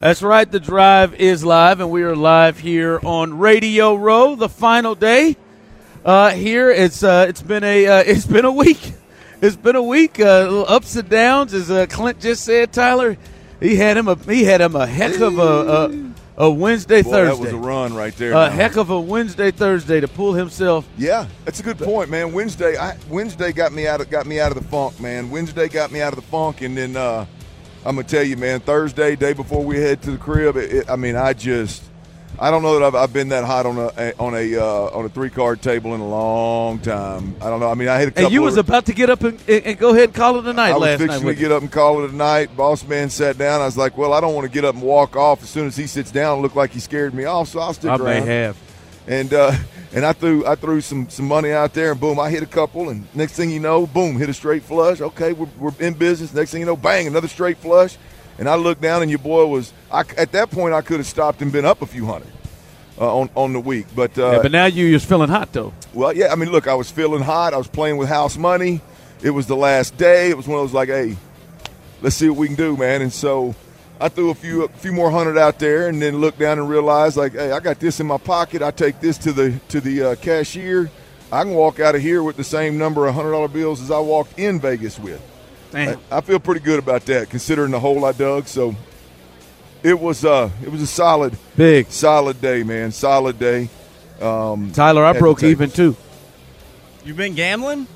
That's 0.00 0.22
right. 0.22 0.48
The 0.48 0.60
drive 0.60 1.14
is 1.14 1.44
live, 1.44 1.80
and 1.80 1.90
we 1.90 2.04
are 2.04 2.14
live 2.14 2.60
here 2.60 3.00
on 3.04 3.36
Radio 3.36 3.96
Row. 3.96 4.36
The 4.36 4.48
final 4.48 4.94
day 4.94 5.36
uh, 6.04 6.30
here. 6.30 6.70
It's 6.70 7.02
uh, 7.02 7.26
it's 7.28 7.42
been 7.42 7.64
a 7.64 7.84
uh, 7.84 7.96
it's 8.06 8.24
been 8.24 8.44
a 8.44 8.52
week. 8.52 8.92
It's 9.42 9.56
been 9.56 9.74
a 9.74 9.82
week. 9.82 10.20
Uh, 10.20 10.62
ups 10.68 10.94
and 10.94 11.08
downs, 11.08 11.52
as 11.52 11.68
uh, 11.68 11.86
Clint 11.86 12.20
just 12.20 12.44
said. 12.44 12.72
Tyler, 12.72 13.16
he 13.58 13.74
had 13.74 13.96
him 13.96 14.06
a 14.06 14.14
he 14.14 14.44
had 14.44 14.60
him 14.60 14.76
a 14.76 14.86
heck 14.86 15.18
of 15.18 15.36
a 15.36 15.42
a, 16.38 16.44
a 16.44 16.48
Wednesday 16.52 17.02
Boy, 17.02 17.10
Thursday. 17.10 17.34
that 17.34 17.42
was 17.42 17.52
a 17.52 17.56
run 17.56 17.92
right 17.92 18.14
there. 18.14 18.30
a 18.30 18.34
now. 18.34 18.50
heck 18.50 18.76
of 18.76 18.90
a 18.90 19.00
Wednesday 19.00 19.50
Thursday 19.50 19.98
to 19.98 20.06
pull 20.06 20.32
himself. 20.32 20.88
Yeah, 20.96 21.26
that's 21.44 21.58
a 21.58 21.64
good 21.64 21.76
point, 21.76 22.08
man. 22.08 22.32
Wednesday, 22.32 22.76
I, 22.76 22.96
Wednesday 23.08 23.50
got 23.50 23.72
me 23.72 23.88
out 23.88 24.00
of 24.00 24.08
got 24.08 24.28
me 24.28 24.38
out 24.38 24.56
of 24.56 24.62
the 24.62 24.68
funk, 24.68 25.00
man. 25.00 25.28
Wednesday 25.28 25.66
got 25.66 25.90
me 25.90 26.00
out 26.00 26.12
of 26.12 26.20
the 26.20 26.30
funk, 26.30 26.60
and 26.60 26.76
then 26.76 26.94
uh, 26.94 27.26
I'm 27.88 27.94
gonna 27.94 28.06
tell 28.06 28.22
you, 28.22 28.36
man. 28.36 28.60
Thursday, 28.60 29.16
day 29.16 29.32
before 29.32 29.64
we 29.64 29.78
head 29.78 30.02
to 30.02 30.10
the 30.10 30.18
crib, 30.18 30.58
it, 30.58 30.72
it, 30.72 30.90
I 30.90 30.96
mean, 30.96 31.16
I 31.16 31.32
just, 31.32 31.82
I 32.38 32.50
don't 32.50 32.62
know 32.62 32.78
that 32.78 32.84
I've, 32.84 32.94
I've 32.94 33.12
been 33.14 33.30
that 33.30 33.44
hot 33.44 33.64
on 33.64 33.78
a 33.78 34.12
on 34.18 34.34
a 34.34 34.56
uh, 34.56 34.90
on 34.92 35.06
a 35.06 35.08
three 35.08 35.30
card 35.30 35.62
table 35.62 35.94
in 35.94 36.02
a 36.02 36.06
long 36.06 36.80
time. 36.80 37.34
I 37.40 37.48
don't 37.48 37.60
know. 37.60 37.70
I 37.70 37.72
mean, 37.72 37.88
I 37.88 37.96
had 37.96 38.08
a 38.08 38.10
couple. 38.10 38.26
And 38.26 38.34
you 38.34 38.42
was 38.42 38.58
of, 38.58 38.68
about 38.68 38.84
to 38.86 38.92
get 38.92 39.08
up 39.08 39.22
and, 39.22 39.40
and, 39.48 39.78
go 39.78 39.94
ahead 39.94 40.04
and 40.04 40.14
call 40.14 40.38
it 40.38 40.44
a 40.44 40.52
night 40.52 40.72
I 40.72 40.76
was 40.76 41.00
fixing 41.00 41.26
to 41.26 41.34
get 41.34 41.50
up 41.50 41.62
and 41.62 41.72
call 41.72 42.04
it 42.04 42.10
a 42.10 42.14
night. 42.14 42.54
Boss 42.54 42.86
man 42.86 43.08
sat 43.08 43.38
down. 43.38 43.62
I 43.62 43.64
was 43.64 43.78
like, 43.78 43.96
well, 43.96 44.12
I 44.12 44.20
don't 44.20 44.34
want 44.34 44.46
to 44.46 44.52
get 44.52 44.66
up 44.66 44.74
and 44.74 44.84
walk 44.84 45.16
off 45.16 45.42
as 45.42 45.48
soon 45.48 45.66
as 45.66 45.74
he 45.74 45.86
sits 45.86 46.10
down. 46.10 46.42
Look 46.42 46.54
like 46.54 46.72
he 46.72 46.80
scared 46.80 47.14
me 47.14 47.24
off, 47.24 47.48
so 47.48 47.60
I'll 47.60 47.72
stick 47.72 47.90
I 47.90 47.96
around 47.96 48.04
may 48.04 48.20
have. 48.20 48.67
And 49.08 49.32
uh, 49.34 49.52
and 49.92 50.04
I 50.06 50.12
threw 50.12 50.46
I 50.46 50.54
threw 50.54 50.80
some 50.80 51.08
some 51.08 51.26
money 51.26 51.50
out 51.50 51.72
there, 51.74 51.92
and 51.92 52.00
boom, 52.00 52.20
I 52.20 52.30
hit 52.30 52.42
a 52.42 52.46
couple, 52.46 52.90
and 52.90 53.06
next 53.14 53.32
thing 53.32 53.50
you 53.50 53.58
know, 53.58 53.86
boom, 53.86 54.16
hit 54.18 54.28
a 54.28 54.34
straight 54.34 54.62
flush. 54.62 55.00
Okay, 55.00 55.32
we're, 55.32 55.48
we're 55.58 55.72
in 55.80 55.94
business. 55.94 56.32
Next 56.32 56.50
thing 56.52 56.60
you 56.60 56.66
know, 56.66 56.76
bang, 56.76 57.06
another 57.06 57.28
straight 57.28 57.56
flush, 57.58 57.96
and 58.38 58.48
I 58.48 58.54
looked 58.56 58.82
down, 58.82 59.02
and 59.02 59.10
your 59.10 59.18
boy 59.18 59.46
was 59.46 59.72
I, 59.90 60.00
at 60.16 60.32
that 60.32 60.50
point 60.50 60.74
I 60.74 60.82
could 60.82 60.98
have 60.98 61.06
stopped 61.06 61.42
and 61.42 61.50
been 61.50 61.64
up 61.64 61.80
a 61.82 61.86
few 61.86 62.04
hundred 62.06 62.30
uh, 63.00 63.18
on 63.20 63.30
on 63.34 63.52
the 63.54 63.60
week, 63.60 63.86
but 63.96 64.16
uh, 64.18 64.32
Yeah, 64.32 64.42
but 64.42 64.52
now 64.52 64.66
you 64.66 64.84
you're 64.84 65.00
feeling 65.00 65.30
hot 65.30 65.52
though. 65.52 65.72
well, 65.94 66.12
yeah, 66.12 66.30
I 66.30 66.34
mean, 66.36 66.52
look, 66.52 66.68
I 66.68 66.74
was 66.74 66.90
feeling 66.90 67.22
hot. 67.22 67.54
I 67.54 67.56
was 67.56 67.68
playing 67.68 67.96
with 67.96 68.08
house 68.10 68.36
money. 68.36 68.80
It 69.22 69.30
was 69.30 69.46
the 69.46 69.56
last 69.56 69.96
day. 69.96 70.28
It 70.30 70.36
was 70.36 70.46
one 70.46 70.60
of 70.60 70.64
those 70.64 70.74
like, 70.74 70.88
hey, 70.90 71.16
let's 72.02 72.14
see 72.14 72.28
what 72.28 72.38
we 72.38 72.46
can 72.46 72.54
do, 72.56 72.76
man. 72.76 73.02
And 73.02 73.12
so 73.12 73.54
I 74.00 74.08
threw 74.08 74.30
a 74.30 74.34
few 74.34 74.64
a 74.64 74.68
few 74.68 74.92
more 74.92 75.10
hundred 75.10 75.36
out 75.38 75.58
there, 75.58 75.88
and 75.88 76.00
then 76.00 76.18
looked 76.18 76.38
down 76.38 76.58
and 76.58 76.68
realized, 76.68 77.16
like, 77.16 77.32
hey, 77.32 77.50
I 77.52 77.60
got 77.60 77.80
this 77.80 78.00
in 78.00 78.06
my 78.06 78.18
pocket. 78.18 78.62
I 78.62 78.70
take 78.70 79.00
this 79.00 79.18
to 79.18 79.32
the 79.32 79.58
to 79.68 79.80
the 79.80 80.02
uh, 80.02 80.14
cashier. 80.16 80.90
I 81.30 81.42
can 81.42 81.52
walk 81.52 81.80
out 81.80 81.94
of 81.94 82.00
here 82.00 82.22
with 82.22 82.36
the 82.36 82.44
same 82.44 82.78
number 82.78 83.06
of 83.06 83.14
hundred 83.14 83.32
dollar 83.32 83.48
bills 83.48 83.82
as 83.82 83.90
I 83.90 83.98
walked 83.98 84.38
in 84.38 84.60
Vegas 84.60 84.98
with. 84.98 85.20
Damn. 85.72 85.98
I, 86.10 86.18
I 86.18 86.20
feel 86.20 86.38
pretty 86.38 86.60
good 86.60 86.78
about 86.78 87.04
that, 87.06 87.28
considering 87.28 87.70
the 87.72 87.80
hole 87.80 88.04
I 88.04 88.12
dug. 88.12 88.46
So 88.46 88.74
it 89.82 89.98
was 89.98 90.24
uh 90.24 90.50
it 90.62 90.70
was 90.70 90.80
a 90.80 90.86
solid 90.86 91.36
Big. 91.56 91.90
solid 91.90 92.40
day, 92.40 92.62
man. 92.62 92.92
Solid 92.92 93.38
day. 93.38 93.68
Tyler, 94.72 95.04
I 95.04 95.18
broke 95.18 95.42
even 95.42 95.70
too. 95.70 95.96
You've 97.04 97.16
been 97.16 97.34
gambling? 97.34 97.86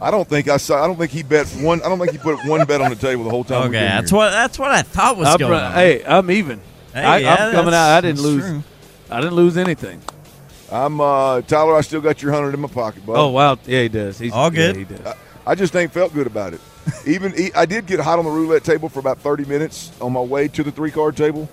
I 0.00 0.10
don't 0.10 0.28
think 0.28 0.48
I 0.48 0.56
saw. 0.56 0.82
I 0.82 0.86
don't 0.86 0.96
think 0.96 1.12
he 1.12 1.22
bet 1.22 1.46
one. 1.48 1.80
I 1.82 1.88
don't 1.88 1.98
think 1.98 2.12
he 2.12 2.18
put 2.18 2.44
one 2.46 2.66
bet 2.66 2.80
on 2.80 2.90
the 2.90 2.96
table 2.96 3.24
the 3.24 3.30
whole 3.30 3.44
time. 3.44 3.62
we've 3.62 3.70
Okay, 3.70 3.86
that's 3.86 4.10
here. 4.10 4.16
what 4.18 4.30
that's 4.30 4.58
what 4.58 4.70
I 4.70 4.82
thought 4.82 5.16
was 5.16 5.28
I 5.28 5.36
going 5.36 5.52
on. 5.52 5.72
Hey, 5.72 6.04
I'm 6.04 6.30
even. 6.30 6.60
Hey, 6.92 7.02
I, 7.02 7.18
yeah, 7.18 7.34
I'm 7.46 7.52
coming 7.52 7.74
out. 7.74 7.90
I 7.90 8.00
didn't 8.00 8.20
lose. 8.20 8.44
true. 8.44 8.62
I 9.10 9.20
didn't 9.20 9.34
lose 9.34 9.56
anything. 9.56 10.00
I'm 10.70 11.00
uh, 11.00 11.42
Tyler. 11.42 11.76
I 11.76 11.80
still 11.82 12.00
got 12.00 12.22
your 12.22 12.32
hundred 12.32 12.54
in 12.54 12.60
my 12.60 12.68
pocket, 12.68 13.04
bud. 13.06 13.16
Oh 13.16 13.28
wow, 13.30 13.58
yeah, 13.66 13.82
he 13.82 13.88
does. 13.88 14.18
He's 14.18 14.32
All 14.32 14.50
good. 14.50 14.76
Yeah, 14.76 14.84
he 14.84 14.94
does. 14.96 15.06
I, 15.06 15.14
I 15.46 15.54
just 15.54 15.74
ain't 15.76 15.92
felt 15.92 16.12
good 16.14 16.26
about 16.26 16.54
it. 16.54 16.60
Even 17.06 17.34
I 17.54 17.66
did 17.66 17.86
get 17.86 18.00
hot 18.00 18.18
on 18.18 18.24
the 18.24 18.30
roulette 18.30 18.64
table 18.64 18.88
for 18.88 18.98
about 18.98 19.18
thirty 19.18 19.44
minutes 19.44 19.92
on 20.00 20.12
my 20.12 20.20
way 20.20 20.48
to 20.48 20.62
the 20.62 20.72
three 20.72 20.90
card 20.90 21.16
table, 21.16 21.48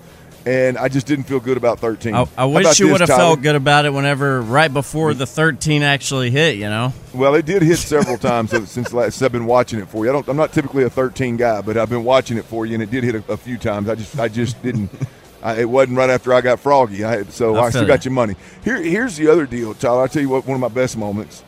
and 0.46 0.76
I 0.78 0.88
just 0.88 1.06
didn't 1.06 1.24
feel 1.24 1.40
good 1.40 1.56
about 1.56 1.78
thirteen. 1.78 2.14
I, 2.14 2.26
I 2.36 2.44
wish 2.46 2.78
you 2.80 2.90
would 2.90 3.00
have 3.00 3.08
felt 3.08 3.42
good 3.42 3.54
about 3.54 3.84
it 3.84 3.92
whenever 3.92 4.40
right 4.40 4.72
before 4.72 5.14
the 5.14 5.26
13 5.26 5.82
actually 5.82 6.30
hit. 6.30 6.56
You 6.56 6.68
know, 6.68 6.92
Well, 7.14 7.34
it 7.34 7.46
did 7.46 7.62
hit 7.62 7.78
several 7.78 8.18
times 8.18 8.50
since 8.70 8.92
last. 8.92 9.22
I've 9.22 9.32
been 9.32 9.46
watching 9.46 9.78
it 9.78 9.88
for 9.88 10.04
you. 10.04 10.10
I 10.10 10.14
don't. 10.14 10.28
I'm 10.28 10.36
not 10.36 10.52
typically 10.52 10.84
a 10.84 10.90
13 10.90 11.36
guy, 11.36 11.60
but 11.60 11.76
I've 11.76 11.90
been 11.90 12.04
watching 12.04 12.38
it 12.38 12.44
for 12.44 12.66
you, 12.66 12.74
and 12.74 12.82
it 12.82 12.90
did 12.90 13.04
hit 13.04 13.14
a, 13.14 13.32
a 13.32 13.36
few 13.36 13.58
times. 13.58 13.88
I 13.88 13.94
just, 13.94 14.18
I 14.18 14.28
just 14.28 14.62
didn't. 14.62 14.90
I, 15.42 15.60
it 15.60 15.68
wasn't 15.68 15.98
right 15.98 16.10
after 16.10 16.32
I 16.32 16.40
got 16.40 16.60
froggy. 16.60 17.04
I, 17.04 17.24
so 17.24 17.56
I 17.56 17.64
I, 17.64 17.70
still 17.70 17.86
got 17.86 18.04
your 18.04 18.12
money. 18.12 18.36
Here, 18.62 18.80
here's 18.80 19.16
the 19.16 19.28
other 19.28 19.44
deal, 19.44 19.74
Tyler. 19.74 20.04
I 20.04 20.06
tell 20.06 20.22
you 20.22 20.28
what. 20.28 20.46
One 20.46 20.54
of 20.54 20.60
my 20.60 20.68
best 20.68 20.96
moments. 20.96 21.42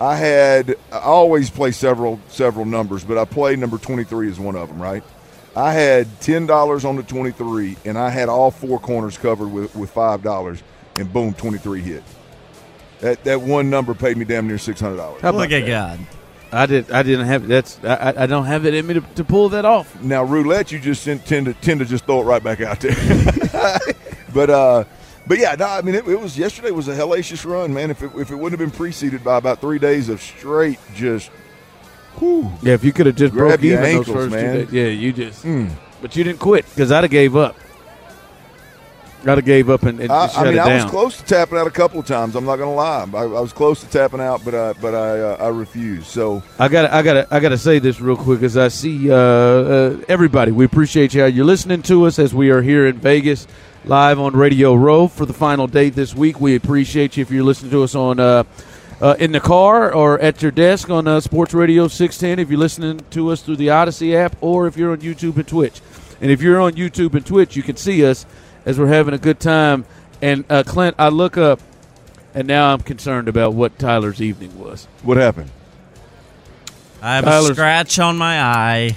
I 0.00 0.16
had. 0.16 0.76
I 0.92 0.98
always 0.98 1.50
play 1.50 1.72
several 1.72 2.20
several 2.28 2.64
numbers, 2.66 3.04
but 3.04 3.18
I 3.18 3.24
played 3.24 3.58
number 3.58 3.78
23 3.78 4.30
as 4.30 4.38
one 4.38 4.54
of 4.54 4.68
them. 4.68 4.80
Right. 4.80 5.02
I 5.56 5.72
had 5.72 6.20
ten 6.20 6.46
dollars 6.46 6.84
on 6.84 6.96
the 6.96 7.02
23, 7.02 7.76
and 7.84 7.98
I 7.98 8.10
had 8.10 8.28
all 8.28 8.50
four 8.50 8.78
corners 8.78 9.18
covered 9.18 9.48
with 9.48 9.74
with 9.74 9.90
five 9.90 10.22
dollars, 10.22 10.62
and 10.96 11.12
boom, 11.12 11.34
23 11.34 11.80
hit. 11.80 12.04
That 13.00 13.22
that 13.24 13.40
one 13.40 13.70
number 13.70 13.94
paid 13.94 14.16
me 14.16 14.24
damn 14.24 14.46
near 14.46 14.58
six 14.58 14.80
hundred 14.80 14.96
dollars. 14.98 15.20
How 15.22 15.30
about 15.30 15.38
look 15.40 15.52
at 15.52 15.60
that? 15.66 15.68
God. 15.98 16.00
I 16.50 16.66
did. 16.66 16.90
I 16.90 17.02
didn't 17.02 17.26
have. 17.26 17.46
That's. 17.46 17.78
I, 17.84 17.94
I- 17.94 18.22
I 18.22 18.26
don't 18.26 18.46
have 18.46 18.64
it 18.66 18.72
in 18.74 18.86
me 18.86 18.94
to, 18.94 19.00
to 19.00 19.24
pull 19.24 19.50
that 19.50 19.64
off. 19.64 20.00
Now 20.02 20.24
roulette, 20.24 20.72
you 20.72 20.78
just 20.80 21.04
tend 21.04 21.24
to 21.26 21.52
tend 21.54 21.80
to 21.80 21.86
just 21.86 22.06
throw 22.06 22.20
it 22.22 22.24
right 22.24 22.42
back 22.42 22.60
out 22.62 22.80
there. 22.80 22.94
but 24.34 24.48
uh, 24.50 24.84
but 25.26 25.38
yeah, 25.38 25.54
no, 25.58 25.66
I 25.66 25.82
mean 25.82 25.94
it, 25.94 26.08
it 26.08 26.18
was 26.18 26.38
yesterday 26.38 26.70
was 26.70 26.88
a 26.88 26.94
hellacious 26.96 27.44
run, 27.44 27.74
man. 27.74 27.90
If 27.90 28.02
it, 28.02 28.12
if 28.16 28.30
it 28.30 28.36
wouldn't 28.36 28.58
have 28.58 28.70
been 28.70 28.76
preceded 28.76 29.22
by 29.22 29.36
about 29.36 29.60
three 29.60 29.78
days 29.78 30.08
of 30.08 30.22
straight 30.22 30.78
just, 30.94 31.30
whew, 32.18 32.50
Yeah, 32.62 32.74
if 32.74 32.84
you 32.84 32.92
could 32.92 33.06
have 33.06 33.16
just 33.16 33.32
Grab 33.32 33.48
broke 33.48 33.62
your 33.62 33.72
even 33.74 33.84
ankles, 33.84 34.06
those 34.06 34.14
first 34.14 34.30
man. 34.30 34.54
two 34.54 34.64
days. 34.66 34.72
Yeah, 34.72 34.86
you 34.88 35.12
just. 35.12 35.44
Mm. 35.44 35.70
But 36.00 36.16
you 36.16 36.24
didn't 36.24 36.38
quit 36.40 36.64
because 36.68 36.92
I'd 36.92 37.04
have 37.04 37.10
gave 37.10 37.36
up. 37.36 37.56
I'd 39.22 39.36
have 39.38 39.44
gave 39.44 39.68
up 39.68 39.82
and, 39.82 39.98
and 39.98 40.12
I, 40.12 40.28
shut 40.28 40.38
I 40.38 40.44
mean 40.44 40.54
it 40.54 40.58
I 40.60 40.74
was 40.76 40.84
close 40.84 41.16
to 41.16 41.24
tapping 41.24 41.58
out 41.58 41.66
a 41.66 41.72
couple 41.72 41.98
of 41.98 42.06
times. 42.06 42.36
I'm 42.36 42.44
not 42.44 42.56
gonna 42.56 42.74
lie, 42.74 43.04
I, 43.12 43.22
I 43.22 43.40
was 43.40 43.52
close 43.52 43.80
to 43.80 43.88
tapping 43.88 44.20
out, 44.20 44.44
but 44.44 44.54
I 44.54 44.74
but 44.74 44.94
I 44.94 45.20
uh, 45.20 45.36
I 45.40 45.48
refused. 45.48 46.06
So 46.06 46.42
I 46.58 46.68
got 46.68 46.90
I 46.92 47.02
got 47.02 47.12
to 47.14 47.26
I 47.34 47.40
got 47.40 47.48
to 47.48 47.58
say 47.58 47.80
this 47.80 48.00
real 48.00 48.16
quick 48.16 48.42
as 48.42 48.56
I 48.56 48.68
see 48.68 49.10
uh, 49.10 49.16
uh, 49.16 50.00
everybody. 50.08 50.52
We 50.52 50.64
appreciate 50.64 51.14
you. 51.14 51.26
You're 51.26 51.44
listening 51.44 51.82
to 51.82 52.06
us 52.06 52.20
as 52.20 52.32
we 52.32 52.50
are 52.50 52.62
here 52.62 52.86
in 52.86 52.98
Vegas 52.98 53.48
live 53.84 54.20
on 54.20 54.34
Radio 54.34 54.74
Row 54.74 55.08
for 55.08 55.26
the 55.26 55.32
final 55.32 55.66
date 55.66 55.94
this 55.94 56.14
week. 56.14 56.40
We 56.40 56.54
appreciate 56.54 57.16
you 57.16 57.22
if 57.22 57.30
you're 57.30 57.44
listening 57.44 57.72
to 57.72 57.82
us 57.82 57.94
on 57.96 58.20
uh, 59.00 59.14
in 59.18 59.32
the 59.32 59.40
car 59.40 59.92
or 59.92 60.18
at 60.20 60.42
your 60.42 60.50
desk 60.50 60.90
on 60.90 61.06
uh, 61.06 61.20
Sports 61.20 61.54
Radio 61.54 61.88
610. 61.88 62.38
If 62.42 62.50
you're 62.50 62.58
listening 62.58 63.00
to 63.10 63.30
us 63.30 63.42
through 63.42 63.56
the 63.56 63.68
Audacy 63.68 64.14
app 64.14 64.36
or 64.40 64.66
if 64.66 64.76
you're 64.76 64.92
on 64.92 64.98
YouTube 64.98 65.36
and 65.36 65.46
Twitch. 65.46 65.80
And 66.20 66.30
if 66.30 66.42
you're 66.42 66.60
on 66.60 66.72
YouTube 66.72 67.14
and 67.14 67.24
Twitch, 67.24 67.54
you 67.56 67.62
can 67.62 67.76
see 67.76 68.04
us 68.04 68.26
as 68.66 68.78
we're 68.78 68.88
having 68.88 69.14
a 69.14 69.18
good 69.18 69.38
time. 69.38 69.84
And 70.20 70.44
uh, 70.50 70.64
Clint, 70.66 70.96
I 70.98 71.10
look 71.10 71.36
up, 71.36 71.60
and 72.34 72.48
now 72.48 72.72
I'm 72.72 72.80
concerned 72.80 73.28
about 73.28 73.54
what 73.54 73.78
Tyler's 73.78 74.20
evening 74.20 74.58
was. 74.58 74.88
what 75.02 75.16
happened? 75.16 75.50
I 77.00 77.16
have 77.16 77.24
Tyler's- 77.24 77.50
a 77.50 77.54
scratch 77.54 77.98
on 78.00 78.18
my 78.18 78.40
eye. 78.42 78.96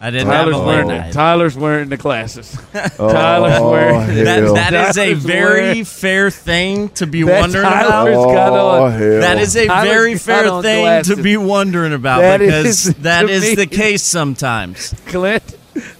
I 0.00 0.10
didn't 0.10 0.28
Tyler's 0.28 0.54
have 0.54 0.62
a 0.62 0.66
wearing 0.66 0.88
late 0.88 0.98
night. 0.98 1.12
Tyler's 1.12 1.56
wearing 1.56 1.88
the 1.88 1.96
glasses. 1.96 2.56
Tyler's 2.72 3.58
oh. 3.58 3.70
wearing 3.72 4.24
That, 4.24 4.42
hell. 4.44 4.54
that 4.54 4.72
is 4.72 4.96
a 4.98 5.14
very 5.14 5.60
wearing- 5.62 5.84
fair 5.84 6.30
thing 6.30 6.88
to 6.90 7.06
be 7.06 7.24
That 7.24 7.40
wondering 7.40 7.64
Tyler's 7.64 8.14
about. 8.16 8.32
got 8.34 8.52
Oh, 8.52 8.84
on. 8.84 8.92
hell. 8.92 9.20
That 9.20 9.38
is 9.38 9.56
a 9.56 9.66
Tyler's 9.66 9.88
very 9.90 10.16
fair 10.18 10.62
thing 10.62 10.84
glasses. 10.84 11.16
to 11.16 11.22
be 11.22 11.36
wondering 11.36 11.92
about 11.92 12.20
That 12.20 12.38
because 12.38 12.86
is, 12.86 12.94
that 12.96 13.22
to 13.22 13.28
is 13.32 13.42
me- 13.42 13.54
the 13.56 13.66
case 13.66 14.04
sometimes. 14.04 14.94
Clint. 15.06 15.42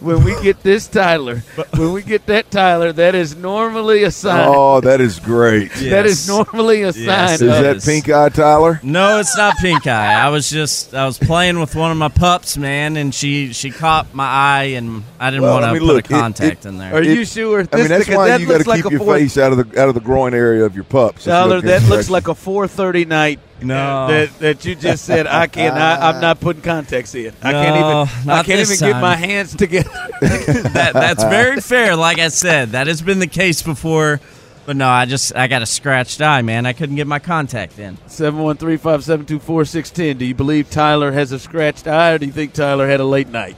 When 0.00 0.24
we 0.24 0.40
get 0.42 0.62
this 0.62 0.86
Tyler, 0.88 1.38
when 1.76 1.92
we 1.92 2.02
get 2.02 2.26
that 2.26 2.50
Tyler, 2.50 2.92
that 2.92 3.14
is 3.14 3.36
normally 3.36 4.02
a 4.04 4.10
sign. 4.10 4.48
Oh, 4.48 4.80
that 4.80 5.00
is 5.00 5.18
great. 5.20 5.72
That 5.74 6.06
is 6.06 6.26
normally 6.28 6.82
a 6.82 6.92
sign. 6.92 7.04
Yes, 7.04 7.40
Is 7.40 7.42
of, 7.42 7.48
it 7.48 7.62
that 7.62 7.76
is. 7.76 7.84
pink 7.84 8.08
eye, 8.08 8.28
Tyler? 8.28 8.80
No, 8.82 9.18
it's 9.18 9.36
not 9.36 9.56
pink 9.58 9.86
eye. 9.86 10.14
I 10.14 10.28
was 10.30 10.48
just 10.50 10.94
I 10.94 11.04
was 11.06 11.18
playing 11.18 11.58
with 11.60 11.74
one 11.74 11.90
of 11.90 11.96
my 11.96 12.08
pups, 12.08 12.56
man, 12.56 12.96
and 12.96 13.14
she 13.14 13.52
she 13.52 13.70
caught 13.70 14.14
my 14.14 14.24
eye, 14.26 14.64
and 14.76 15.02
I 15.20 15.30
didn't 15.30 15.42
Well, 15.42 15.54
want 15.54 15.64
to 15.64 15.68
I 15.68 15.72
mean, 15.72 15.80
put 15.82 15.86
look, 15.86 16.04
a 16.06 16.08
contact 16.08 16.64
it- 16.64 16.68
in 16.68 16.78
there. 16.78 16.88
Are 16.94 17.04
there. 17.04 17.14
you 17.14 17.20
It- 17.22 17.28
sure? 17.28 17.60
I 17.60 17.62
This, 17.64 17.72
mean, 17.80 17.88
that's 17.88 18.04
because 18.04 18.16
why 18.16 18.28
that 18.28 18.40
you 18.40 18.46
got 18.46 18.52
to 18.52 18.58
looks 18.58 18.66
like 18.68 18.76
keep 18.82 18.86
a 18.86 18.90
your 18.90 18.98
four, 19.00 19.14
face 19.16 19.38
out 19.38 19.52
of 19.52 19.58
the 19.72 19.80
out 19.80 19.88
of 19.88 19.94
the 19.94 20.00
groin 20.00 20.34
area 20.34 20.64
of 20.64 20.74
your 20.74 20.84
pups. 20.84 21.26
if 21.26 21.30
Tyler, 21.32 21.60
that 21.60 21.82
looks 21.88 22.08
like 22.10 22.28
a 22.28 22.34
4:30 22.34 23.06
night 23.06 23.40
No. 23.60 24.06
that 24.08 24.38
that 24.38 24.64
you 24.64 24.74
just 24.74 25.04
said 25.04 25.26
I 25.26 25.46
can't. 25.46 25.76
I, 25.76 26.10
I'm 26.10 26.20
not 26.20 26.40
putting 26.40 26.62
context 26.62 27.14
in. 27.14 27.32
I 27.42 27.52
can't 27.52 27.80
No, 27.80 28.02
even. 28.02 28.30
I 28.30 28.42
can't 28.42 28.46
this 28.58 28.80
even 28.80 28.92
get 28.92 29.00
my 29.00 29.16
hands 29.16 29.56
together. 29.56 29.90
that, 30.20 30.90
that's 30.94 31.24
very 31.24 31.60
fair. 31.60 31.96
Like 31.96 32.18
I 32.18 32.28
said, 32.28 32.70
that 32.70 32.86
has 32.86 33.02
been 33.02 33.18
the 33.18 33.26
case 33.26 33.62
before. 33.62 34.20
But 34.66 34.76
no, 34.76 34.86
I 34.86 35.06
just 35.06 35.34
I 35.34 35.46
got 35.46 35.62
a 35.62 35.66
scratched 35.66 36.20
eye, 36.20 36.42
man. 36.42 36.66
I 36.66 36.74
couldn't 36.74 36.96
get 36.96 37.06
my 37.06 37.18
contact 37.18 37.78
in. 37.78 37.96
Seven 38.06 38.40
one 38.40 38.58
three 38.58 38.76
five 38.76 39.02
seven 39.02 39.24
two 39.24 39.38
four 39.38 39.64
six 39.64 39.90
ten. 39.90 40.18
Do 40.18 40.26
you 40.26 40.34
believe 40.34 40.68
Tyler 40.68 41.10
has 41.10 41.32
a 41.32 41.38
scratched 41.38 41.86
eye, 41.88 42.12
or 42.12 42.18
do 42.18 42.26
you 42.26 42.32
think 42.32 42.52
Tyler 42.52 42.86
had 42.86 43.00
a 43.00 43.04
late 43.04 43.28
night? 43.28 43.56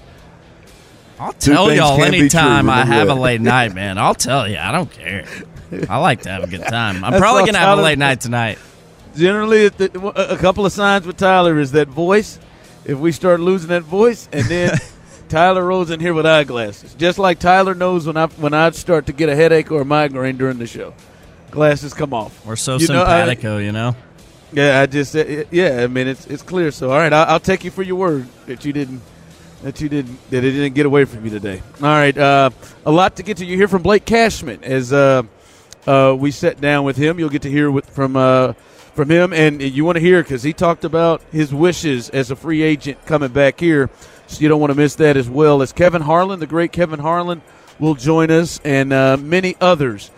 I'll 1.18 1.32
tell 1.34 1.70
y'all 1.74 1.98
can 1.98 2.12
be 2.12 2.18
anytime 2.20 2.70
I 2.70 2.84
have 2.86 3.08
a 3.08 3.14
late 3.14 3.40
night, 3.40 3.74
man. 3.74 3.98
I'll 3.98 4.14
tell 4.14 4.48
you. 4.48 4.56
I 4.56 4.70
don't 4.72 4.90
care. 4.90 5.26
I 5.88 5.98
like 5.98 6.22
to 6.22 6.30
have 6.30 6.44
a 6.44 6.46
good 6.46 6.62
time. 6.62 7.04
I'm 7.04 7.10
That's 7.10 7.20
probably 7.20 7.44
gonna 7.46 7.58
have 7.58 7.78
a 7.78 7.82
late 7.82 7.98
night 7.98 8.20
tonight. 8.20 8.58
Generally, 9.16 9.68
the- 9.70 10.32
a 10.32 10.36
couple 10.36 10.64
of 10.66 10.72
signs 10.72 11.06
with 11.06 11.16
Tyler 11.16 11.58
is 11.58 11.72
that 11.72 11.88
voice. 11.88 12.38
If 12.84 12.98
we 12.98 13.12
start 13.12 13.40
losing 13.40 13.68
that 13.68 13.82
voice, 13.82 14.28
and 14.32 14.44
then 14.46 14.78
Tyler 15.28 15.64
rolls 15.64 15.90
in 15.90 16.00
here 16.00 16.14
with 16.14 16.26
eyeglasses, 16.26 16.94
just 16.94 17.18
like 17.18 17.38
Tyler 17.38 17.74
knows 17.74 18.06
when 18.06 18.16
I 18.16 18.26
when 18.26 18.54
I 18.54 18.70
start 18.70 19.06
to 19.06 19.12
get 19.12 19.28
a 19.28 19.36
headache 19.36 19.70
or 19.70 19.82
a 19.82 19.84
migraine 19.84 20.36
during 20.38 20.58
the 20.58 20.66
show, 20.66 20.94
glasses 21.50 21.92
come 21.92 22.14
off. 22.14 22.44
We're 22.46 22.56
so 22.56 22.78
You 22.78 22.88
know, 22.88 23.02
I- 23.02 23.20
simpatico, 23.26 23.58
you 23.58 23.72
know. 23.72 23.94
Yeah, 24.52 24.80
I 24.80 24.86
just 24.86 25.12
said 25.12 25.46
yeah. 25.52 25.82
I 25.82 25.86
mean, 25.86 26.08
it's 26.08 26.26
it's 26.26 26.42
clear. 26.42 26.70
So 26.72 26.90
all 26.90 26.96
right, 26.98 27.12
I'll, 27.12 27.34
I'll 27.34 27.40
take 27.40 27.62
you 27.64 27.70
for 27.70 27.82
your 27.84 27.94
word 27.96 28.26
that 28.46 28.64
you 28.64 28.72
didn't 28.72 29.00
that 29.62 29.80
you 29.80 29.88
didn't 29.88 30.18
that 30.30 30.42
it 30.42 30.50
didn't 30.52 30.74
get 30.74 30.86
away 30.86 31.04
from 31.04 31.24
you 31.24 31.30
today. 31.30 31.62
All 31.76 31.86
right, 31.88 32.16
uh, 32.18 32.50
a 32.84 32.90
lot 32.90 33.14
to 33.16 33.22
get 33.22 33.36
to. 33.36 33.46
You 33.46 33.56
hear 33.56 33.68
from 33.68 33.82
Blake 33.82 34.04
Cashman 34.04 34.64
as 34.64 34.92
uh, 34.92 35.22
uh, 35.86 36.16
we 36.18 36.32
sat 36.32 36.60
down 36.60 36.84
with 36.84 36.96
him. 36.96 37.20
You'll 37.20 37.28
get 37.28 37.42
to 37.42 37.50
hear 37.50 37.70
with, 37.70 37.88
from 37.90 38.16
uh, 38.16 38.54
from 39.00 39.08
him, 39.08 39.32
and 39.32 39.62
you 39.62 39.82
want 39.82 39.96
to 39.96 40.00
hear 40.00 40.22
because 40.22 40.42
he 40.42 40.52
talked 40.52 40.84
about 40.84 41.22
his 41.32 41.54
wishes 41.54 42.10
as 42.10 42.30
a 42.30 42.36
free 42.36 42.60
agent 42.60 43.02
coming 43.06 43.32
back 43.32 43.58
here. 43.58 43.88
So 44.26 44.42
you 44.42 44.48
don't 44.50 44.60
want 44.60 44.72
to 44.72 44.76
miss 44.76 44.96
that 44.96 45.16
as 45.16 45.26
well. 45.26 45.62
As 45.62 45.72
Kevin 45.72 46.02
Harlan, 46.02 46.38
the 46.38 46.46
great 46.46 46.70
Kevin 46.70 47.00
Harlan, 47.00 47.40
will 47.78 47.94
join 47.94 48.30
us, 48.30 48.60
and 48.62 48.92
uh, 48.92 49.16
many 49.16 49.56
others. 49.58 50.10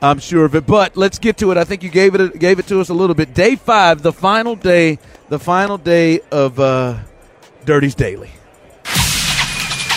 I'm 0.00 0.20
sure 0.20 0.44
of 0.44 0.54
it. 0.54 0.66
But 0.66 0.96
let's 0.96 1.18
get 1.18 1.38
to 1.38 1.50
it. 1.50 1.56
I 1.56 1.64
think 1.64 1.82
you 1.82 1.88
gave 1.88 2.14
it 2.14 2.38
gave 2.38 2.60
it 2.60 2.68
to 2.68 2.80
us 2.80 2.90
a 2.90 2.94
little 2.94 3.16
bit. 3.16 3.34
Day 3.34 3.56
five, 3.56 4.02
the 4.02 4.12
final 4.12 4.54
day, 4.54 5.00
the 5.28 5.40
final 5.40 5.76
day 5.76 6.20
of 6.30 6.60
uh, 6.60 6.96
Dirty's 7.64 7.96
Daily. 7.96 8.30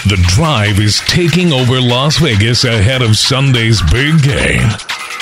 The 0.08 0.20
Drive 0.36 0.80
is 0.80 1.00
taking 1.02 1.54
over 1.54 1.80
Las 1.80 2.18
Vegas 2.18 2.64
ahead 2.64 3.04
of 3.04 3.16
Sunday's 3.18 3.84
big 3.92 4.24
game. 4.24 4.68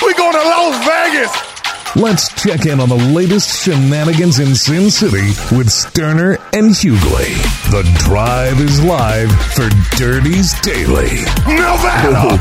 We're 0.00 0.14
going 0.14 0.32
to 0.32 0.38
Las 0.38 0.86
Vegas. 0.86 1.49
Let's 1.96 2.32
check 2.40 2.66
in 2.66 2.78
on 2.78 2.88
the 2.88 2.94
latest 2.94 3.64
shenanigans 3.64 4.38
in 4.38 4.54
Sin 4.54 4.90
City 4.90 5.26
with 5.56 5.66
Stoerner 5.68 6.36
and 6.52 6.70
Hughley. 6.70 7.34
The 7.72 7.82
Drive 7.98 8.60
is 8.60 8.80
live 8.84 9.28
for 9.54 9.68
Dirty's 9.96 10.58
Daily. 10.60 11.24
Nevada. 11.48 12.38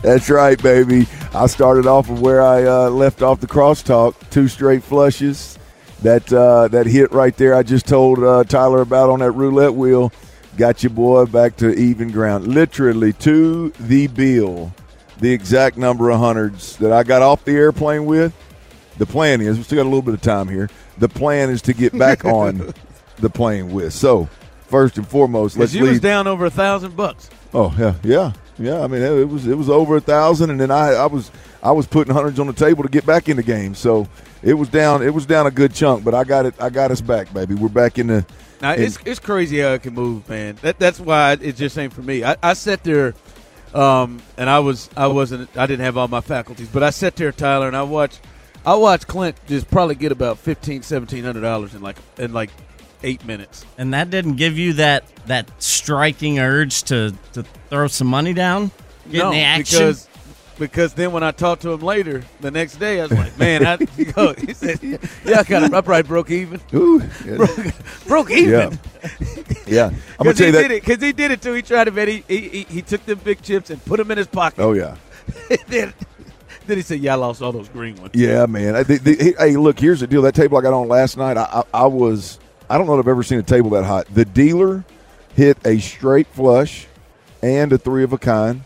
That's 0.02 0.30
right, 0.30 0.60
baby. 0.62 1.06
I 1.34 1.46
started 1.46 1.86
off 1.86 2.08
of 2.08 2.22
where 2.22 2.40
I 2.40 2.64
uh, 2.64 2.88
left 2.88 3.20
off 3.20 3.40
the 3.40 3.46
crosstalk. 3.46 4.14
Two 4.30 4.48
straight 4.48 4.82
flushes. 4.82 5.58
That 6.00 6.32
uh, 6.32 6.68
that 6.68 6.86
hit 6.86 7.12
right 7.12 7.36
there. 7.36 7.54
I 7.54 7.62
just 7.62 7.86
told 7.86 8.24
uh, 8.24 8.44
Tyler 8.44 8.80
about 8.80 9.10
on 9.10 9.18
that 9.18 9.32
roulette 9.32 9.74
wheel. 9.74 10.10
Got 10.56 10.82
your 10.82 10.90
boy 10.90 11.26
back 11.26 11.58
to 11.58 11.70
even 11.74 12.12
ground. 12.12 12.46
Literally 12.48 13.12
to 13.14 13.68
the 13.78 14.06
bill. 14.06 14.72
The 15.20 15.32
exact 15.32 15.76
number 15.76 16.10
of 16.10 16.18
hundreds 16.18 16.76
that 16.78 16.92
I 16.92 17.02
got 17.02 17.22
off 17.22 17.44
the 17.44 17.52
airplane 17.52 18.06
with. 18.06 18.34
The 18.98 19.06
plan 19.06 19.40
is 19.40 19.56
we 19.56 19.64
still 19.64 19.76
got 19.76 19.82
a 19.82 19.84
little 19.84 20.02
bit 20.02 20.14
of 20.14 20.20
time 20.20 20.48
here. 20.48 20.68
The 20.98 21.08
plan 21.08 21.50
is 21.50 21.62
to 21.62 21.72
get 21.72 21.96
back 21.96 22.24
on 22.26 22.74
the 23.18 23.30
plane 23.30 23.72
with. 23.72 23.92
So 23.92 24.28
first 24.66 24.96
and 24.98 25.06
foremost, 25.06 25.56
let's 25.56 25.74
you 25.74 25.84
was 25.84 26.00
down 26.00 26.26
over 26.26 26.46
a 26.46 26.50
thousand 26.50 26.96
bucks. 26.96 27.30
Oh 27.52 27.74
yeah, 27.78 27.94
yeah, 28.02 28.32
yeah. 28.58 28.80
I 28.82 28.86
mean, 28.86 29.02
it 29.02 29.28
was 29.28 29.46
it 29.46 29.56
was 29.56 29.68
over 29.70 29.96
a 29.96 30.00
thousand, 30.00 30.50
and 30.50 30.60
then 30.60 30.70
I 30.70 30.92
I 30.92 31.06
was 31.06 31.30
I 31.62 31.72
was 31.72 31.86
putting 31.86 32.12
hundreds 32.14 32.38
on 32.38 32.46
the 32.46 32.52
table 32.52 32.82
to 32.82 32.88
get 32.88 33.04
back 33.06 33.28
in 33.28 33.36
the 33.36 33.42
game. 33.42 33.74
So 33.74 34.08
it 34.42 34.54
was 34.54 34.68
down 34.68 35.02
it 35.02 35.12
was 35.12 35.26
down 35.26 35.46
a 35.46 35.50
good 35.50 35.74
chunk, 35.74 36.04
but 36.04 36.14
I 36.14 36.24
got 36.24 36.46
it 36.46 36.54
I 36.60 36.70
got 36.70 36.90
us 36.90 37.00
back, 37.00 37.32
baby. 37.32 37.54
We're 37.54 37.68
back 37.68 37.98
in 37.98 38.06
the. 38.08 38.26
Now 38.60 38.72
And- 38.72 38.82
it's 38.82 38.98
it's 39.04 39.20
crazy 39.20 39.60
how 39.60 39.72
it 39.72 39.82
can 39.82 39.94
move, 39.94 40.28
man. 40.28 40.56
That 40.62 40.78
that's 40.78 41.00
why 41.00 41.32
it 41.32 41.56
just 41.56 41.76
ain't 41.78 41.92
for 41.92 42.02
me. 42.02 42.22
I, 42.24 42.36
I 42.42 42.52
sat 42.52 42.84
there, 42.84 43.14
um, 43.74 44.20
and 44.36 44.50
I 44.50 44.58
was 44.60 44.90
I 44.96 45.06
wasn't 45.06 45.48
I 45.56 45.66
didn't 45.66 45.84
have 45.84 45.96
all 45.96 46.08
my 46.08 46.20
faculties, 46.20 46.68
but 46.68 46.82
I 46.82 46.90
sat 46.90 47.16
there, 47.16 47.32
Tyler, 47.32 47.66
and 47.66 47.76
I 47.76 47.82
watched 47.82 48.20
I 48.64 48.74
watched 48.74 49.06
Clint 49.06 49.36
just 49.46 49.70
probably 49.70 49.94
get 49.94 50.12
about 50.12 50.38
fifteen 50.38 50.82
seventeen 50.82 51.24
hundred 51.24 51.42
dollars 51.42 51.74
in 51.74 51.82
like 51.82 51.96
in 52.18 52.32
like 52.32 52.50
eight 53.02 53.24
minutes. 53.24 53.64
And 53.78 53.94
that 53.94 54.10
didn't 54.10 54.36
give 54.36 54.58
you 54.58 54.74
that 54.74 55.04
that 55.26 55.50
striking 55.62 56.38
urge 56.38 56.82
to 56.84 57.14
to 57.32 57.44
throw 57.68 57.86
some 57.86 58.08
money 58.08 58.32
down, 58.34 58.70
get 59.10 59.18
no, 59.18 59.30
in 59.30 59.36
the 59.36 59.42
action. 59.42 59.78
because 59.78 60.08
because 60.60 60.94
then 60.94 61.10
when 61.10 61.24
I 61.24 61.32
talked 61.32 61.62
to 61.62 61.72
him 61.72 61.80
later 61.80 62.22
the 62.40 62.52
next 62.52 62.76
day, 62.76 63.00
I 63.00 63.04
was 63.06 63.12
like, 63.12 63.36
man, 63.38 63.78
did 63.78 64.14
go? 64.14 64.34
He 64.34 64.54
said, 64.54 64.80
yeah, 64.82 64.98
yeah 65.24 65.40
I 65.40 65.42
got 65.42 65.62
it. 65.64 65.74
I 65.74 65.80
probably 65.80 66.02
broke 66.04 66.30
even. 66.30 66.60
Ooh, 66.74 67.00
Broke 68.06 68.30
even. 68.30 68.50
yeah, 68.50 68.70
yeah. 69.66 69.86
I'm 70.20 70.24
gonna 70.24 70.34
tell 70.34 70.34
he 70.34 70.46
you 70.46 70.52
that. 70.52 70.62
did 70.62 70.70
it. 70.70 70.84
Because 70.84 71.02
he 71.02 71.12
did 71.12 71.30
it 71.32 71.42
too. 71.42 71.54
He 71.54 71.62
tried 71.62 71.84
to 71.84 71.90
bet. 71.90 72.06
He, 72.06 72.22
he, 72.28 72.48
he, 72.48 72.62
he 72.64 72.82
took 72.82 73.04
them 73.06 73.18
big 73.24 73.42
chips 73.42 73.70
and 73.70 73.84
put 73.84 73.96
them 73.96 74.10
in 74.12 74.18
his 74.18 74.26
pocket. 74.28 74.60
Oh 74.60 74.72
yeah, 74.74 74.96
then, 75.66 75.92
then 76.66 76.76
he 76.76 76.82
said, 76.82 77.00
"Yeah, 77.00 77.14
I 77.14 77.16
lost 77.16 77.42
all 77.42 77.52
those 77.52 77.68
green 77.68 77.96
ones." 77.96 78.10
yeah, 78.14 78.46
man. 78.46 78.76
I- 78.76 78.82
the- 78.82 78.98
the- 78.98 79.34
hey, 79.38 79.56
look, 79.56 79.80
here's 79.80 80.00
the 80.00 80.06
deal. 80.06 80.22
That 80.22 80.34
table 80.34 80.58
I 80.58 80.60
got 80.60 80.74
on 80.74 80.86
last 80.86 81.16
night, 81.16 81.36
I, 81.36 81.44
I, 81.72 81.82
I 81.82 81.86
was 81.86 82.38
I 82.68 82.76
don't 82.78 82.86
know 82.86 82.94
if 82.94 83.00
I've 83.00 83.08
ever 83.08 83.22
seen 83.22 83.38
a 83.38 83.42
table 83.42 83.70
that 83.70 83.84
hot. 83.84 84.06
The 84.14 84.24
dealer 84.26 84.84
hit 85.34 85.56
a 85.64 85.78
straight 85.78 86.26
flush 86.28 86.86
and 87.42 87.72
a 87.72 87.78
three 87.78 88.04
of 88.04 88.12
a 88.12 88.18
kind. 88.18 88.62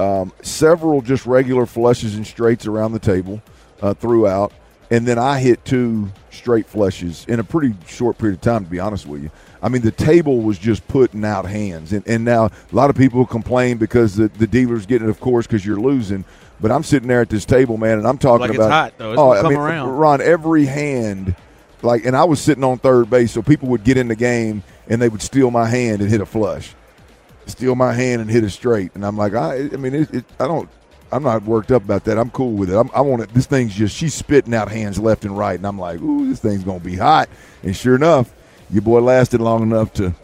Um, 0.00 0.32
several 0.42 1.02
just 1.02 1.26
regular 1.26 1.66
flushes 1.66 2.14
and 2.14 2.26
straights 2.26 2.66
around 2.66 2.92
the 2.92 2.98
table 2.98 3.42
uh, 3.82 3.92
throughout, 3.92 4.52
and 4.90 5.06
then 5.06 5.18
I 5.18 5.38
hit 5.38 5.64
two 5.64 6.10
straight 6.30 6.66
flushes 6.66 7.26
in 7.28 7.38
a 7.38 7.44
pretty 7.44 7.74
short 7.86 8.16
period 8.16 8.36
of 8.36 8.40
time. 8.40 8.64
To 8.64 8.70
be 8.70 8.80
honest 8.80 9.06
with 9.06 9.22
you, 9.22 9.30
I 9.62 9.68
mean 9.68 9.82
the 9.82 9.90
table 9.90 10.40
was 10.40 10.58
just 10.58 10.88
putting 10.88 11.24
out 11.24 11.44
hands, 11.44 11.92
and, 11.92 12.06
and 12.08 12.24
now 12.24 12.46
a 12.46 12.52
lot 12.72 12.88
of 12.88 12.96
people 12.96 13.26
complain 13.26 13.76
because 13.76 14.16
the, 14.16 14.28
the 14.28 14.46
dealer's 14.46 14.86
getting 14.86 15.06
it, 15.06 15.10
of 15.10 15.20
course, 15.20 15.46
because 15.46 15.66
you're 15.66 15.80
losing. 15.80 16.24
But 16.62 16.70
I'm 16.70 16.82
sitting 16.82 17.08
there 17.08 17.20
at 17.20 17.28
this 17.28 17.44
table, 17.44 17.76
man, 17.76 17.98
and 17.98 18.06
I'm 18.06 18.18
talking 18.18 18.40
Like 18.40 18.50
it's 18.50 18.58
about 18.58 18.70
hot, 18.70 18.94
though. 18.98 19.12
It's 19.12 19.20
oh, 19.20 19.32
I 19.32 19.42
come 19.42 19.52
mean, 19.52 19.60
around. 19.60 19.88
Ron, 19.90 20.20
every 20.20 20.66
hand, 20.66 21.34
like, 21.82 22.04
and 22.04 22.16
I 22.16 22.24
was 22.24 22.40
sitting 22.40 22.64
on 22.64 22.78
third 22.78 23.08
base, 23.08 23.32
so 23.32 23.42
people 23.42 23.68
would 23.68 23.84
get 23.84 23.96
in 23.96 24.08
the 24.08 24.16
game 24.16 24.62
and 24.88 25.00
they 25.00 25.08
would 25.08 25.22
steal 25.22 25.50
my 25.50 25.66
hand 25.66 26.02
and 26.02 26.10
hit 26.10 26.20
a 26.20 26.26
flush 26.26 26.74
steal 27.46 27.74
my 27.74 27.92
hand 27.92 28.20
and 28.20 28.30
hit 28.30 28.44
it 28.44 28.50
straight. 28.50 28.94
And 28.94 29.04
I'm 29.04 29.16
like, 29.16 29.34
I, 29.34 29.56
I 29.72 29.76
mean, 29.76 29.94
it, 29.94 30.14
it, 30.14 30.24
I 30.38 30.46
don't, 30.46 30.68
I'm 31.12 31.22
not 31.22 31.42
worked 31.42 31.72
up 31.72 31.82
about 31.82 32.04
that. 32.04 32.18
I'm 32.18 32.30
cool 32.30 32.52
with 32.52 32.70
it. 32.70 32.76
I'm, 32.76 32.90
I 32.94 33.00
want 33.00 33.22
it. 33.22 33.34
This 33.34 33.46
thing's 33.46 33.74
just, 33.74 33.96
she's 33.96 34.14
spitting 34.14 34.54
out 34.54 34.70
hands 34.70 34.98
left 34.98 35.24
and 35.24 35.36
right. 35.36 35.58
And 35.58 35.66
I'm 35.66 35.78
like, 35.78 36.00
ooh, 36.00 36.28
this 36.28 36.38
thing's 36.40 36.62
going 36.64 36.78
to 36.80 36.84
be 36.84 36.96
hot. 36.96 37.28
And 37.62 37.74
sure 37.74 37.96
enough, 37.96 38.32
your 38.70 38.82
boy 38.82 39.00
lasted 39.00 39.40
long 39.40 39.62
enough 39.62 39.92
to 39.94 40.14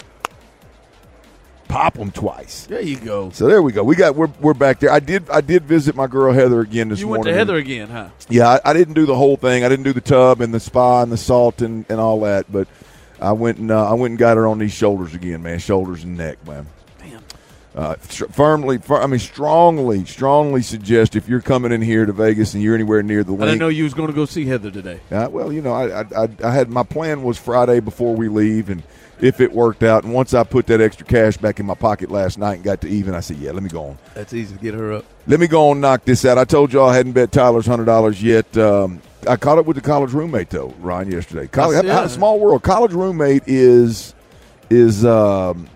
pop 1.67 1.95
them 1.95 2.13
twice. 2.13 2.67
There 2.67 2.81
you 2.81 2.97
go. 2.97 3.31
So 3.31 3.49
there 3.49 3.61
we 3.61 3.73
go. 3.73 3.83
We 3.83 3.97
got, 3.97 4.15
we're, 4.15 4.31
we're 4.41 4.55
back 4.55 4.79
there. 4.79 4.91
I 4.93 5.01
did, 5.01 5.29
I 5.29 5.41
did 5.41 5.65
visit 5.65 5.97
my 5.97 6.07
girl 6.07 6.33
Heather 6.33 6.61
again 6.61 6.89
this 6.89 7.01
You 7.01 7.07
morning. 7.07 7.25
went 7.25 7.35
to 7.35 7.39
Heather 7.39 7.57
again, 7.57 7.89
huh? 7.89 8.11
Yeah, 8.29 8.61
I, 8.65 8.71
I 8.71 8.73
didn't 8.73 8.95
do 8.95 9.07
the 9.07 9.17
whole 9.17 9.37
thing. 9.37 9.65
I 9.65 9.69
didn't 9.69 9.85
do 9.85 9.93
the 9.93 10.01
tub 10.01 10.41
and 10.41 10.55
the 10.55 10.61
spa 10.61 11.03
and 11.03 11.11
the 11.11 11.17
salt 11.17 11.63
and, 11.63 11.85
and 11.89 11.99
all 11.99 12.21
that, 12.21 12.51
but 12.53 12.69
I 13.21 13.33
went 13.33 13.59
and 13.59 13.73
uh, 13.73 13.91
I 13.91 13.95
went 13.95 14.13
and 14.13 14.19
got 14.19 14.37
her 14.37 14.47
on 14.47 14.59
these 14.59 14.73
shoulders 14.73 15.15
again, 15.15 15.43
man. 15.43 15.59
Shoulders 15.59 16.05
and 16.05 16.17
neck, 16.17 16.47
man. 16.47 16.69
Uh, 17.77 17.95
firmly, 17.97 18.79
fir- 18.79 19.03
I 19.03 19.07
mean, 19.07 19.21
strongly, 19.21 20.07
strongly 20.07 20.63
suggest 20.63 21.15
if 21.15 21.29
you're 21.29 21.43
coming 21.43 21.73
in 21.73 21.83
here 21.83 22.07
to 22.07 22.13
Vegas 22.13 22.55
and 22.55 22.63
you're 22.63 22.75
anywhere 22.75 23.03
near 23.03 23.23
the 23.23 23.35
I 23.35 23.41
didn't 23.41 23.59
know 23.59 23.69
you 23.69 23.85
was 23.85 23.93
going 23.93 24.09
to 24.09 24.15
go 24.15 24.25
see 24.25 24.47
Heather 24.47 24.71
today. 24.71 24.99
Uh, 25.13 25.29
well, 25.31 25.53
you 25.53 25.61
know, 25.61 25.75
I, 25.75 26.01
I, 26.01 26.05
I, 26.17 26.29
I 26.43 26.51
had 26.53 26.71
my 26.71 26.85
plan 26.85 27.23
was 27.23 27.37
Friday 27.37 27.81
before 27.81 28.17
we 28.17 28.29
leave, 28.29 28.71
and 28.71 28.83
if 29.21 29.43
it 29.43 29.53
worked 29.53 29.83
out, 29.83 30.05
and 30.05 30.15
once 30.15 30.33
I 30.33 30.43
put 30.43 30.67
that 30.69 30.81
extra 30.81 31.07
cash 31.07 31.37
back 31.37 31.61
in 31.61 31.67
my 31.67 31.75
pocket 31.75 32.11
last 32.11 32.39
night 32.39 32.55
and 32.55 32.65
got 32.65 32.81
to 32.81 32.89
even, 32.89 33.15
I 33.15 33.21
said, 33.21 33.37
yeah, 33.37 33.51
let 33.51 33.63
me 33.63 33.69
go 33.69 33.85
on. 33.85 33.99
That's 34.15 34.33
easy 34.33 34.55
to 34.57 34.61
get 34.63 34.73
her 34.73 34.95
up. 34.95 35.05
Let 35.27 35.39
me 35.39 35.47
go 35.47 35.69
on 35.69 35.73
and 35.73 35.83
knock 35.83 36.07
this 36.07 36.25
out. 36.25 36.39
I 36.39 36.45
told 36.45 36.73
y'all 36.73 36.89
I 36.89 36.97
hadn't 36.97 37.13
bet 37.13 37.31
Tyler's 37.31 37.67
hundred 37.67 37.85
dollars 37.85 38.23
yet. 38.23 38.57
Um, 38.57 39.03
I 39.29 39.37
caught 39.37 39.59
up 39.59 39.67
with 39.67 39.75
the 39.75 39.83
college 39.83 40.13
roommate 40.13 40.49
though, 40.49 40.73
Ryan, 40.79 41.13
yesterday. 41.13 41.47
College, 41.47 41.85
yeah. 41.85 42.07
small 42.07 42.41
world. 42.41 42.63
College 42.63 42.93
roommate 42.93 43.43
is 43.47 44.15
is 44.71 45.05
um, 45.05 45.69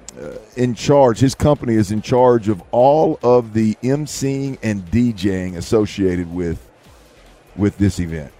in 0.56 0.74
charge. 0.74 1.18
His 1.20 1.34
company 1.34 1.74
is 1.74 1.90
in 1.90 2.02
charge 2.02 2.48
of 2.48 2.62
all 2.70 3.18
of 3.22 3.52
the 3.52 3.74
emceeing 3.82 4.58
and 4.62 4.84
DJing 4.86 5.56
associated 5.56 6.32
with 6.32 6.66
with 7.56 7.78
this 7.78 7.98
event. 7.98 8.32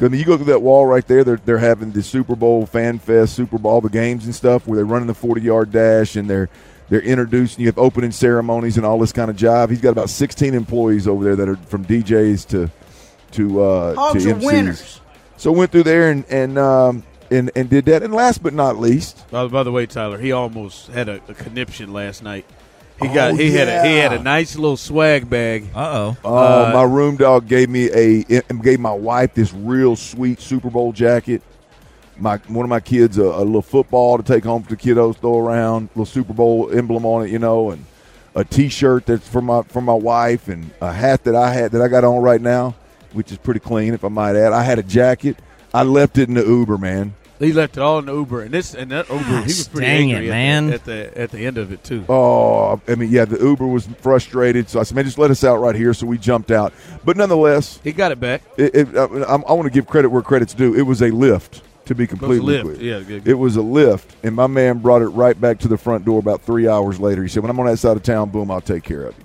I 0.00 0.06
mean, 0.06 0.20
you 0.20 0.24
go 0.24 0.36
through 0.36 0.46
that 0.46 0.62
wall 0.62 0.86
right 0.86 1.06
there. 1.06 1.24
They're 1.24 1.40
they're 1.44 1.58
having 1.58 1.90
the 1.90 2.02
Super 2.02 2.36
Bowl 2.36 2.66
Fan 2.66 2.98
Fest, 2.98 3.34
Super 3.34 3.58
Bowl, 3.58 3.80
the 3.80 3.88
games 3.88 4.24
and 4.26 4.34
stuff, 4.34 4.66
where 4.66 4.76
they're 4.76 4.84
running 4.84 5.08
the 5.08 5.14
forty 5.14 5.40
yard 5.40 5.72
dash 5.72 6.14
and 6.14 6.30
they're 6.30 6.48
they're 6.88 7.02
introducing. 7.02 7.62
You 7.62 7.66
have 7.66 7.78
opening 7.78 8.12
ceremonies 8.12 8.76
and 8.76 8.86
all 8.86 8.98
this 8.98 9.12
kind 9.12 9.28
of 9.30 9.36
jive. 9.36 9.70
He's 9.70 9.80
got 9.80 9.90
about 9.90 10.08
sixteen 10.08 10.54
employees 10.54 11.08
over 11.08 11.24
there 11.24 11.36
that 11.36 11.48
are 11.48 11.56
from 11.56 11.84
DJs 11.84 12.46
to 12.50 12.70
to 13.32 13.62
uh, 13.62 13.94
Hogs 13.96 14.22
to 14.22 14.30
are 14.30 14.34
MC. 14.34 14.46
winners. 14.46 15.00
So 15.36 15.50
went 15.52 15.72
through 15.72 15.82
there 15.82 16.10
and 16.10 16.24
and 16.26 16.58
um, 16.58 17.02
and 17.30 17.50
and 17.54 17.68
did 17.68 17.84
that. 17.86 18.02
And 18.02 18.12
last 18.14 18.42
but 18.42 18.52
not 18.54 18.78
least, 18.78 19.28
By, 19.30 19.46
by 19.48 19.62
the 19.62 19.72
way, 19.72 19.86
Tyler, 19.86 20.18
he 20.18 20.32
almost 20.32 20.88
had 20.88 21.08
a, 21.08 21.20
a 21.28 21.34
conniption 21.34 21.92
last 21.92 22.22
night. 22.22 22.44
He 23.00 23.06
Oh, 23.08 23.14
got 23.14 23.34
he 23.34 23.52
had 23.52 23.68
a, 23.68 23.86
he 23.88 23.96
had 23.96 24.12
a 24.12 24.22
nice 24.22 24.56
little 24.56 24.76
swag 24.76 25.30
bag. 25.30 25.66
Uh 25.74 26.14
oh. 26.24 26.72
My 26.72 26.82
room 26.82 27.16
dog 27.16 27.46
gave 27.46 27.68
me 27.68 27.88
a 27.92 28.22
gave 28.42 28.80
my 28.80 28.92
wife 28.92 29.34
this 29.34 29.52
real 29.52 29.94
sweet 29.94 30.40
Super 30.40 30.68
Bowl 30.70 30.92
jacket. 30.92 31.42
My 32.18 32.38
one 32.48 32.64
of 32.64 32.70
my 32.70 32.80
kids 32.80 33.16
a, 33.18 33.22
a 33.22 33.44
little 33.44 33.62
football 33.62 34.16
to 34.16 34.24
take 34.24 34.42
home 34.42 34.64
for 34.64 34.70
the 34.70 34.76
kiddos, 34.76 35.16
throw 35.18 35.38
around, 35.38 35.90
little 35.90 36.06
Super 36.06 36.32
Bowl 36.34 36.68
emblem 36.72 37.06
on 37.06 37.24
it, 37.24 37.30
you 37.30 37.38
know, 37.38 37.70
and 37.70 37.84
a 38.34 38.44
T-shirt 38.44 39.06
that's 39.06 39.28
for 39.28 39.40
my 39.40 39.62
for 39.62 39.80
my 39.80 39.94
wife, 39.94 40.48
and 40.48 40.68
a 40.80 40.92
hat 40.92 41.22
that 41.24 41.36
I 41.36 41.52
had 41.52 41.70
that 41.72 41.80
I 41.80 41.86
got 41.86 42.02
on 42.02 42.20
right 42.20 42.40
now, 42.40 42.74
which 43.12 43.30
is 43.30 43.38
pretty 43.38 43.60
clean, 43.60 43.94
if 43.94 44.02
I 44.02 44.08
might 44.08 44.34
add. 44.34 44.52
I 44.52 44.64
had 44.64 44.80
a 44.80 44.82
jacket. 44.82 45.36
I 45.72 45.84
left 45.84 46.18
it 46.18 46.28
in 46.28 46.34
the 46.34 46.44
Uber, 46.44 46.78
man. 46.78 47.14
He 47.38 47.52
left 47.52 47.76
it 47.76 47.80
all 47.80 48.00
in 48.00 48.06
the 48.06 48.14
Uber, 48.14 48.42
and 48.42 48.50
this 48.52 48.74
and 48.74 48.90
that 48.90 49.08
Uber. 49.08 49.22
he 49.22 49.42
was 49.44 49.68
pretty 49.68 49.86
dang 49.86 50.08
it, 50.10 50.14
angry 50.14 50.26
at 50.26 50.30
the- 50.30 50.30
man. 50.30 50.72
At 50.72 50.84
the, 50.84 51.18
at 51.18 51.30
the 51.30 51.38
end 51.46 51.56
of 51.58 51.70
it 51.72 51.84
too. 51.84 52.04
Oh, 52.08 52.80
I 52.88 52.94
mean, 52.96 53.10
yeah, 53.10 53.24
the 53.26 53.38
Uber 53.38 53.66
was 53.66 53.86
frustrated, 54.00 54.68
so 54.68 54.80
I 54.80 54.82
said, 54.82 54.96
"Man, 54.96 55.04
just 55.04 55.18
let 55.18 55.30
us 55.30 55.44
out 55.44 55.58
right 55.58 55.74
here." 55.76 55.94
So 55.94 56.06
we 56.06 56.18
jumped 56.18 56.50
out, 56.50 56.72
but 57.04 57.16
nonetheless, 57.16 57.78
He 57.84 57.92
got 57.92 58.10
it 58.10 58.18
back. 58.18 58.42
it, 58.56 58.74
it, 58.74 58.96
I, 58.96 59.04
I 59.04 59.52
want 59.52 59.64
to 59.64 59.70
give 59.70 59.86
credit 59.86 60.08
where 60.08 60.22
credit's 60.22 60.52
due. 60.54 60.74
It 60.74 60.82
was 60.82 61.00
a 61.00 61.10
lift, 61.12 61.62
to 61.86 61.94
be 61.94 62.04
It 62.04 62.10
was 62.10 62.16
a 62.16 62.18
completely 62.18 62.46
lift. 62.62 62.78
clear. 62.80 62.98
Yeah, 62.98 63.04
good. 63.04 63.28
It 63.28 63.34
was 63.34 63.54
a 63.54 63.62
lift, 63.62 64.16
and 64.24 64.34
my 64.34 64.48
man 64.48 64.78
brought 64.78 65.02
it 65.02 65.08
right 65.08 65.40
back 65.40 65.60
to 65.60 65.68
the 65.68 65.78
front 65.78 66.04
door 66.04 66.18
about 66.18 66.42
three 66.42 66.66
hours 66.66 66.98
later. 66.98 67.22
He 67.22 67.28
said, 67.28 67.42
"When 67.44 67.50
I'm 67.50 67.60
on 67.60 67.66
that 67.66 67.76
side 67.78 67.96
of 67.96 68.02
town, 68.02 68.30
boom, 68.30 68.50
I'll 68.50 68.60
take 68.60 68.82
care 68.82 69.04
of 69.04 69.14
you." 69.16 69.24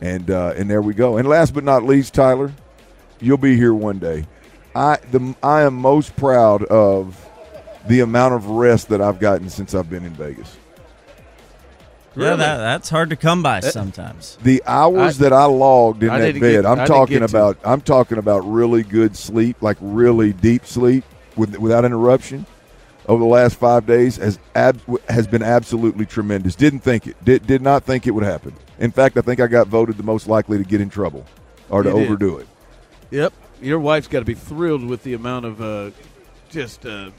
And 0.00 0.30
uh, 0.30 0.54
and 0.56 0.70
there 0.70 0.80
we 0.80 0.94
go. 0.94 1.18
And 1.18 1.28
last 1.28 1.52
but 1.52 1.62
not 1.62 1.82
least, 1.84 2.14
Tyler, 2.14 2.52
you'll 3.20 3.36
be 3.36 3.56
here 3.56 3.74
one 3.74 3.98
day. 3.98 4.24
I 4.74 4.96
the 5.12 5.34
I 5.42 5.60
am 5.62 5.74
most 5.74 6.16
proud 6.16 6.64
of 6.64 7.20
the 7.86 8.00
amount 8.00 8.34
of 8.34 8.46
rest 8.48 8.88
that 8.88 9.00
I've 9.00 9.18
gotten 9.20 9.48
since 9.48 9.74
I've 9.74 9.90
been 9.90 10.04
in 10.04 10.12
Vegas. 10.14 10.56
Yeah, 12.16 12.36
that, 12.36 12.58
that's 12.58 12.88
hard 12.90 13.10
to 13.10 13.16
come 13.16 13.42
by 13.42 13.58
sometimes. 13.60 14.38
The 14.42 14.62
hours 14.66 15.20
I- 15.20 15.24
that 15.24 15.32
I 15.32 15.46
logged 15.46 16.04
in 16.04 16.10
I 16.10 16.20
that 16.20 16.34
bed, 16.34 16.52
get- 16.62 16.66
I 16.66 16.70
I'm 16.70 16.76
didn't 16.78 16.88
talking 16.88 17.18
get 17.18 17.28
to. 17.30 17.36
about. 17.36 17.58
I'm 17.64 17.80
talking 17.80 18.18
about 18.18 18.40
really 18.40 18.84
good 18.84 19.16
sleep, 19.16 19.56
like 19.60 19.76
really 19.80 20.32
deep 20.32 20.64
sleep, 20.64 21.04
with, 21.36 21.58
without 21.58 21.84
interruption. 21.84 22.46
Over 23.06 23.18
the 23.18 23.28
last 23.28 23.56
five 23.56 23.84
days 23.84 24.16
has 24.16 24.38
ab, 24.54 24.80
has 25.10 25.26
been 25.26 25.42
absolutely 25.42 26.06
tremendous. 26.06 26.54
Didn't 26.54 26.80
think 26.80 27.06
it. 27.08 27.22
Did 27.24 27.46
did 27.46 27.60
not 27.60 27.82
think 27.84 28.06
it 28.06 28.12
would 28.12 28.24
happen. 28.24 28.54
In 28.78 28.92
fact, 28.92 29.18
I 29.18 29.20
think 29.20 29.40
I 29.40 29.46
got 29.48 29.66
voted 29.66 29.96
the 29.98 30.02
most 30.04 30.26
likely 30.28 30.56
to 30.56 30.64
get 30.64 30.80
in 30.80 30.88
trouble 30.88 31.26
or 31.68 31.82
to 31.82 31.88
You 31.90 31.94
did. 31.96 32.04
overdo 32.06 32.38
it. 32.38 32.46
Yep. 33.10 33.32
Your 33.60 33.78
wife's 33.80 34.06
got 34.08 34.20
to 34.20 34.24
be 34.24 34.32
thrilled 34.34 34.84
with 34.86 35.02
the 35.02 35.12
amount 35.14 35.44
of 35.46 35.60
uh, 35.60 35.90
just 36.48 36.86
uh, 36.86 37.10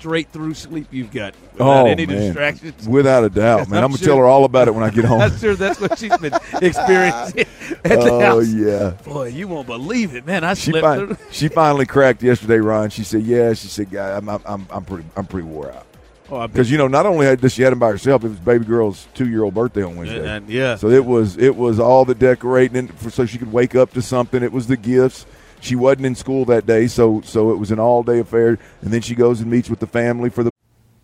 straight 0.00 0.28
through 0.30 0.54
sleep 0.54 0.86
you've 0.90 1.12
got 1.12 1.34
without 1.52 1.84
Oh, 1.84 1.86
any 1.86 2.06
man. 2.06 2.16
distractions. 2.16 2.88
Without 2.88 3.22
a 3.22 3.28
doubt, 3.28 3.68
man. 3.68 3.78
I'm 3.78 3.84
I'm, 3.84 3.90
gonna 3.90 3.98
sure- 3.98 4.06
tell 4.08 4.16
her 4.16 4.24
all 4.24 4.44
about 4.46 4.66
it 4.66 4.74
when 4.74 4.82
I 4.82 4.90
get 4.90 5.04
home. 5.06 5.20
I'm 5.20 5.36
sure 5.36 5.54
that's 5.54 5.78
what 5.80 5.98
she's 5.98 6.16
been 6.18 6.32
experiencing 6.62 7.46
at 7.84 8.00
the 8.00 8.10
oh 8.10 8.20
house. 8.20 8.48
yeah. 8.48 8.90
Boy, 9.04 9.28
you 9.28 9.46
won't 9.46 9.66
believe 9.66 10.14
it, 10.14 10.24
man. 10.26 10.42
I 10.42 10.54
She, 10.54 10.70
slept 10.70 10.86
fin- 10.86 11.14
through. 11.16 11.26
she 11.30 11.48
finally 11.48 11.84
cracked 11.86 12.22
yesterday, 12.22 12.58
Ron. 12.58 12.90
She 12.90 13.04
said, 13.04 13.22
"Yeah." 13.22 13.52
She 13.52 13.68
said, 13.68 13.90
"Guy, 13.90 14.16
I'm, 14.16 14.28
I'm, 14.28 14.66
I'm 14.70 14.84
pretty, 14.84 15.04
I'm 15.16 15.26
pretty 15.26 15.46
wore 15.46 15.70
out." 15.70 15.86
Oh, 16.32 16.46
Because 16.46 16.70
you 16.70 16.78
know, 16.78 16.86
not 16.88 17.06
only 17.06 17.26
had- 17.26 17.40
does 17.40 17.52
she 17.52 17.62
had 17.62 17.72
him 17.72 17.78
by 17.80 17.90
herself, 17.90 18.24
it 18.24 18.28
was 18.28 18.38
baby 18.38 18.64
girl's 18.64 19.06
two 19.14 19.28
year 19.28 19.42
old 19.44 19.52
birthday 19.54 19.82
on 19.82 19.96
Wednesday. 19.96 20.26
And, 20.26 20.48
yeah. 20.48 20.76
So 20.76 20.88
it 20.88 21.04
was 21.04 21.36
it 21.36 21.56
was 21.56 21.78
all 21.80 22.04
the 22.04 22.14
decorating 22.14 22.76
and 22.78 22.98
for, 22.98 23.10
so 23.10 23.26
she 23.26 23.36
could 23.36 23.52
wake 23.52 23.74
up 23.74 23.92
to 23.94 24.00
something. 24.02 24.42
It 24.42 24.52
was 24.52 24.66
the 24.66 24.76
gifts. 24.76 25.26
She 25.60 25.76
wasn't 25.76 26.06
in 26.06 26.14
school 26.14 26.44
that 26.46 26.66
day, 26.66 26.86
so 26.86 27.20
so 27.20 27.50
it 27.50 27.58
was 27.58 27.70
an 27.70 27.78
all 27.78 28.02
day 28.02 28.20
affair. 28.20 28.58
And 28.80 28.90
then 28.92 29.02
she 29.02 29.14
goes 29.14 29.40
and 29.40 29.50
meets 29.50 29.70
with 29.70 29.80
the 29.80 29.86
family 29.86 30.30
for 30.30 30.42
the. 30.42 30.50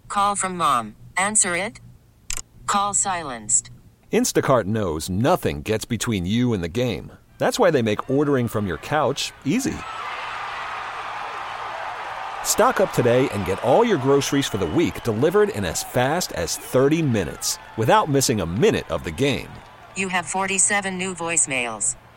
Call 0.08 0.34
from 0.34 0.56
mom. 0.56 0.96
Answer 1.16 1.56
it. 1.56 1.80
Call 2.66 2.94
silenced. 2.94 3.70
Instacart 4.12 4.64
knows 4.64 5.10
nothing 5.10 5.62
gets 5.62 5.84
between 5.84 6.26
you 6.26 6.54
and 6.54 6.64
the 6.64 6.68
game. 6.68 7.12
That's 7.38 7.58
why 7.58 7.70
they 7.70 7.82
make 7.82 8.08
ordering 8.08 8.48
from 8.48 8.66
your 8.66 8.78
couch 8.78 9.32
easy. 9.44 9.76
Stock 12.44 12.80
up 12.80 12.94
today 12.94 13.28
and 13.30 13.44
get 13.44 13.62
all 13.62 13.84
your 13.84 13.98
groceries 13.98 14.46
for 14.46 14.56
the 14.56 14.66
week 14.66 15.02
delivered 15.02 15.50
in 15.50 15.66
as 15.66 15.82
fast 15.82 16.32
as 16.32 16.56
30 16.56 17.02
minutes 17.02 17.58
without 17.76 18.08
missing 18.08 18.40
a 18.40 18.46
minute 18.46 18.90
of 18.90 19.04
the 19.04 19.10
game. 19.10 19.50
You 19.96 20.08
have 20.08 20.24
47 20.24 20.96
new 20.96 21.14
voicemails. 21.14 21.96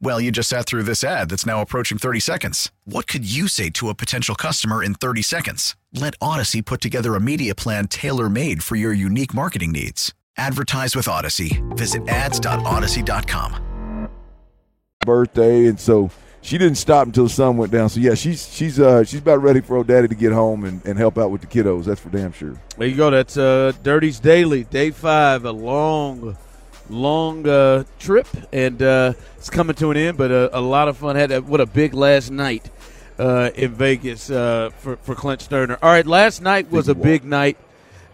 Well, 0.00 0.20
you 0.20 0.30
just 0.30 0.48
sat 0.48 0.66
through 0.66 0.84
this 0.84 1.02
ad 1.02 1.28
that's 1.28 1.44
now 1.44 1.60
approaching 1.60 1.98
30 1.98 2.20
seconds. 2.20 2.70
What 2.84 3.08
could 3.08 3.30
you 3.30 3.48
say 3.48 3.68
to 3.70 3.88
a 3.88 3.94
potential 3.94 4.36
customer 4.36 4.82
in 4.82 4.94
30 4.94 5.22
seconds? 5.22 5.76
Let 5.92 6.16
Audacy 6.20 6.64
put 6.64 6.80
together 6.80 7.14
a 7.16 7.20
media 7.20 7.54
plan 7.54 7.88
tailor 7.88 8.28
made 8.28 8.62
for 8.62 8.76
your 8.76 8.92
unique 8.92 9.34
marketing 9.34 9.72
needs. 9.72 10.14
Advertise 10.36 10.94
with 10.94 11.06
Audacy. 11.06 11.58
Visit 11.76 12.06
ads.audacy.com. 12.08 14.08
birthday, 15.04 15.66
and 15.66 15.80
so 15.80 16.10
she 16.42 16.58
didn't 16.58 16.76
stop 16.76 17.06
until 17.06 17.24
the 17.24 17.30
sun 17.30 17.56
went 17.56 17.72
down. 17.72 17.88
So 17.88 17.98
yeah, 17.98 18.14
she's 18.14 18.48
she's 18.52 18.78
uh 18.78 19.02
she's 19.02 19.20
about 19.20 19.42
ready 19.42 19.60
for 19.60 19.78
old 19.78 19.88
daddy 19.88 20.06
to 20.06 20.14
get 20.14 20.32
home 20.32 20.64
and, 20.64 20.84
and 20.86 20.96
help 20.98 21.18
out 21.18 21.30
with 21.32 21.40
the 21.40 21.46
kiddos. 21.48 21.86
That's 21.86 22.00
for 22.00 22.10
damn 22.10 22.30
sure. 22.32 22.60
There 22.76 22.86
you 22.86 22.94
go. 22.96 23.10
That's 23.10 23.36
uh, 23.36 23.72
Dirty's 23.82 24.20
Daily, 24.20 24.62
day 24.64 24.90
five. 24.90 25.44
A 25.44 25.50
long, 25.50 26.36
long 26.88 27.46
uh, 27.48 27.84
trip, 27.98 28.26
and 28.52 28.82
uh, 28.82 29.12
it's 29.36 29.50
coming 29.50 29.76
to 29.76 29.90
an 29.90 29.96
end. 29.96 30.16
But 30.18 30.30
uh, 30.32 30.48
a 30.52 30.60
lot 30.60 30.88
of 30.88 30.96
fun. 30.96 31.16
Had 31.16 31.30
a, 31.32 31.40
what 31.42 31.60
a 31.60 31.66
big 31.66 31.94
last 31.94 32.30
night 32.30 32.70
uh, 33.18 33.50
in 33.54 33.72
Vegas 33.72 34.30
uh, 34.30 34.70
for 34.78 34.96
for 34.96 35.14
Clint 35.14 35.40
Stoerner. 35.48 35.78
All 35.82 35.90
right, 35.90 36.06
last 36.06 36.42
night 36.42 36.70
was 36.70 36.86
Figgy 36.86 36.90
a 36.90 36.94
walk. 36.94 37.02
big 37.04 37.24
night 37.24 37.56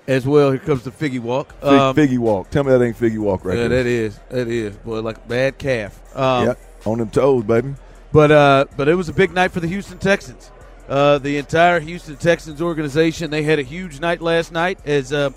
as 0.07 0.27
well. 0.27 0.51
Here 0.51 0.61
comes 0.61 0.83
the 0.85 0.91
figgy 0.91 1.21
walk. 1.21 1.53
Fig, 1.61 1.69
Um, 1.71 1.97
Figgy 1.97 2.19
walk. 2.19 2.51
Tell 2.51 2.65
me 2.65 2.71
that 2.73 2.83
ain't 2.83 2.99
Figgy 2.99 3.19
walk 3.19 3.45
right 3.45 3.57
yeah, 3.57 3.69
there. 3.69 3.83
that 3.83 3.87
is 3.87 4.19
that 4.31 4.49
is 4.49 4.77
boy 4.77 5.01
like 5.01 5.17
a 5.19 5.29
bad 5.29 5.59
calf. 5.59 5.99
Um, 6.17 6.47
yeah, 6.49 6.55
on 6.85 6.99
them 6.99 7.11
toes, 7.11 7.45
baby. 7.45 7.75
But 8.13 8.31
uh, 8.31 8.65
but 8.77 8.89
it 8.89 8.95
was 8.95 9.09
a 9.09 9.13
big 9.15 9.33
night 9.33 9.51
for 9.53 9.61
the 9.61 9.69
Houston 9.69 9.99
Texans. 9.99 10.51
Uh, 10.87 11.17
the 11.17 11.39
entire 11.39 11.81
Houston 11.81 12.17
Texans 12.17 12.61
organization 12.61 13.31
they 13.31 13.43
had 13.43 13.59
a 13.59 13.63
huge 13.63 14.01
night 14.01 14.21
last 14.21 14.53
night 14.53 14.79
as 14.85 15.15
uh, 15.15 15.31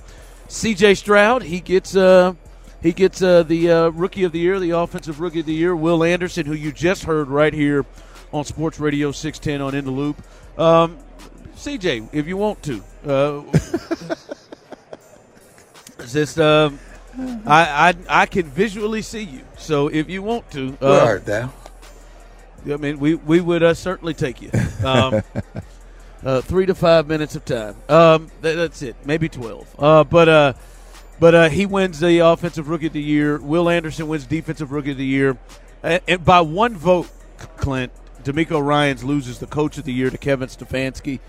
C.J. 0.50 0.96
Stroud 0.96 1.42
he 1.44 1.62
gets 1.62 1.96
uh, 1.96 2.34
he 2.82 2.94
gets 2.94 3.22
uh, 3.22 3.44
the 3.44 3.72
uh, 3.72 3.90
rookie 3.90 4.24
of 4.24 4.32
the 4.32 4.40
year, 4.40 4.60
the 4.60 4.72
offensive 4.72 5.20
rookie 5.20 5.42
of 5.42 5.46
the 5.46 5.54
year, 5.54 5.76
Will 5.76 6.04
Anderson, 6.04 6.46
who 6.46 6.54
you 6.54 6.72
just 6.72 7.04
heard 7.04 7.28
right 7.28 7.54
here 7.54 7.86
on 8.32 8.44
Sports 8.46 8.80
Radio 8.80 9.12
610 9.12 9.62
on 9.62 9.76
In 9.76 9.86
the 9.86 9.92
Loop. 9.92 10.22
Um, 10.60 10.98
C.J., 11.56 12.10
if 12.12 12.28
you 12.28 12.38
want 12.38 12.62
to, 12.64 12.84
uh, 13.06 13.42
just 16.08 16.40
um, 16.40 16.80
I, 17.46 17.90
I 17.90 18.22
I 18.22 18.26
can 18.28 18.44
visually 18.46 19.02
see 19.02 19.24
you. 19.24 19.42
So 19.58 19.88
if 19.88 20.10
you 20.10 20.22
want 20.22 20.50
to, 20.52 20.70
uh, 20.74 20.76
Where 20.80 21.02
art 21.02 21.26
thou? 21.26 21.52
I 22.72 22.78
mean, 22.78 23.00
we 23.00 23.16
we 23.16 23.42
would 23.42 23.64
uh, 23.64 23.74
certainly 23.74 24.14
take 24.14 24.42
you. 24.42 24.52
Um, 24.84 25.24
uh, 26.24 26.42
three 26.42 26.68
to 26.68 26.76
five 26.76 27.08
minutes 27.08 27.36
of 27.36 27.46
time. 27.46 27.76
Um, 27.90 28.30
that, 28.42 28.56
that's 28.56 28.82
it. 28.82 28.96
Maybe 29.06 29.30
twelve. 29.30 29.68
Uh, 29.80 30.04
but 30.04 30.30
uh, 30.30 30.54
but 31.20 31.36
uh, 31.36 31.50
he 31.50 31.66
wins 31.66 32.00
the 32.00 32.20
offensive 32.20 32.70
rookie 32.70 32.88
of 32.88 32.94
the 32.94 33.02
year. 33.02 33.38
Will 33.40 33.70
Anderson 33.70 34.08
wins 34.08 34.26
defensive 34.26 34.72
rookie 34.72 34.92
of 34.92 34.98
the 34.98 35.06
year, 35.06 35.38
and, 35.84 36.24
by 36.24 36.42
one 36.42 36.76
vote, 36.76 37.10
Clint 37.58 37.92
DeMeco 38.24 38.64
Ryans 38.64 39.04
loses 39.04 39.40
the 39.40 39.48
coach 39.48 39.78
of 39.78 39.84
the 39.84 39.94
year 39.94 40.10
to 40.10 40.18
Kevin 40.18 40.50
Stefanski, 40.50 41.20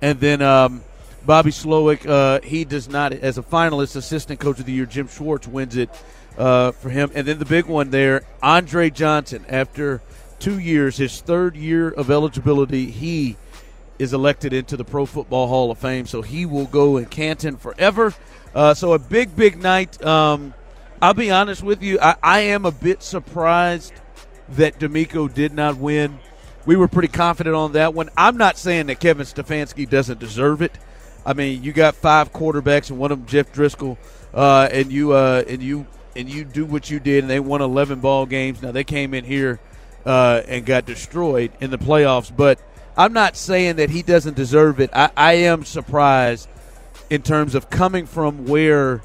and 0.00 0.20
then. 0.20 0.42
Um, 0.42 0.82
Bobby 1.24 1.50
Slowik, 1.50 2.06
uh, 2.06 2.40
he 2.46 2.64
does 2.64 2.88
not, 2.88 3.12
as 3.12 3.36
a 3.36 3.42
finalist, 3.42 3.96
assistant 3.96 4.38
coach 4.38 4.60
of 4.60 4.64
the 4.64 4.72
year, 4.72 4.86
Jim 4.86 5.08
Schwartz 5.08 5.48
wins 5.48 5.76
it 5.76 5.90
uh, 6.38 6.70
for 6.70 6.88
him. 6.88 7.10
And 7.16 7.26
then 7.26 7.40
the 7.40 7.44
big 7.44 7.66
one 7.66 7.90
there, 7.90 8.22
Andre 8.40 8.90
Johnson, 8.90 9.44
after 9.48 10.02
two 10.38 10.60
years, 10.60 10.98
his 10.98 11.20
third 11.20 11.56
year 11.56 11.88
of 11.88 12.12
eligibility, 12.12 12.92
he 12.92 13.36
is 13.98 14.12
elected 14.12 14.52
into 14.52 14.76
the 14.76 14.84
Pro 14.84 15.04
Football 15.04 15.48
Hall 15.48 15.72
of 15.72 15.78
Fame. 15.78 16.06
So 16.06 16.22
he 16.22 16.46
will 16.46 16.66
go 16.66 16.96
in 16.96 17.06
Canton 17.06 17.56
forever. 17.56 18.14
Uh, 18.56 18.72
so 18.72 18.94
a 18.94 18.98
big, 18.98 19.36
big 19.36 19.58
night. 19.58 20.02
Um, 20.02 20.54
I'll 21.02 21.12
be 21.12 21.30
honest 21.30 21.62
with 21.62 21.82
you, 21.82 21.98
I, 22.00 22.16
I 22.22 22.40
am 22.40 22.64
a 22.64 22.70
bit 22.70 23.02
surprised 23.02 23.92
that 24.48 24.78
DeMeco 24.78 25.32
did 25.32 25.52
not 25.52 25.76
win. 25.76 26.18
We 26.64 26.74
were 26.74 26.88
pretty 26.88 27.08
confident 27.08 27.54
on 27.54 27.72
that 27.72 27.92
one. 27.92 28.08
I'm 28.16 28.38
not 28.38 28.56
saying 28.56 28.86
that 28.86 28.98
Kevin 28.98 29.26
Stefanski 29.26 29.86
doesn't 29.86 30.20
deserve 30.20 30.62
it. 30.62 30.72
I 31.26 31.34
mean, 31.34 31.62
you 31.62 31.74
got 31.74 31.96
five 31.96 32.32
quarterbacks, 32.32 32.88
and 32.88 32.98
one 32.98 33.12
of 33.12 33.18
them 33.18 33.26
Jeff 33.26 33.52
Driskel, 33.52 33.98
uh, 34.32 34.70
and 34.72 34.90
you 34.90 35.12
uh, 35.12 35.44
and 35.46 35.62
you 35.62 35.86
and 36.16 36.26
you 36.26 36.42
do 36.44 36.64
what 36.64 36.88
you 36.88 36.98
did, 36.98 37.24
and 37.24 37.30
they 37.30 37.40
won 37.40 37.60
11 37.60 38.00
ball 38.00 38.24
games. 38.24 38.62
Now 38.62 38.72
they 38.72 38.84
came 38.84 39.12
in 39.12 39.24
here 39.24 39.60
uh, 40.06 40.40
and 40.48 40.64
got 40.64 40.86
destroyed 40.86 41.52
in 41.60 41.70
the 41.70 41.78
playoffs, 41.78 42.34
but 42.34 42.58
I'm 42.96 43.12
not 43.12 43.36
saying 43.36 43.76
that 43.76 43.90
he 43.90 44.00
doesn't 44.00 44.34
deserve 44.34 44.80
it. 44.80 44.88
I, 44.94 45.10
I 45.14 45.32
am 45.34 45.66
surprised 45.66 46.48
in 47.10 47.22
terms 47.22 47.54
of 47.54 47.70
coming 47.70 48.06
from 48.06 48.46
where 48.46 49.02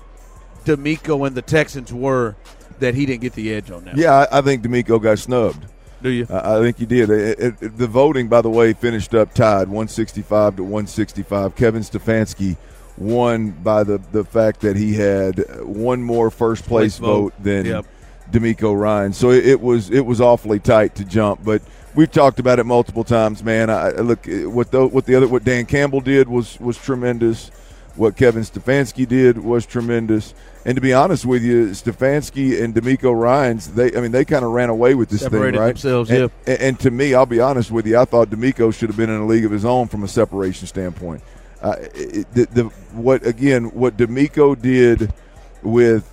DeMeco 0.65 1.25
and 1.27 1.35
the 1.35 1.41
Texans 1.41 1.93
were 1.93 2.35
that 2.79 2.95
he 2.95 3.05
didn't 3.05 3.21
get 3.21 3.33
the 3.33 3.53
edge 3.53 3.69
on 3.71 3.83
that. 3.85 3.95
Yeah, 3.97 4.25
I, 4.31 4.39
I 4.39 4.41
think 4.41 4.63
DeMeco 4.63 5.01
got 5.01 5.19
snubbed. 5.19 5.65
Do 6.01 6.09
you? 6.09 6.25
I, 6.29 6.57
I 6.57 6.61
think 6.61 6.79
you 6.79 6.85
did. 6.87 7.09
It, 7.09 7.39
it, 7.39 7.55
it- 7.61 7.77
the 7.77 7.87
voting, 7.87 8.27
by 8.27 8.41
the 8.41 8.49
way, 8.49 8.73
finished 8.73 9.13
up 9.13 9.33
tied, 9.33 9.67
165 9.67 10.55
to 10.57 10.63
165. 10.63 11.55
Kevin 11.55 11.81
Stefanski 11.83 12.57
won 12.97 13.51
by 13.51 13.83
the, 13.83 13.99
the 14.11 14.23
fact 14.23 14.61
that 14.61 14.75
he 14.75 14.93
had 14.95 15.39
one 15.63 16.01
more 16.01 16.29
first 16.31 16.65
place 16.65 16.97
vote. 16.97 17.33
vote 17.35 17.43
than 17.43 17.65
Yep. 17.65 17.85
DeMeco 18.31 18.79
Ryan. 18.79 19.13
So 19.13 19.29
it, 19.31 19.45
it 19.45 19.61
was 19.61 19.89
it 19.91 20.05
was 20.05 20.21
awfully 20.21 20.59
tight 20.59 20.95
to 20.95 21.05
jump, 21.05 21.43
but. 21.43 21.61
We've 21.93 22.09
talked 22.09 22.39
about 22.39 22.57
it 22.57 22.63
multiple 22.63 23.03
times, 23.03 23.43
man. 23.43 23.69
I, 23.69 23.87
I 23.89 23.95
look 23.97 24.25
what 24.25 24.71
the 24.71 24.87
what 24.87 25.05
the 25.05 25.13
other 25.15 25.27
what 25.27 25.43
Dan 25.43 25.65
Campbell 25.65 25.99
did 25.99 26.29
was 26.29 26.57
was 26.61 26.77
tremendous. 26.77 27.51
What 27.95 28.15
Kevin 28.15 28.43
Stefanski 28.43 29.07
did 29.07 29.37
was 29.37 29.65
tremendous. 29.65 30.33
And 30.65 30.75
to 30.75 30.81
be 30.81 30.93
honest 30.93 31.25
with 31.25 31.43
you, 31.43 31.67
Stefanski 31.69 32.61
and 32.63 32.73
DeMeco 32.73 33.19
Ryans, 33.19 33.73
they 33.73 33.95
I 33.95 34.01
mean 34.01 34.11
they 34.11 34.25
kind 34.25 34.45
of 34.45 34.51
ran 34.51 34.69
away 34.69 34.95
with 34.95 35.09
this 35.09 35.21
Separated 35.21 35.53
thing, 35.53 35.61
right? 35.61 35.67
themselves, 35.69 36.09
and, 36.09 36.31
and, 36.47 36.61
and 36.61 36.79
to 36.81 36.91
me, 36.91 37.13
I'll 37.13 37.25
be 37.25 37.39
honest 37.39 37.71
with 37.71 37.85
you, 37.85 37.97
I 37.97 38.05
thought 38.05 38.29
DeMeco 38.29 38.73
should 38.73 38.89
have 38.89 38.97
been 38.97 39.09
in 39.09 39.19
a 39.19 39.25
league 39.25 39.45
of 39.45 39.51
his 39.51 39.65
own 39.65 39.87
from 39.87 40.03
a 40.03 40.07
separation 40.07 40.67
standpoint. 40.67 41.23
Uh, 41.61 41.75
it, 41.93 42.31
the, 42.33 42.45
the 42.45 42.63
what 42.93 43.25
again? 43.25 43.65
What 43.65 43.97
DeMeco 43.97 44.59
did 44.59 45.13
with 45.61 46.07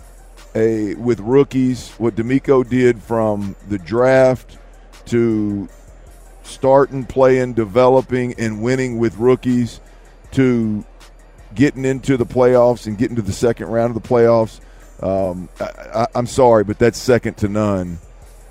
a 0.55 0.95
with 0.95 1.21
rookies, 1.21 1.91
what 1.93 2.15
DeMeco 2.17 2.69
did 2.69 3.03
from 3.03 3.55
the 3.69 3.79
draft 3.79 4.59
to 5.07 5.69
starting, 6.43 7.05
playing, 7.05 7.55
developing, 7.55 8.35
and 8.39 8.63
winning 8.63 8.99
with 8.99 9.17
rookies 9.17 9.81
to 10.33 10.85
getting 11.55 11.85
into 11.85 12.17
the 12.17 12.27
playoffs 12.27 12.87
and 12.87 12.97
getting 12.99 13.17
to 13.17 13.23
the 13.23 13.33
second 13.33 13.69
round 13.69 13.95
of 13.97 14.03
the 14.03 14.09
playoffs. 14.09 14.61
Um, 15.03 15.49
I, 15.61 16.07
I'm 16.15 16.27
sorry, 16.27 16.65
but 16.65 16.79
that's 16.79 16.99
second 16.99 17.37
to 17.39 17.49
none. 17.49 17.99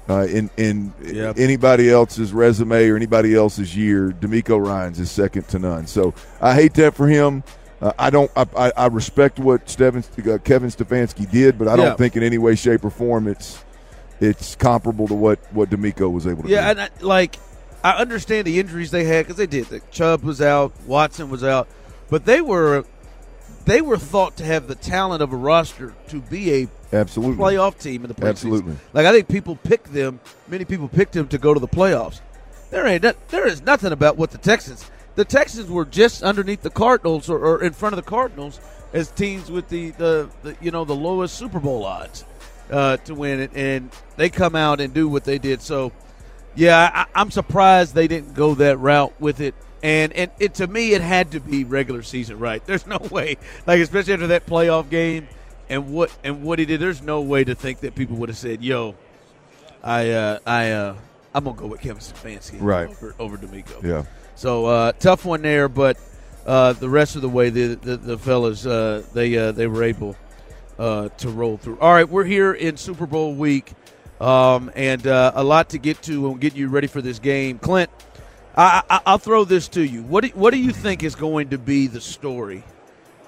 Uh, 0.10 0.22
in 0.25 0.50
in 0.56 0.94
Yep. 1.04 1.38
anybody 1.38 1.89
else's 1.92 2.32
resume 2.32 2.88
or 2.88 2.96
anybody 2.96 3.36
else's 3.36 3.75
year, 3.75 4.10
DeMeco 4.22 4.66
Ryans 4.66 5.00
is 5.01 5.12
second 5.12 5.50
to 5.50 5.60
none. 5.60 5.86
So 5.88 6.13
I 6.42 6.54
hate 6.54 6.74
that 6.75 6.96
for 6.96 7.08
him. 7.08 7.44
Uh, 7.82 7.92
I 8.00 8.10
don't. 8.10 8.32
I, 8.36 8.46
I, 8.58 8.72
I 8.77 8.88
respect 8.88 9.38
what 9.38 9.70
Steven, 9.70 10.04
uh, 10.20 10.38
Kevin 10.44 10.70
Stefanski 10.70 11.30
did, 11.30 11.58
but 11.60 11.68
I 11.68 11.75
don't 11.75 11.88
Yeah. 11.88 11.96
think 11.96 12.16
in 12.16 12.24
any 12.24 12.38
way, 12.38 12.56
shape, 12.56 12.86
or 12.86 12.89
form 12.89 13.27
it's 13.27 13.62
it's 14.22 14.56
comparable 14.56 15.08
to 15.10 15.13
what 15.13 15.39
what 15.51 15.70
DeMeco 15.70 16.10
was 16.10 16.25
able 16.25 16.44
to 16.44 16.50
Yeah, 16.50 16.74
do. 16.74 16.80
and 16.80 16.82
I, 16.82 16.89
like 17.01 17.36
I 17.84 17.92
understand 17.98 18.48
the 18.48 18.60
injuries 18.62 18.89
they 18.92 19.04
had 19.04 19.25
because 19.25 19.36
they 19.38 19.46
did. 19.46 19.66
The 19.66 19.82
Chubb 19.92 20.24
was 20.24 20.42
out, 20.42 20.72
Watson 20.88 21.30
was 21.30 21.44
out, 21.44 21.68
but 22.09 22.25
they 22.25 22.41
were 22.41 22.85
they 23.65 23.81
were 23.81 23.97
thought 23.97 24.37
to 24.37 24.45
have 24.45 24.67
the 24.67 24.75
talent 24.75 25.21
of 25.21 25.33
a 25.33 25.35
roster 25.35 25.93
to 26.09 26.21
be 26.21 26.53
a 26.53 26.67
Absolutely. 26.93 27.35
playoff 27.35 27.79
team 27.79 28.03
in 28.03 28.07
the 28.07 28.13
playoffs. 28.13 28.29
Absolutely. 28.29 28.75
Like 28.93 29.05
I 29.05 29.11
think 29.11 29.27
people 29.27 29.55
picked 29.55 29.93
them. 29.93 30.19
Many 30.47 30.65
people 30.65 30.87
picked 30.87 31.13
them 31.13 31.27
to 31.29 31.37
go 31.37 31.53
to 31.53 31.59
the 31.59 31.67
playoffs. 31.67 32.21
There 32.69 32.85
ain't 32.85 33.05
there 33.29 33.47
is 33.47 33.61
nothing 33.61 33.91
about 33.91 34.17
what 34.17 34.31
the 34.31 34.37
Texans. 34.37 34.89
The 35.15 35.25
Texans 35.25 35.69
were 35.69 35.85
just 35.85 36.21
underneath 36.21 36.61
the 36.61 36.69
Cardinals 36.69 37.29
or, 37.29 37.39
or 37.39 37.63
in 37.63 37.73
front 37.73 37.93
of 37.93 38.03
the 38.03 38.09
Cardinals 38.09 38.59
as 38.93 39.09
teams 39.11 39.49
with 39.49 39.67
the, 39.69 39.91
the, 39.91 40.29
the 40.43 40.55
you 40.61 40.71
know 40.71 40.85
the 40.85 40.95
lowest 40.95 41.35
Super 41.35 41.59
Bowl 41.59 41.85
odds 41.85 42.23
uh, 42.71 42.97
to 42.97 43.15
win 43.15 43.39
it, 43.39 43.51
and 43.55 43.91
they 44.15 44.29
come 44.29 44.55
out 44.55 44.79
and 44.79 44.93
do 44.93 45.07
what 45.07 45.23
they 45.23 45.37
did. 45.37 45.61
So, 45.61 45.91
yeah, 46.55 46.89
I, 46.93 47.05
I'm 47.19 47.31
surprised 47.31 47.95
they 47.95 48.07
didn't 48.07 48.33
go 48.33 48.55
that 48.55 48.77
route 48.77 49.19
with 49.19 49.41
it. 49.41 49.55
And 49.84 50.12
and 50.13 50.31
it 50.39 50.55
to 50.55 50.67
me, 50.67 50.93
it 50.93 51.01
had 51.01 51.31
to 51.31 51.39
be 51.39 51.63
regular 51.63 52.01
season, 52.01 52.39
right? 52.39 52.65
There's 52.65 52.88
no 52.88 52.98
way, 53.12 53.38
like 53.65 53.79
especially 53.79 54.13
after 54.13 54.27
that 54.27 54.46
playoff 54.46 54.90
game 54.90 55.27
and 55.70 55.92
what 55.92 56.11
and 56.24 56.44
what 56.44 56.59
he 56.59 56.66
did. 56.66 56.79
There's 56.79 57.01
no 57.01 57.22
way 57.22 57.44
to 57.44 57.53
think 57.55 57.81
that 57.81 57.94
people 57.96 58.16
would 58.18 58.29
have 58.29 58.37
said, 58.37 58.63
"Yo, 58.63 58.96
I 59.83 60.09
uh, 60.11 60.40
I 60.46 60.72
uh, 60.72 60.96
I'm 61.33 61.44
gonna 61.44 61.55
go 61.55 61.68
with 61.68 61.81
Kevin 61.81 62.01
Stefanski 62.01 62.57
Right. 62.59 62.90
over 62.90 63.16
over 63.20 63.37
DeMeco." 63.37 63.83
Yeah. 63.83 64.03
So 64.35 64.66
uh, 64.66 64.92
tough 64.94 65.25
one 65.25 65.42
there, 65.42 65.68
but 65.70 65.98
uh, 66.46 66.74
the 66.74 66.90
rest 66.90 67.16
of 67.16 67.22
the 67.22 67.29
way, 67.29 67.50
the 67.50 67.75
the, 67.75 67.98
the 67.98 68.18
fellas 68.18 68.66
uh, 68.66 69.03
they 69.13 69.37
uh, 69.37 69.51
they 69.51 69.68
were 69.68 69.83
able 69.83 70.16
uh, 70.79 71.09
to 71.09 71.29
roll 71.29 71.57
through. 71.57 71.79
All 71.79 71.94
right, 71.94 72.07
we're 72.07 72.24
here 72.24 72.53
in 72.53 72.77
Super 72.77 73.05
Bowl 73.05 73.33
week, 73.35 73.74
um, 74.22 74.72
and 74.75 75.05
uh, 75.05 75.31
a 75.35 75.44
lot 75.44 75.70
to 75.70 75.77
get 75.77 76.01
to 76.03 76.29
and 76.31 76.40
get 76.40 76.55
you 76.55 76.68
ready 76.70 76.87
for 76.87 77.01
this 77.01 77.20
game. 77.20 77.59
Clint, 77.59 77.90
I, 78.57 78.81
I, 78.89 79.00
I'll 79.05 79.17
throw 79.20 79.46
this 79.46 79.67
to 79.70 79.81
you. 79.81 80.01
What 80.01 80.24
do, 80.24 80.29
what 80.29 80.51
do 80.51 80.59
you 80.59 80.72
think 80.72 81.03
is 81.03 81.15
going 81.15 81.50
to 81.50 81.59
be 81.59 81.85
the 81.85 82.01
story 82.01 82.63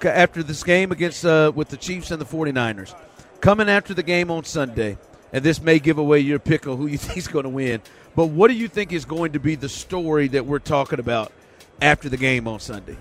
after 0.02 0.42
this 0.42 0.64
game 0.64 0.90
against 0.90 1.24
uh, 1.24 1.52
with 1.54 1.68
the 1.68 1.76
Chiefs 1.76 2.10
and 2.10 2.20
the 2.20 2.26
49ers? 2.26 2.94
Coming 3.40 3.68
after 3.68 3.94
the 3.94 4.02
game 4.02 4.30
on 4.30 4.44
Sunday, 4.44 4.98
and 5.32 5.44
this 5.44 5.62
may 5.62 5.78
give 5.78 5.98
away 5.98 6.18
your 6.18 6.40
pick 6.40 6.66
on 6.66 6.76
who 6.76 6.88
you 6.88 6.98
think 6.98 7.16
is 7.16 7.28
going 7.28 7.44
to 7.44 7.48
win. 7.48 7.80
But 8.16 8.26
what 8.26 8.48
do 8.48 8.54
you 8.54 8.66
think 8.66 8.92
is 8.92 9.04
going 9.04 9.32
to 9.32 9.40
be 9.40 9.54
the 9.54 9.68
story 9.68 10.26
that 10.28 10.46
we're 10.46 10.58
talking 10.58 10.98
about 10.98 11.30
after 11.80 12.08
the 12.08 12.16
game 12.16 12.48
on 12.48 12.58
Sunday? 12.58 12.96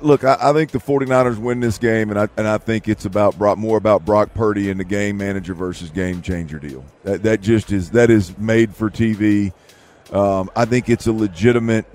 Look, 0.00 0.24
I, 0.24 0.36
I 0.40 0.52
think 0.52 0.72
the 0.72 0.78
49ers 0.78 1.38
win 1.38 1.60
this 1.60 1.78
game, 1.78 2.10
and 2.10 2.18
I 2.18 2.28
and 2.36 2.48
I 2.48 2.58
think 2.58 2.88
it's 2.88 3.04
about 3.04 3.38
Brock, 3.38 3.56
more 3.56 3.76
about 3.76 4.04
Brock 4.04 4.34
Purdy 4.34 4.68
and 4.68 4.80
the 4.80 4.84
game 4.84 5.16
manager 5.18 5.54
versus 5.54 5.90
game 5.90 6.22
changer 6.22 6.58
deal. 6.58 6.84
That 7.04 7.22
that 7.22 7.40
just 7.40 7.70
is 7.70 7.90
that 7.90 8.10
is 8.10 8.36
made 8.36 8.74
for 8.74 8.90
TV. 8.90 9.52
Um, 10.12 10.50
I 10.54 10.64
think 10.64 10.88
it's 10.88 11.06
a 11.06 11.12
legitimate, 11.12 11.86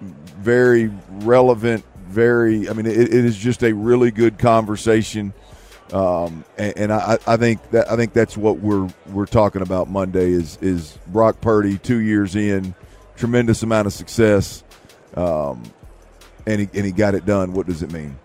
very 0.00 0.90
relevant, 1.08 1.84
very. 2.08 2.68
I 2.68 2.72
mean, 2.72 2.86
it, 2.86 2.98
it 2.98 3.12
is 3.12 3.36
just 3.36 3.62
a 3.62 3.72
really 3.72 4.10
good 4.10 4.38
conversation, 4.38 5.32
um, 5.92 6.44
and, 6.58 6.76
and 6.76 6.92
I, 6.92 7.18
I 7.26 7.36
think 7.36 7.70
that 7.70 7.90
I 7.90 7.96
think 7.96 8.12
that's 8.12 8.36
what 8.36 8.58
we're 8.58 8.88
we're 9.10 9.26
talking 9.26 9.62
about 9.62 9.88
Monday 9.88 10.32
is 10.32 10.58
is 10.60 10.98
Brock 11.06 11.40
Purdy 11.40 11.78
two 11.78 11.98
years 12.00 12.36
in, 12.36 12.74
tremendous 13.16 13.62
amount 13.62 13.86
of 13.86 13.92
success. 13.92 14.62
Um, 15.14 15.62
and 16.46 16.60
he, 16.60 16.68
and 16.74 16.84
he 16.84 16.92
got 16.92 17.14
it 17.14 17.24
done. 17.24 17.54
What 17.54 17.66
does 17.66 17.82
it 17.82 17.92
mean? 17.92 18.18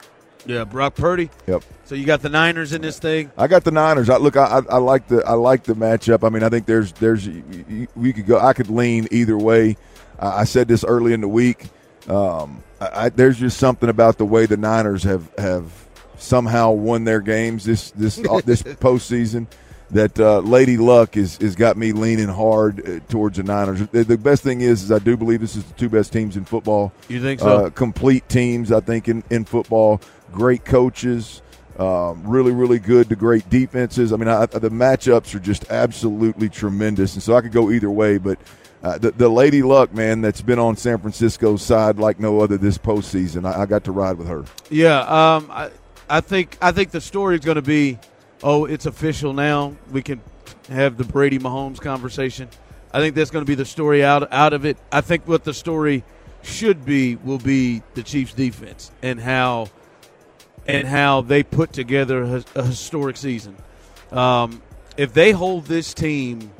Yeah, 0.46 0.64
Brock 0.64 0.96
Purdy. 0.96 1.30
Yep. 1.48 1.64
So 1.86 1.96
you 1.96 2.06
got 2.06 2.22
the 2.22 2.30
Niners 2.30 2.74
in 2.74 2.82
this 2.82 3.00
thing. 3.00 3.32
I 3.38 3.48
got 3.48 3.64
the 3.64 3.72
Niners. 3.72 4.10
I 4.10 4.18
look. 4.18 4.38
I, 4.38 4.62
I, 4.70 4.78
like 4.78 5.08
the. 5.08 5.24
I 5.26 5.34
like 5.34 5.64
the 5.64 5.74
matchup. 5.74 6.26
I 6.26 6.30
mean, 6.30 6.44
I 6.44 6.50
think 6.50 6.66
there's 6.66 6.92
there's 6.94 7.28
we 7.96 8.14
could 8.14 8.26
go. 8.26 8.40
I 8.40 8.54
could 8.54 8.70
lean 8.70 9.08
either 9.12 9.38
way. 9.38 9.78
I, 10.18 10.42
I 10.42 10.44
said 10.46 10.68
this 10.68 10.84
early 10.84 11.14
in 11.14 11.22
the 11.22 11.28
week. 11.28 11.66
Um, 12.08 12.64
I, 12.80 13.06
I, 13.06 13.10
there's 13.10 13.38
just 13.38 13.58
something 13.58 13.90
about 13.90 14.18
the 14.18 14.26
way 14.26 14.46
the 14.46 14.58
Niners 14.58 15.04
have 15.04 15.30
have 15.38 15.72
somehow 16.18 16.72
won 16.72 17.04
their 17.04 17.22
games 17.22 17.66
this 17.66 17.92
this 17.92 18.20
uh, 18.20 18.42
this 18.46 18.64
postseason. 18.64 19.48
That 19.92 20.20
uh, 20.20 20.42
Lady 20.42 20.78
Luck 20.78 21.18
is 21.18 21.38
has 21.38 21.56
got 21.56 21.76
me 21.76 21.94
leaning 21.94 22.28
hard 22.28 22.88
uh, 22.88 23.00
towards 23.10 23.38
the 23.38 23.44
Niners. 23.44 23.80
The, 23.88 24.04
the 24.04 24.20
best 24.20 24.44
thing 24.44 24.62
is, 24.62 24.84
is 24.84 24.92
I 24.92 25.00
do 25.00 25.18
believe 25.18 25.42
this 25.42 25.56
is 25.56 25.64
the 25.64 25.74
two 25.74 25.90
best 25.90 26.14
teams 26.14 26.38
in 26.38 26.46
football. 26.46 26.94
You 27.08 27.20
think 27.20 27.40
so? 27.40 27.66
Uh, 27.66 27.70
complete 27.72 28.30
teams, 28.30 28.72
I 28.72 28.82
think, 28.82 29.08
in, 29.08 29.24
in 29.32 29.46
football. 29.46 30.00
Great 30.32 30.66
coaches, 30.66 31.42
um, 31.80 32.28
really, 32.28 32.52
really 32.52 32.80
good 32.80 33.10
to 33.10 33.16
great 33.16 33.50
defenses. 33.50 34.12
I 34.12 34.18
mean, 34.18 34.28
I, 34.28 34.46
the 34.46 34.70
matchups 34.70 35.34
are 35.34 35.40
just 35.40 35.72
absolutely 35.72 36.50
tremendous, 36.50 37.14
and 37.14 37.24
so 37.24 37.36
I 37.36 37.42
could 37.42 37.54
go 37.54 37.72
either 37.72 37.90
way. 37.90 38.18
But 38.18 38.38
uh, 38.84 38.98
the, 38.98 39.12
the 39.12 39.30
Lady 39.30 39.62
Luck, 39.62 39.94
man, 39.94 40.22
that's 40.22 40.42
been 40.42 40.60
on 40.60 40.76
San 40.76 41.00
Francisco's 41.00 41.62
side 41.62 41.98
like 41.98 42.20
no 42.20 42.42
other 42.42 42.58
this 42.58 42.78
postseason. 42.78 43.46
I, 43.46 43.62
I 43.62 43.66
got 43.66 43.86
to 43.86 43.92
ride 43.92 44.18
with 44.18 44.28
her. 44.28 44.44
Yeah, 44.70 45.00
um, 45.00 45.50
I, 45.52 45.72
I 46.10 46.22
think 46.22 46.58
I 46.62 46.72
think 46.72 46.92
the 46.92 47.02
story 47.02 47.36
is 47.36 47.46
going 47.46 47.56
to 47.56 47.62
be, 47.62 47.98
oh, 48.44 48.66
it's 48.66 48.86
official 48.86 49.32
now. 49.32 49.76
We 49.92 50.02
can 50.02 50.22
have 50.70 50.98
the 50.98 51.06
Brady 51.06 51.40
Mahomes 51.40 51.80
conversation. 51.80 52.50
I 52.92 53.00
think 53.00 53.16
that's 53.16 53.32
going 53.32 53.46
to 53.46 53.50
be 53.50 53.56
the 53.56 53.66
story 53.66 54.04
out 54.04 54.32
out 54.34 54.52
of 54.54 54.66
it. 54.66 54.78
I 54.92 55.02
think 55.02 55.28
what 55.28 55.44
the 55.44 55.54
story 55.54 56.04
should 56.42 56.86
be 56.86 57.16
will 57.16 57.38
be 57.38 57.84
the 57.94 58.04
Chiefs' 58.04 58.34
defense 58.34 58.92
and 59.02 59.20
how 59.20 59.70
and 60.76 60.88
how 60.88 61.22
they 61.22 61.44
put 61.44 61.74
together 61.74 62.24
a, 62.24 62.44
a 62.56 62.64
historic 62.64 63.18
season. 63.18 63.56
Um, 64.12 64.62
if 64.98 65.14
they 65.14 65.32
hold 65.32 65.66
this 65.66 65.94
team, 65.94 66.52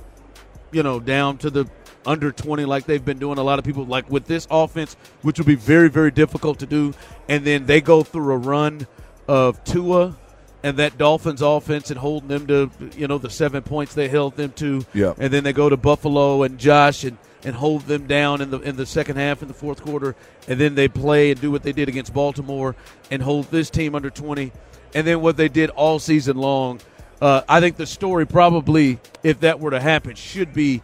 you 0.72 0.84
know, 0.84 1.00
down 1.00 1.38
to 1.40 1.50
the 1.50 1.68
under 2.06 2.32
20 2.32 2.64
like 2.66 2.86
they've 2.86 3.04
been 3.04 3.20
doing 3.20 3.38
a 3.38 3.44
lot 3.44 3.60
of 3.60 3.66
people 3.66 3.86
like 3.86 4.10
with 4.10 4.26
this 4.26 4.48
offense 4.50 4.96
which 5.22 5.38
will 5.38 5.46
be 5.46 5.54
very 5.56 5.90
very 5.90 6.10
difficult 6.10 6.58
to 6.58 6.66
do 6.66 6.94
and 7.28 7.44
then 7.44 7.66
they 7.66 7.82
go 7.82 8.04
through 8.04 8.32
a 8.34 8.38
run 8.38 8.88
of 9.28 9.62
Tua 9.66 10.16
and 10.64 10.78
that 10.78 10.98
Dolphins 10.98 11.42
offense 11.42 11.92
and 11.92 12.00
holding 12.00 12.30
them 12.30 12.48
to 12.48 12.72
you 12.98 13.06
know 13.08 13.18
the 13.18 13.30
7 13.30 13.62
points 13.64 13.94
they 13.96 14.08
held 14.08 14.38
them 14.38 14.54
to 14.54 14.86
Yeah. 14.94 15.14
and 15.20 15.32
then 15.32 15.44
they 15.44 15.52
go 15.52 15.68
to 15.68 15.76
Buffalo 15.76 16.44
and 16.44 16.58
Josh 16.58 17.04
and 17.04 17.18
and 17.44 17.56
hold 17.56 17.84
them 17.84 18.08
down 18.08 18.42
in 18.42 18.52
the 18.52 18.60
in 18.60 18.76
the 18.76 18.86
second 18.86 19.18
half 19.18 19.42
in 19.42 19.48
the 19.48 19.54
fourth 19.54 19.82
quarter, 19.82 20.16
and 20.48 20.60
then 20.60 20.76
they 20.76 20.88
play 20.88 21.32
and 21.32 21.40
do 21.40 21.52
what 21.52 21.64
they 21.64 21.72
did 21.72 21.90
against 21.90 22.14
Baltimore 22.14 22.76
and 23.12 23.22
hold 23.22 23.50
this 23.52 23.70
team 23.70 23.96
under 23.96 24.10
20, 24.10 24.52
and 24.94 25.08
then 25.08 25.22
what 25.22 25.38
they 25.38 25.50
did 25.50 25.70
all 25.72 26.00
season 26.00 26.38
long. 26.38 26.80
Uh, 27.22 27.42
I 27.50 27.60
think 27.60 27.76
the 27.76 27.86
story 27.86 28.26
probably, 28.26 29.00
if 29.24 29.42
that 29.42 29.60
were 29.60 29.72
to 29.72 29.80
happen, 29.80 30.16
should 30.16 30.54
be 30.54 30.82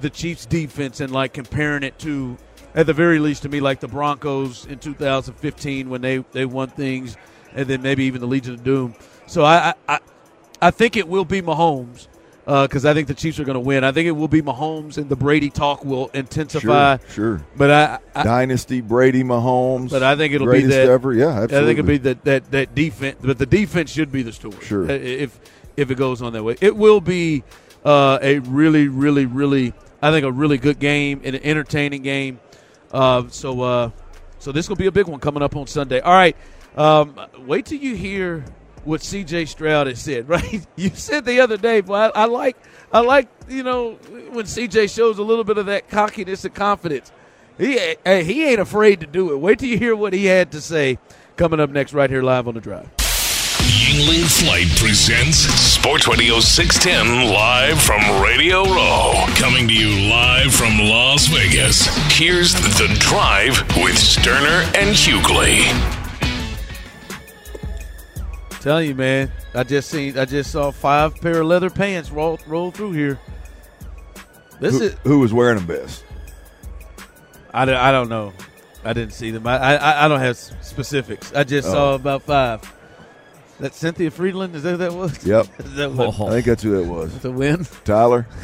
the 0.00 0.08
Chiefs' 0.08 0.46
defense 0.46 1.00
and 1.00 1.12
like 1.12 1.34
comparing 1.34 1.82
it 1.82 1.98
to, 2.00 2.38
at 2.74 2.86
the 2.86 2.94
very 2.94 3.18
least, 3.18 3.42
to 3.42 3.48
me, 3.48 3.60
like 3.60 3.80
the 3.80 3.88
Broncos 3.88 4.64
in 4.66 4.78
2015 4.78 5.90
when 5.90 6.00
they 6.00 6.18
they 6.32 6.44
won 6.44 6.68
things, 6.68 7.16
and 7.54 7.66
then 7.66 7.82
maybe 7.82 8.04
even 8.04 8.20
the 8.20 8.26
Legion 8.26 8.54
of 8.54 8.64
Doom. 8.64 8.94
So 9.26 9.44
I 9.44 9.70
I, 9.70 9.74
I, 9.88 9.98
I 10.60 10.70
think 10.70 10.96
it 10.96 11.08
will 11.08 11.24
be 11.24 11.42
Mahomes 11.42 12.08
because 12.44 12.84
I 12.84 12.92
think 12.92 13.08
the 13.08 13.14
Chiefs 13.14 13.38
are 13.40 13.44
going 13.44 13.54
to 13.54 13.60
win. 13.60 13.84
I 13.84 13.92
think 13.92 14.06
it 14.06 14.12
will 14.12 14.28
be 14.28 14.42
Mahomes, 14.42 14.98
and 14.98 15.08
the 15.08 15.16
Brady 15.16 15.50
talk 15.50 15.84
will 15.84 16.08
intensify. 16.08 16.98
Sure, 16.98 17.08
sure. 17.38 17.46
But 17.56 17.70
I, 17.70 17.98
I 18.14 18.22
Dynasty 18.22 18.80
Brady 18.80 19.24
Mahomes. 19.24 19.90
but 19.90 20.02
I 20.02 20.14
think 20.16 20.34
it'll 20.34 20.50
be 20.50 20.62
that 20.62 20.88
ever. 20.88 21.12
Yeah, 21.14 21.28
absolutely. 21.28 21.56
I 21.56 21.60
think 21.60 21.78
it'll 21.78 21.88
be 21.88 21.98
that 21.98 22.24
that 22.24 22.50
that 22.50 22.74
defense. 22.74 23.18
But 23.22 23.38
the 23.38 23.46
defense 23.46 23.90
should 23.90 24.12
be 24.12 24.22
the 24.22 24.32
story. 24.32 24.62
Sure. 24.62 24.84
Uh, 24.84 24.92
If 24.94 25.38
if 25.76 25.90
it 25.90 25.94
goes 25.96 26.20
on 26.22 26.32
that 26.34 26.42
way, 26.44 26.56
it 26.60 26.76
will 26.76 27.00
be 27.00 27.44
uh, 27.84 28.18
a 28.20 28.40
really, 28.40 28.88
really, 28.88 29.26
really. 29.26 29.72
I 30.02 30.10
think 30.10 30.26
a 30.26 30.32
really 30.32 30.58
good 30.58 30.78
game 30.78 31.22
and 31.24 31.34
an 31.34 31.42
entertaining 31.42 32.02
game. 32.02 32.38
Uh, 32.92 33.24
so 33.28 33.62
uh, 33.62 33.90
so 34.38 34.52
this 34.52 34.68
will 34.68 34.76
be 34.76 34.86
a 34.86 34.92
big 34.92 35.06
one 35.06 35.18
coming 35.18 35.42
up 35.42 35.56
on 35.56 35.66
Sunday. 35.66 36.00
All 36.00 36.12
right. 36.12 36.36
Um, 36.76 37.18
wait 37.38 37.66
till 37.66 37.78
you 37.78 37.94
hear 37.94 38.44
what 38.84 39.02
C.J. 39.02 39.46
Stroud 39.46 39.86
has 39.86 40.00
said. 40.00 40.28
Right? 40.34 40.66
You 40.76 40.90
said 40.90 41.24
the 41.24 41.40
other 41.40 41.56
day, 41.56 41.80
but 41.80 42.14
I, 42.16 42.22
I 42.22 42.24
like 42.26 42.56
I 42.92 43.00
like 43.00 43.28
you 43.48 43.62
know 43.62 43.92
when 44.30 44.46
C.J. 44.46 44.88
shows 44.88 45.18
a 45.18 45.22
little 45.22 45.44
bit 45.44 45.58
of 45.58 45.66
that 45.66 45.88
cockiness 45.88 46.44
and 46.44 46.54
confidence. 46.54 47.12
He 47.58 47.78
he 48.04 48.44
ain't 48.44 48.60
afraid 48.60 49.00
to 49.00 49.06
do 49.06 49.32
it. 49.32 49.36
Wait 49.36 49.58
till 49.60 49.68
you 49.68 49.78
hear 49.78 49.94
what 49.94 50.12
he 50.12 50.26
had 50.26 50.50
to 50.52 50.60
say 50.60 50.98
coming 51.36 51.60
up 51.60 51.70
next 51.70 51.92
right 51.94 52.10
here 52.10 52.22
live 52.22 52.48
on 52.48 52.54
the 52.54 52.60
drive. 52.60 52.90
Yuengling 53.94 54.26
Flight 54.26 54.68
presents 54.76 55.38
Sports 55.38 56.06
Radio 56.08 56.40
610 56.40 57.32
live 57.32 57.80
from 57.80 58.00
Radio 58.22 58.64
Row. 58.64 59.24
Coming 59.36 59.68
to 59.68 59.74
you 59.74 60.10
live 60.10 60.52
from 60.52 60.78
Las 60.78 61.26
Vegas. 61.28 61.86
Here's 62.12 62.52
The 62.52 62.94
Drive 62.98 63.60
with 63.76 63.94
Stoerner 63.94 64.64
and 64.76 64.94
Hughley. 64.94 66.03
Tell 68.64 68.80
you, 68.82 68.94
man, 68.94 69.30
I 69.54 69.62
just 69.62 69.90
seen 69.90 70.18
I 70.18 70.24
just 70.24 70.50
saw 70.50 70.70
five 70.70 71.16
pair 71.16 71.42
of 71.42 71.46
leather 71.46 71.68
pants 71.68 72.10
roll 72.10 72.40
roll 72.46 72.70
through 72.70 72.92
here. 72.92 73.20
This 74.58 74.78
who, 74.78 74.84
is 74.84 74.96
who 75.04 75.18
was 75.18 75.34
wearing 75.34 75.56
them 75.58 75.66
best? 75.66 76.02
I, 77.52 77.66
don't- 77.66 77.76
I 77.76 77.92
don't 77.92 78.08
know. 78.08 78.32
I 78.82 78.94
didn't 78.94 79.12
see 79.12 79.30
them. 79.30 79.46
I 79.46 79.76
I, 79.76 80.06
I 80.06 80.08
don't 80.08 80.20
have 80.20 80.38
specifics. 80.38 81.30
I 81.34 81.44
just 81.44 81.68
saw 81.68 81.92
Oh. 81.92 81.94
about 81.96 82.22
five. 82.22 82.62
That 83.60 83.74
Cynthia 83.74 84.10
Friedland 84.10 84.54
is 84.56 84.62
that 84.62 84.70
who 84.70 84.76
that 84.78 84.94
was? 84.94 85.26
Yep. 85.26 85.46
that 85.58 85.90
Oh. 85.98 86.26
I 86.28 86.30
think 86.30 86.46
that's 86.46 86.62
who 86.62 86.82
that 86.82 86.90
was. 86.90 87.18
the 87.18 87.32
win? 87.32 87.66
Tyler. 87.84 88.26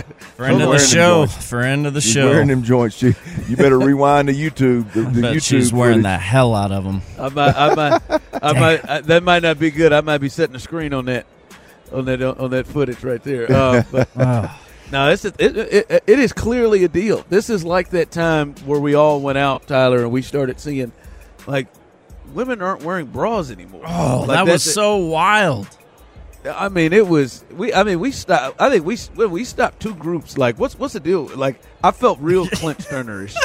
Friend 0.36 0.54
of 0.54 0.60
the 0.60 0.66
wearing 0.68 0.78
them 0.80 0.88
show. 0.88 1.26
Friend 1.26 1.86
of 1.86 1.94
the 1.94 2.00
She's 2.00 2.12
show. 2.12 2.28
wearing 2.30 2.48
them 2.48 2.62
joints. 2.62 2.96
She, 2.96 3.14
you 3.48 3.56
better 3.56 3.78
rewind 3.78 4.28
to 4.28 4.34
YouTube. 4.34 4.92
The, 4.92 5.02
the 5.02 5.20
Bet 5.22 5.34
YouTube 5.36 5.42
she's 5.44 5.72
wearing 5.72 5.96
footage. 6.02 6.04
the 6.04 6.18
hell 6.18 6.54
out 6.54 6.72
of 6.72 6.84
them. 6.84 7.02
I 7.18 7.28
might 7.28 7.56
I 7.56 7.74
might 7.74 8.02
I 8.42 8.52
might 8.60 8.88
I, 8.90 9.00
that 9.02 9.22
might 9.22 9.42
not 9.42 9.58
be 9.58 9.70
good. 9.70 9.92
I 9.92 10.00
might 10.00 10.18
be 10.18 10.28
setting 10.28 10.56
a 10.56 10.60
screen 10.60 10.92
on 10.94 11.04
that 11.06 11.26
on 11.92 12.04
that 12.06 12.22
on 12.22 12.50
that 12.50 12.66
footage 12.66 13.02
right 13.04 13.22
there. 13.22 13.50
Uh, 13.52 13.82
but 13.92 14.08
No, 14.90 15.08
it's 15.10 15.24
a, 15.24 15.28
it, 15.38 15.56
it, 15.56 16.04
it 16.06 16.18
is 16.18 16.34
clearly 16.34 16.84
a 16.84 16.88
deal. 16.88 17.24
This 17.30 17.48
is 17.48 17.64
like 17.64 17.90
that 17.90 18.10
time 18.10 18.54
where 18.66 18.78
we 18.78 18.94
all 18.94 19.20
went 19.22 19.38
out, 19.38 19.66
Tyler, 19.66 19.98
and 20.02 20.12
we 20.12 20.20
started 20.20 20.60
seeing 20.60 20.92
like 21.46 21.66
women 22.34 22.60
aren't 22.60 22.82
wearing 22.82 23.06
bras 23.06 23.50
anymore. 23.50 23.82
Oh, 23.86 24.24
Like, 24.28 24.36
that 24.44 24.52
was 24.52 24.66
it. 24.66 24.70
so 24.72 24.96
wild. 24.98 25.66
I 26.44 26.68
mean, 26.68 26.92
it 26.92 27.06
was 27.06 27.44
we. 27.52 27.72
I 27.72 27.84
mean, 27.84 28.00
we 28.00 28.10
stopped. 28.10 28.60
I 28.60 28.68
think 28.70 28.84
we 28.84 28.96
when 29.14 29.30
we 29.30 29.44
stopped 29.44 29.80
two 29.80 29.94
groups. 29.94 30.36
Like, 30.36 30.58
what's 30.58 30.78
what's 30.78 30.94
the 30.94 31.00
deal? 31.00 31.26
Like, 31.36 31.60
I 31.84 31.92
felt 31.92 32.18
real 32.20 32.46
Clint 32.52 32.78
Turnerish. 32.78 33.36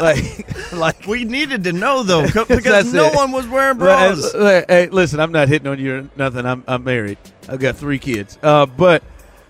like, 0.00 0.72
like 0.72 1.06
We 1.06 1.24
needed 1.24 1.64
to 1.64 1.72
know 1.72 2.02
though, 2.02 2.26
because 2.48 2.92
no 2.92 3.06
it. 3.06 3.14
one 3.14 3.30
was 3.30 3.46
wearing 3.46 3.78
bras. 3.78 4.32
Hey, 4.32 4.64
hey, 4.68 4.86
listen, 4.88 5.20
I'm 5.20 5.32
not 5.32 5.48
hitting 5.48 5.68
on 5.68 5.78
you 5.78 5.96
or 5.96 6.10
nothing. 6.16 6.44
I'm 6.44 6.64
I'm 6.66 6.82
married. 6.82 7.18
I've 7.48 7.60
got 7.60 7.76
three 7.76 7.98
kids. 7.98 8.36
Uh, 8.42 8.66
but 8.66 9.02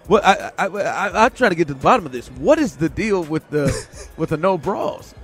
what 0.07 0.25
I 0.25 0.53
I, 0.59 0.67
I 0.67 1.25
I 1.25 1.29
try 1.31 1.49
to 1.49 1.55
get 1.55 1.69
to 1.69 1.75
the 1.75 1.81
bottom 1.81 2.05
of 2.05 2.13
this. 2.13 2.29
What 2.33 2.59
is 2.59 2.77
the 2.77 2.91
deal 2.91 3.25
with 3.25 3.49
the 3.49 3.73
with 4.19 4.29
the 4.29 4.37
no 4.37 4.59
bras? 4.59 5.15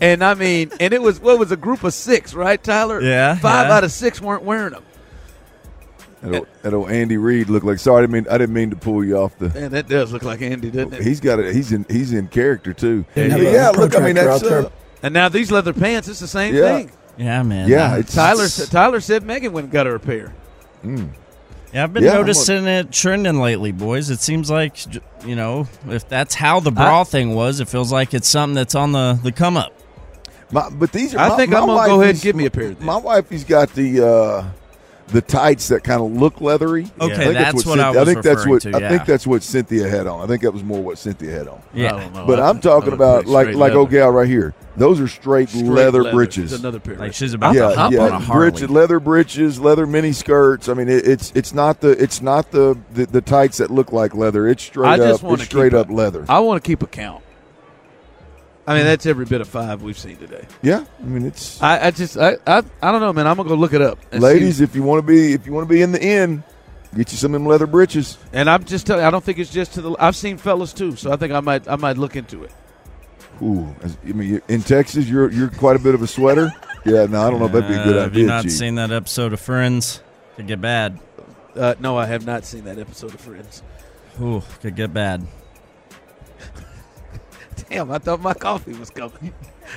And 0.00 0.24
I 0.24 0.34
mean, 0.34 0.72
and 0.80 0.92
it 0.92 1.00
was 1.00 1.20
what 1.20 1.38
was 1.38 1.52
a 1.52 1.56
group 1.56 1.84
of 1.84 1.94
six, 1.94 2.34
right, 2.34 2.62
Tyler? 2.62 3.00
Yeah, 3.00 3.36
five 3.36 3.68
yeah. 3.68 3.76
out 3.76 3.84
of 3.84 3.92
six 3.92 4.20
weren't 4.20 4.42
wearing 4.42 4.72
them. 4.72 4.84
That 6.24 6.72
old, 6.72 6.74
old 6.74 6.90
Andy 6.90 7.16
Reid 7.16 7.48
looked 7.50 7.66
like. 7.66 7.78
Sorry, 7.78 7.98
I 7.98 8.00
didn't 8.02 8.12
mean 8.12 8.26
I 8.30 8.38
didn't 8.38 8.54
mean 8.54 8.70
to 8.70 8.76
pull 8.76 9.04
you 9.04 9.18
off 9.18 9.36
the. 9.38 9.50
Man, 9.50 9.70
that 9.72 9.88
does 9.88 10.12
look 10.12 10.22
like 10.22 10.40
Andy, 10.42 10.70
doesn't 10.70 10.94
it? 10.94 11.02
He's 11.02 11.20
got 11.20 11.38
it. 11.38 11.54
He's 11.54 11.70
in. 11.72 11.84
He's 11.90 12.12
in 12.12 12.28
character 12.28 12.72
too. 12.72 13.04
Yeah, 13.14 13.36
yeah. 13.36 13.50
yeah, 13.52 13.68
look. 13.70 13.94
I 13.96 14.00
mean, 14.00 14.14
that's 14.14 14.42
uh, 14.42 14.70
and 15.02 15.12
now 15.12 15.28
these 15.28 15.50
leather 15.50 15.72
pants, 15.74 16.08
it's 16.08 16.20
the 16.20 16.26
same 16.26 16.54
Yeah. 16.54 16.76
thing. 16.78 16.90
yeah, 17.18 17.42
man. 17.42 17.68
yeah. 17.68 17.96
It's 17.98 18.14
Tyler 18.14 18.48
said- 18.48 18.70
Tyler 18.70 19.00
said 19.00 19.22
Megan 19.22 19.52
went 19.52 19.64
and 19.64 19.72
got 19.72 19.86
her 19.86 19.94
a 19.96 20.00
pair. 20.00 20.32
Yeah, 20.82 21.82
I've 21.84 21.92
been 21.92 22.04
Yeah, 22.04 22.10
I'm 22.12 22.16
noticing 22.18 22.66
it 22.66 22.92
trending 22.92 23.38
lately, 23.40 23.72
boys. 23.72 24.08
It 24.10 24.20
seems 24.20 24.50
like 24.50 24.76
you 25.26 25.34
know, 25.36 25.66
if 25.88 26.08
that's 26.08 26.34
how 26.34 26.60
the 26.60 26.70
bra 26.70 27.04
thing 27.04 27.34
was, 27.34 27.60
it 27.60 27.68
feels 27.68 27.90
like 27.92 28.14
it's 28.14 28.28
something 28.28 28.54
that's 28.54 28.74
on 28.74 28.92
the 28.92 29.18
the 29.22 29.32
come 29.32 29.56
up. 29.56 29.72
My, 30.52 30.70
but 30.70 30.92
these 30.92 31.14
are. 31.14 31.18
I 31.18 31.28
my- 31.30 31.36
think 31.36 31.50
my 31.52 31.58
I'm 31.58 31.66
gonna 31.66 31.76
go 31.76 31.82
ahead 31.82 31.90
and 31.90 31.98
wifey's- 32.00 32.22
give 32.22 32.36
me 32.36 32.46
a 32.46 32.50
pair. 32.50 32.74
Then. 32.74 32.86
My 32.86 32.96
wifey's 32.96 33.44
got 33.44 33.74
the 33.74 34.06
uh, 34.06 34.44
the 35.08 35.20
tights 35.20 35.68
that 35.68 35.84
kind 35.84 36.00
of 36.02 36.12
look 36.12 36.40
leathery. 36.40 36.86
Okay, 37.00 37.12
I 37.14 37.16
think 37.16 37.34
that's 37.34 37.66
what 37.66 37.78
Cyn- 37.78 37.82
I 37.82 37.90
was 37.90 38.08
think 38.08 38.22
that's 38.22 38.46
what 38.46 38.62
to, 38.62 38.74
I 38.76 38.88
think 38.88 39.04
that's 39.06 39.26
what 39.26 39.42
Cynthia 39.42 39.88
had 39.88 40.06
on. 40.06 40.20
I 40.22 40.26
think 40.26 40.42
that 40.42 40.52
was 40.52 40.62
more 40.64 40.82
what 40.82 40.98
Cynthia 40.98 41.30
had 41.30 41.46
on. 41.48 41.60
Yeah, 41.74 41.94
I 41.94 42.00
don't 42.00 42.14
know. 42.14 42.26
But 42.26 42.40
I- 42.40 42.48
I'm 42.48 42.60
talking 42.60 42.92
about 42.92 43.26
like 43.26 43.48
like 43.48 43.56
leather. 43.56 43.76
old 43.78 43.90
gal 43.90 44.10
right 44.10 44.28
here. 44.28 44.54
Those 44.76 45.00
are 45.00 45.06
straight, 45.06 45.50
Straight 45.50 45.64
leather, 45.66 46.02
There's 46.02 46.14
breeches. 46.14 46.52
another 46.52 46.80
pair. 46.80 46.96
like 46.96 47.14
she's 47.14 47.32
about 47.32 47.54
yeah, 47.54 47.68
to 47.68 47.76
hop 47.76 47.92
yeah, 47.92 48.00
on 48.00 48.12
a 48.12 48.18
Harley. 48.18 48.50
breeches, 48.50 48.70
leather 48.70 48.98
breeches, 48.98 49.60
leather 49.60 49.86
mini 49.86 50.10
skirts. 50.12 50.68
I 50.68 50.74
mean, 50.74 50.88
it, 50.88 51.06
it's 51.06 51.30
it's 51.36 51.52
not 51.54 51.80
the 51.80 51.90
it's 51.90 52.20
not 52.20 52.50
the, 52.50 52.76
the 52.92 53.06
the 53.06 53.20
tights 53.20 53.58
that 53.58 53.70
look 53.70 53.92
like 53.92 54.14
leather. 54.16 54.48
It's 54.48 54.64
straight 54.64 54.88
I 54.88 54.96
just 54.96 55.22
up. 55.22 55.22
wanna 55.22 55.34
It's 55.34 55.44
straight 55.44 55.70
keep 55.70 55.78
up 55.78 55.90
leather. 55.90 56.24
I 56.28 56.40
want 56.40 56.60
to 56.62 56.66
keep 56.66 56.82
a 56.82 56.86
count. 56.88 57.22
I 58.66 58.74
mean, 58.76 58.84
that's 58.84 59.04
every 59.06 59.26
bit 59.26 59.40
of 59.42 59.48
five 59.48 59.82
we've 59.82 59.98
seen 59.98 60.16
today. 60.16 60.46
yeah, 60.62 60.84
I 61.00 61.02
mean 61.04 61.26
it's 61.26 61.62
I, 61.62 61.86
I 61.86 61.90
just, 61.90 62.16
I, 62.16 62.36
I, 62.46 62.62
I 62.82 62.92
don't 62.92 63.00
know, 63.00 63.12
man. 63.12 63.26
I'm 63.26 63.36
gonna 63.36 63.48
go 63.48 63.54
look 63.56 63.74
it 63.74 63.82
up, 63.82 63.98
ladies. 64.12 64.56
see. 64.58 64.64
If 64.64 64.74
you 64.74 64.82
want 64.82 65.00
to 65.00 65.06
be 65.06 65.32
if 65.34 65.46
you 65.46 65.52
want 65.52 65.68
to 65.68 65.72
be 65.74 65.82
in 65.82 65.92
the 65.92 66.02
end, 66.02 66.42
get 66.96 67.12
you 67.12 67.18
some 67.18 67.34
of 67.34 67.40
them 67.40 67.46
leather 67.46 67.66
breeches. 67.66 68.16
And 68.32 68.48
I'm 68.48 68.64
just 68.64 68.86
telling. 68.86 69.02
you, 69.02 69.08
I 69.08 69.10
don't 69.10 69.22
think 69.22 69.38
it's 69.38 69.50
just 69.52 69.74
to 69.74 69.82
the. 69.82 69.94
I've 69.98 70.16
seen 70.16 70.38
fellas 70.38 70.72
too, 70.72 70.96
so 70.96 71.12
I 71.12 71.16
think 71.16 71.32
I 71.34 71.40
might, 71.40 71.68
I 71.68 71.76
might 71.76 71.98
look 71.98 72.16
into 72.16 72.42
it. 72.44 72.52
Ooh, 73.42 73.74
as- 73.82 73.98
I 74.02 74.12
mean, 74.12 74.28
you- 74.34 74.42
in 74.48 74.62
Texas, 74.62 75.06
you're 75.06 75.30
you're 75.30 75.48
quite 75.50 75.76
a 75.76 75.80
bit 75.80 75.94
of 75.94 76.00
a 76.02 76.06
sweater. 76.06 76.50
Yeah, 76.86 77.06
no, 77.06 77.26
I 77.26 77.30
don't 77.30 77.40
know 77.40 77.46
if 77.46 77.52
that'd 77.52 77.68
be 77.68 77.74
a 77.74 77.84
good 77.84 77.96
Uh, 77.96 78.02
Have 78.02 78.14
you 78.14 78.20
idea. 78.24 78.26
not 78.26 78.42
Chief. 78.44 78.52
seen 78.52 78.74
that 78.76 78.92
episode 78.92 79.32
of 79.32 79.40
Friends? 79.40 80.00
Could 80.36 80.46
get 80.46 80.60
bad. 80.60 80.98
Uh, 81.56 81.74
no, 81.80 81.96
I 81.98 82.06
have 82.06 82.24
not 82.26 82.44
seen 82.44 82.64
that 82.64 82.78
episode 82.78 83.14
of 83.14 83.20
Friends. 83.20 83.62
Ooh, 84.20 84.42
could 84.60 84.76
get 84.76 84.92
bad. 84.94 85.26
Damn, 87.68 87.90
I 87.90 87.98
thought 87.98 88.20
my 88.20 88.34
coffee 88.34 88.74
was 88.74 88.90
coming. 88.90 89.32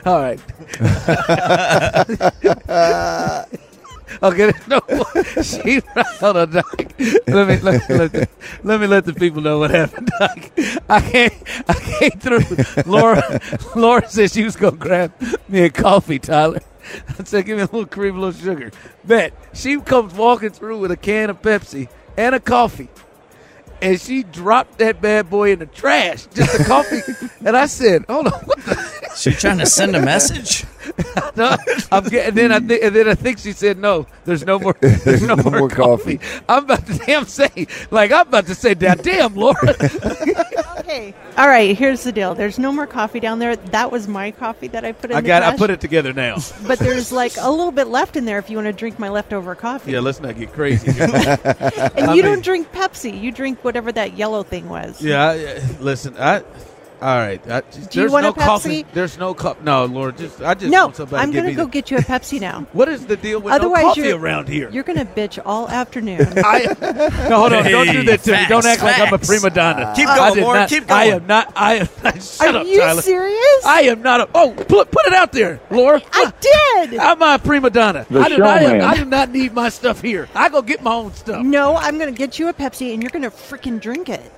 All 0.06 0.22
right. 0.22 0.40
okay, 4.24 4.52
no. 4.68 4.82
She, 5.42 5.82
hold 6.20 6.38
on, 6.38 6.52
Doc. 6.52 6.94
Let 7.28 7.48
me 7.48 7.58
let, 7.60 7.90
me 7.90 7.96
let, 7.96 8.12
the, 8.12 8.28
let 8.64 8.82
me 8.82 8.88
let 8.88 9.06
the 9.06 9.14
people 9.14 9.42
know 9.42 9.60
what 9.60 9.72
happened, 9.72 10.10
Doc. 10.20 10.52
I 10.90 11.02
came, 11.02 11.32
I 11.68 11.74
came 11.74 12.20
through. 12.20 12.84
Laura, 12.86 13.40
Laura 13.76 14.08
said 14.10 14.32
she 14.32 14.44
was 14.44 14.56
gonna 14.56 14.78
grab 14.78 15.14
me 15.48 15.62
a 15.62 15.70
coffee, 15.70 16.20
Tyler. 16.20 16.60
I 17.20 17.24
said, 17.24 17.46
give 17.46 17.58
me 17.58 17.64
a 17.64 17.66
little 17.66 17.86
cream, 17.86 18.18
a 18.18 18.20
little 18.20 18.42
sugar. 18.42 18.72
Bet 19.04 19.34
she 19.54 19.80
comes 19.82 20.14
walking 20.14 20.52
through 20.52 20.80
with 20.80 20.92
a 20.92 20.98
can 20.98 21.30
of 21.30 21.42
Pepsi 21.42 21.90
and 22.16 22.36
a 22.36 22.40
coffee 22.40 22.90
and 23.82 24.00
she 24.00 24.24
dropped 24.24 24.80
that 24.80 25.02
bad 25.02 25.30
boy 25.30 25.52
in 25.52 25.60
the 25.60 25.66
trash, 25.66 26.26
just 26.34 26.58
the 26.58 26.64
coffee. 26.64 27.02
and 27.46 27.56
I 27.56 27.66
said, 27.66 28.06
"Hold 28.08 28.28
on, 28.28 28.40
what 28.42 28.60
the?" 28.66 28.97
She 29.18 29.32
trying 29.32 29.58
to 29.60 29.66
send 29.66 29.96
a 29.96 30.02
message? 30.02 30.66
No, 31.36 31.56
I'm 31.92 32.06
getting. 32.06 32.34
Then 32.34 32.52
I 32.52 32.60
think, 32.60 32.82
and 32.82 32.96
then 32.96 33.10
I 33.10 33.14
think 33.14 33.38
she 33.40 33.52
said, 33.52 33.78
"No, 33.78 34.08
there's 34.26 34.46
no 34.46 34.58
more. 34.58 34.74
There's 34.82 35.22
no, 35.22 35.36
no 35.36 35.44
more, 35.44 35.60
more 35.60 35.70
coffee. 35.70 36.18
coffee. 36.18 36.42
I'm 36.50 36.64
about 36.64 36.88
to 36.88 36.98
damn 37.00 37.26
say, 37.26 37.68
like 37.92 38.12
I'm 38.12 38.28
about 38.28 38.48
to 38.48 38.56
say, 38.56 38.74
"Now, 38.74 38.96
damn, 38.96 39.36
Laura." 39.36 39.76
Okay. 40.80 41.14
All 41.38 41.48
right. 41.50 41.78
Here's 41.78 42.04
the 42.06 42.14
deal. 42.14 42.34
There's 42.34 42.58
no 42.58 42.72
more 42.72 42.88
coffee 42.88 43.20
down 43.20 43.40
there. 43.40 43.58
That 43.58 43.92
was 43.92 44.08
my 44.08 44.32
coffee 44.32 44.70
that 44.70 44.86
I 44.86 44.94
put 44.94 45.12
in 45.12 45.18
I 45.18 45.22
the 45.22 45.28
got. 45.28 45.44
I 45.44 45.58
put 45.58 45.70
it 45.70 45.82
together 45.82 46.14
now. 46.14 46.38
But 46.66 46.80
there's 46.80 47.12
like 47.12 47.34
a 47.38 47.50
little 47.52 47.74
bit 47.74 47.88
left 47.88 48.16
in 48.16 48.24
there 48.24 48.40
if 48.40 48.50
you 48.50 48.56
want 48.56 48.68
to 48.68 48.74
drink 48.74 48.98
my 48.98 49.10
leftover 49.10 49.54
coffee. 49.54 49.92
Yeah, 49.92 50.00
let's 50.00 50.22
not 50.22 50.38
get 50.38 50.54
crazy. 50.54 50.88
and 50.98 51.02
I 51.02 51.92
you 52.16 52.24
mean- 52.24 52.32
don't 52.32 52.44
drink 52.44 52.72
Pepsi. 52.72 53.20
You 53.22 53.34
drink 53.34 53.64
whatever 53.66 53.92
that 53.92 54.16
yellow 54.18 54.44
thing 54.44 54.70
was. 54.70 55.02
yeah, 55.02 55.26
I, 55.28 55.46
uh, 55.46 55.62
listen, 55.82 56.16
I. 56.18 56.44
All 57.00 57.16
right. 57.18 57.40
I, 57.48 57.62
Do 57.62 57.80
you 57.80 57.86
there's 57.92 58.12
want 58.12 58.24
no 58.24 58.30
a 58.30 58.34
Pepsi? 58.34 58.46
coffee. 58.46 58.86
There's 58.94 59.18
no 59.20 59.34
cup. 59.36 59.62
No, 59.62 59.86
Lord. 59.86 60.18
Just 60.18 60.42
I 60.42 60.56
just 60.56 60.72
no, 60.72 60.86
want 60.86 60.96
somebody 60.96 61.22
I'm 61.24 61.32
going 61.32 61.46
to 61.46 61.54
go 61.54 61.66
the- 61.66 61.70
get 61.72 61.92
you 61.92 61.98
a 61.98 62.02
Pepsi 62.02 62.40
now. 62.42 62.66
What 62.74 62.90
is 62.90 63.06
the 63.06 63.16
deal 63.16 63.40
with 63.40 63.54
Otherwise, 63.54 63.84
no 63.84 63.88
coffee 63.90 64.02
you're, 64.02 64.18
around 64.18 64.48
here? 64.50 64.70
You're 64.72 64.84
going 64.84 64.98
to 64.98 65.06
bitch 65.06 65.40
all 65.46 65.70
afternoon. 65.82 66.22
I, 66.38 66.76
no, 67.30 67.38
hold 67.40 67.54
on. 67.54 67.64
don't 67.66 67.88
do 67.92 68.04
that 68.04 68.22
to 68.24 68.32
me. 68.32 68.46
Don't 68.50 68.66
act 68.66 68.82
like 68.82 69.00
I'm 69.00 69.14
a 69.14 69.20
prima 69.20 69.50
donna. 69.52 69.94
Keep 69.96 70.08
going, 70.08 70.34
did 70.34 70.42
Lauren, 70.44 70.60
not- 70.62 70.70
keep 70.70 70.90
I 70.92 71.04
am 71.06 71.28
not. 71.28 71.54
I 71.56 71.76
am. 71.76 71.86
Shut 72.20 72.56
Are 72.56 72.60
up, 72.62 72.68
you 72.68 72.80
Tyler. 72.80 73.02
serious? 73.04 73.66
I 73.66 73.82
am 73.84 74.02
not 74.02 74.22
a. 74.22 74.30
Oh, 74.34 74.52
put, 74.54 74.90
put 74.92 75.06
it 75.06 75.14
out 75.14 75.32
there, 75.32 75.60
Laura. 75.70 76.02
I 76.12 76.34
did. 76.42 76.98
I'm 77.00 77.20
not 77.20 77.42
a 77.42 77.44
prima 77.44 77.70
donna. 77.70 78.08
The 78.10 78.20
I, 78.22 78.30
do, 78.30 78.44
I, 78.44 78.58
am. 78.60 78.82
I 78.90 78.96
do 78.98 79.06
not 79.06 79.30
need 79.30 79.54
my 79.54 79.70
stuff 79.70 80.02
here. 80.02 80.28
I 80.34 80.50
go 80.50 80.62
get 80.64 80.82
my 80.82 80.94
own 80.94 81.14
stuff. 81.14 81.44
no, 81.46 81.76
I'm 81.76 81.98
going 82.00 82.12
to 82.12 82.18
get 82.18 82.40
you 82.40 82.48
a 82.48 82.54
Pepsi, 82.54 82.94
and 82.94 83.04
you're 83.04 83.12
going 83.12 83.22
to 83.24 83.30
freaking 83.30 83.80
drink 83.80 84.10
it. 84.10 84.32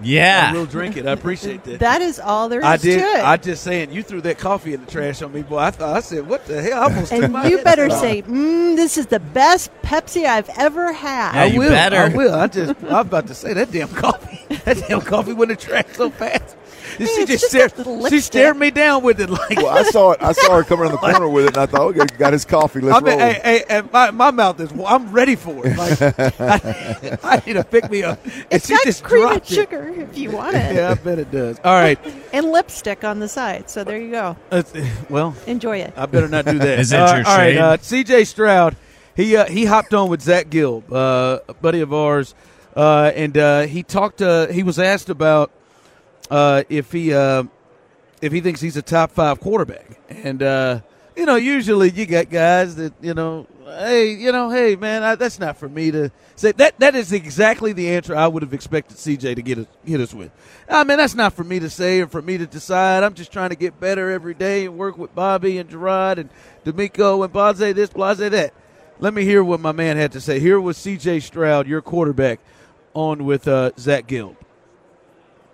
I 0.00 0.04
Yeah. 0.04 0.52
will 0.52 0.66
drink 0.66 0.96
it. 0.96 1.06
I 1.06 1.12
appreciate 1.12 1.64
that. 1.64 1.80
That 1.80 2.00
is 2.02 2.18
all 2.20 2.48
there 2.48 2.60
is 2.60 2.64
I 2.66 2.76
did. 2.76 3.00
to 3.00 3.04
it. 3.04 3.24
I 3.24 3.36
just 3.36 3.62
saying 3.64 3.92
you 3.92 4.02
threw 4.02 4.20
that 4.22 4.38
coffee 4.38 4.74
in 4.74 4.84
the 4.84 4.90
trash 4.90 5.22
on 5.22 5.32
me, 5.32 5.42
boy. 5.42 5.58
I 5.58 5.70
thought 5.70 5.96
I 5.96 6.00
said, 6.00 6.28
"What 6.28 6.46
the 6.46 6.62
hell?" 6.62 6.78
I 6.80 6.82
almost 6.84 7.10
took 7.12 7.22
and 7.24 7.50
you 7.50 7.58
better 7.62 7.86
off. 7.86 8.00
say, 8.00 8.22
mm, 8.22 8.76
"This 8.76 8.96
is 8.98 9.06
the 9.06 9.20
best 9.20 9.70
Pepsi 9.82 10.24
I've 10.24 10.50
ever 10.56 10.92
had." 10.92 11.34
Yeah, 11.34 11.42
I 11.42 11.44
you 11.46 11.58
will. 11.60 11.70
better. 11.70 11.96
I 11.96 12.08
will. 12.08 12.34
I 12.34 12.46
just. 12.46 12.74
I 12.84 12.92
was 12.98 13.06
about 13.06 13.26
to 13.28 13.34
say 13.34 13.52
that 13.54 13.70
damn 13.72 13.88
coffee. 13.88 14.36
That 14.64 14.78
damn 14.88 15.00
coffee 15.00 15.32
went 15.34 15.50
in 15.50 15.56
the 15.56 15.62
trash 15.62 15.84
so 15.94 16.10
fast. 16.10 16.56
she 16.96 17.04
it's 17.04 17.16
just 17.16 17.28
just 17.52 17.76
stared. 17.76 18.10
She 18.10 18.20
stared 18.20 18.56
me 18.56 18.70
down 18.70 19.02
with 19.02 19.20
it 19.20 19.28
like. 19.30 19.56
Well, 19.58 19.68
I 19.68 19.82
saw 19.84 20.12
it. 20.12 20.22
I 20.22 20.32
saw 20.32 20.56
her 20.56 20.64
come 20.64 20.80
around 20.82 20.92
the 20.92 20.98
corner 21.12 21.28
with 21.28 21.44
it, 21.46 21.48
and 21.48 21.58
I 21.58 21.66
thought, 21.66 21.96
okay, 21.96 22.04
got 22.18 22.32
his 22.32 22.44
coffee. 22.44 22.80
Let's 22.80 22.96
I 22.98 23.00
mean, 23.00 23.18
roll. 23.18 23.28
hey, 23.30 23.64
hey, 23.68 23.82
my, 23.92 24.10
my 24.10 24.30
mouth 24.30 24.58
is. 24.60 24.72
Well, 24.72 24.86
I'm 24.86 25.10
ready 25.12 25.36
for 25.36 25.66
it. 25.66 25.76
Like, 25.76 26.00
I, 26.40 27.18
I 27.22 27.42
need 27.46 27.54
to 27.54 27.64
pick 27.64 27.90
me 27.90 28.02
up. 28.02 28.22
And 28.24 28.32
It's 28.50 28.66
she 28.66 28.74
got 28.74 28.84
just 28.84 29.04
cream 29.04 29.22
and 29.26 29.32
dropped 29.32 29.52
it. 29.52 29.56
Sugar 29.88 30.02
if 30.10 30.18
you 30.18 30.30
want 30.30 30.56
it, 30.56 30.74
Yeah, 30.74 30.90
I 30.90 30.94
bet 30.94 31.18
it 31.18 31.30
does. 31.30 31.58
All 31.64 31.74
right. 31.74 31.98
and 32.32 32.50
lipstick 32.52 33.04
on 33.04 33.18
the 33.20 33.28
side. 33.28 33.68
So 33.70 33.84
there 33.84 33.98
you 33.98 34.10
go. 34.10 34.36
That's- 34.50 34.88
well, 35.10 35.34
Enjoy 35.46 35.78
it. 35.78 35.92
I 35.96 36.06
better 36.06 36.28
not 36.28 36.44
do 36.44 36.58
that. 36.58 36.78
Is 36.80 36.90
that 36.90 37.00
Uh, 37.14 37.16
your 37.18 37.26
all 37.28 37.36
right, 37.38 37.52
shade? 37.52 37.58
uh, 37.58 37.76
C.J. 37.80 38.24
Stroud, 38.24 38.76
he 39.16 39.36
uh, 39.36 39.46
he 39.46 39.64
hopped 39.64 39.92
on 39.94 40.08
with 40.08 40.22
Zach 40.22 40.48
Gelb, 40.48 40.84
uh, 40.92 41.40
a 41.48 41.54
buddy 41.54 41.80
of 41.80 41.92
ours, 41.92 42.34
uh, 42.76 43.10
and 43.14 43.36
uh, 43.36 43.62
he 43.62 43.82
talked. 43.82 44.22
Uh, 44.22 44.46
he 44.48 44.62
was 44.62 44.78
asked 44.78 45.08
about 45.08 45.50
uh, 46.30 46.62
if 46.68 46.92
he 46.92 47.12
uh, 47.12 47.42
if 48.22 48.32
he 48.32 48.40
thinks 48.40 48.60
he's 48.60 48.76
a 48.76 48.82
top 48.82 49.10
five 49.10 49.40
quarterback, 49.40 49.98
and 50.08 50.40
uh, 50.42 50.80
you 51.18 51.26
know, 51.26 51.34
usually 51.34 51.90
you 51.90 52.06
got 52.06 52.30
guys 52.30 52.76
that 52.76 52.92
you 53.00 53.12
know, 53.12 53.48
hey, 53.64 54.12
you 54.12 54.30
know, 54.30 54.50
hey, 54.50 54.76
man, 54.76 55.02
I, 55.02 55.16
that's 55.16 55.40
not 55.40 55.56
for 55.56 55.68
me 55.68 55.90
to 55.90 56.12
say. 56.36 56.52
That 56.52 56.78
that 56.78 56.94
is 56.94 57.12
exactly 57.12 57.72
the 57.72 57.88
answer 57.90 58.14
I 58.14 58.28
would 58.28 58.44
have 58.44 58.54
expected 58.54 58.98
C.J. 58.98 59.34
to 59.34 59.42
get 59.42 59.58
us, 59.58 59.66
hit 59.84 60.00
us 60.00 60.14
with. 60.14 60.30
I 60.68 60.84
mean, 60.84 60.96
that's 60.96 61.16
not 61.16 61.32
for 61.32 61.42
me 61.42 61.58
to 61.58 61.68
say 61.68 62.00
or 62.00 62.06
for 62.06 62.22
me 62.22 62.38
to 62.38 62.46
decide. 62.46 63.02
I'm 63.02 63.14
just 63.14 63.32
trying 63.32 63.50
to 63.50 63.56
get 63.56 63.80
better 63.80 64.12
every 64.12 64.34
day 64.34 64.66
and 64.66 64.78
work 64.78 64.96
with 64.96 65.12
Bobby 65.12 65.58
and 65.58 65.68
Gerard 65.68 66.20
and 66.20 66.30
DeMeco 66.64 67.24
and 67.24 67.32
Blase 67.32 67.74
this, 67.74 67.90
Blase 67.90 68.18
that. 68.18 68.54
Let 69.00 69.12
me 69.12 69.24
hear 69.24 69.42
what 69.42 69.58
my 69.58 69.72
man 69.72 69.96
had 69.96 70.12
to 70.12 70.20
say. 70.20 70.38
Here 70.38 70.60
was 70.60 70.76
C.J. 70.76 71.18
Stroud, 71.20 71.66
your 71.66 71.82
quarterback, 71.82 72.38
on 72.94 73.24
with 73.24 73.48
uh, 73.48 73.72
Zach 73.76 74.06
Gill. 74.06 74.36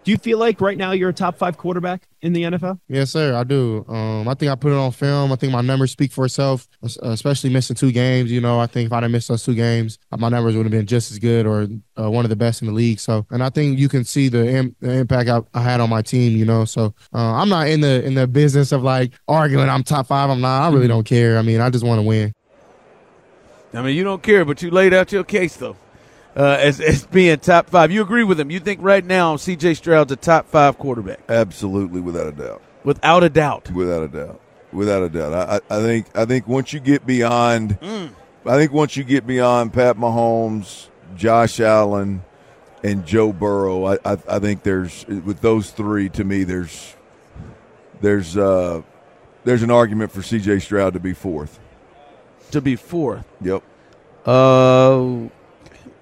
Do 0.04 0.10
you 0.10 0.18
feel 0.18 0.36
like 0.36 0.60
right 0.60 0.76
now 0.76 0.92
you're 0.92 1.08
a 1.08 1.14
top 1.14 1.38
five 1.38 1.56
quarterback 1.56 2.06
in 2.20 2.34
the 2.34 2.42
NFL? 2.42 2.78
Yes, 2.88 3.10
sir. 3.10 3.34
I 3.34 3.42
do. 3.42 3.86
Um, 3.88 4.28
I 4.28 4.34
think 4.34 4.52
I 4.52 4.54
put 4.54 4.70
it 4.70 4.76
on 4.76 4.92
film. 4.92 5.32
I 5.32 5.36
think 5.36 5.50
my 5.50 5.62
numbers 5.62 5.92
speak 5.92 6.12
for 6.12 6.26
itself, 6.26 6.68
especially 6.82 7.48
missing 7.48 7.74
two 7.74 7.90
games. 7.90 8.30
You 8.30 8.42
know, 8.42 8.60
I 8.60 8.66
think 8.66 8.86
if 8.88 8.92
I'd 8.92 9.02
have 9.02 9.10
missed 9.10 9.28
those 9.28 9.42
two 9.42 9.54
games, 9.54 9.98
uh, 10.12 10.18
my 10.18 10.28
numbers 10.28 10.56
would 10.56 10.66
have 10.66 10.70
been 10.70 10.86
just 10.86 11.10
as 11.10 11.18
good 11.18 11.46
or 11.46 11.68
uh, 11.98 12.10
one 12.10 12.26
of 12.26 12.28
the 12.28 12.36
best 12.36 12.60
in 12.60 12.68
the 12.68 12.74
league. 12.74 13.00
So, 13.00 13.24
and 13.30 13.42
I 13.42 13.48
think 13.48 13.78
you 13.78 13.88
can 13.88 14.04
see 14.04 14.28
the, 14.28 14.46
Im- 14.46 14.76
the 14.80 14.90
impact 14.92 15.30
I, 15.30 15.40
I 15.54 15.62
had 15.62 15.80
on 15.80 15.88
my 15.88 16.02
team. 16.02 16.36
You 16.36 16.44
know, 16.44 16.66
so 16.66 16.94
uh, 17.14 17.34
I'm 17.36 17.48
not 17.48 17.68
in 17.68 17.80
the 17.80 18.04
in 18.04 18.12
the 18.12 18.26
business 18.26 18.72
of 18.72 18.82
like 18.82 19.14
arguing 19.26 19.70
I'm 19.70 19.84
top 19.84 20.06
five. 20.08 20.28
I'm 20.28 20.42
not. 20.42 20.68
I 20.68 20.74
really 20.74 20.88
don't 20.88 21.04
care. 21.04 21.38
I 21.38 21.42
mean, 21.42 21.62
I 21.62 21.70
just 21.70 21.84
want 21.84 21.98
to 21.98 22.02
win. 22.02 22.30
I 23.72 23.80
mean, 23.80 23.96
you 23.96 24.04
don't 24.04 24.22
care, 24.22 24.44
but 24.44 24.60
you 24.60 24.70
laid 24.70 24.92
out 24.92 25.12
your 25.12 25.24
case 25.24 25.56
though, 25.56 25.76
uh, 26.36 26.58
as 26.60 26.80
as 26.80 27.06
being 27.06 27.38
top 27.38 27.68
five. 27.70 27.90
You 27.92 28.02
agree 28.02 28.24
with 28.24 28.38
him? 28.40 28.50
You 28.50 28.60
think 28.60 28.80
right 28.82 29.04
now 29.04 29.36
C.J. 29.36 29.74
Stroud's 29.74 30.12
a 30.12 30.16
top 30.16 30.46
five 30.48 30.78
quarterback, 30.78 31.20
Absolutely, 31.28 32.00
without 32.00 32.26
a 32.26 32.32
doubt. 32.32 32.62
without 32.84 33.22
a 33.24 33.28
doubt. 33.28 33.70
Without 33.70 34.02
a 34.02 34.08
doubt. 34.08 34.40
Without 34.72 35.02
a 35.02 35.08
doubt. 35.08 35.32
I, 35.70 35.76
I 35.76 35.80
think 35.82 36.06
I 36.16 36.24
think 36.24 36.48
once 36.48 36.72
you 36.72 36.80
get 36.80 37.06
beyond 37.06 37.78
Mm. 37.80 38.10
I 38.46 38.56
think 38.56 38.72
once 38.72 38.96
you 38.96 39.04
get 39.04 39.26
beyond 39.26 39.72
Pat 39.72 39.96
Mahomes, 39.96 40.88
Josh 41.16 41.60
Allen, 41.60 42.22
and 42.82 43.06
Joe 43.06 43.32
Burrow, 43.32 43.84
I, 43.86 43.94
I, 44.04 44.18
I 44.28 44.38
think 44.38 44.62
there's 44.64 45.06
with 45.06 45.40
those 45.40 45.70
three 45.70 46.08
to 46.10 46.24
me 46.24 46.44
there's 46.44 46.94
there's 48.02 48.36
uh 48.36 48.82
there's 49.44 49.62
an 49.62 49.70
argument 49.70 50.10
for 50.12 50.20
CJ 50.20 50.60
Stroud 50.62 50.92
to 50.94 51.00
be 51.00 51.12
fourth. 51.14 51.58
To 52.50 52.60
be 52.60 52.76
fourth. 52.76 53.24
Yep. 53.40 53.62
Uh, 54.26 55.28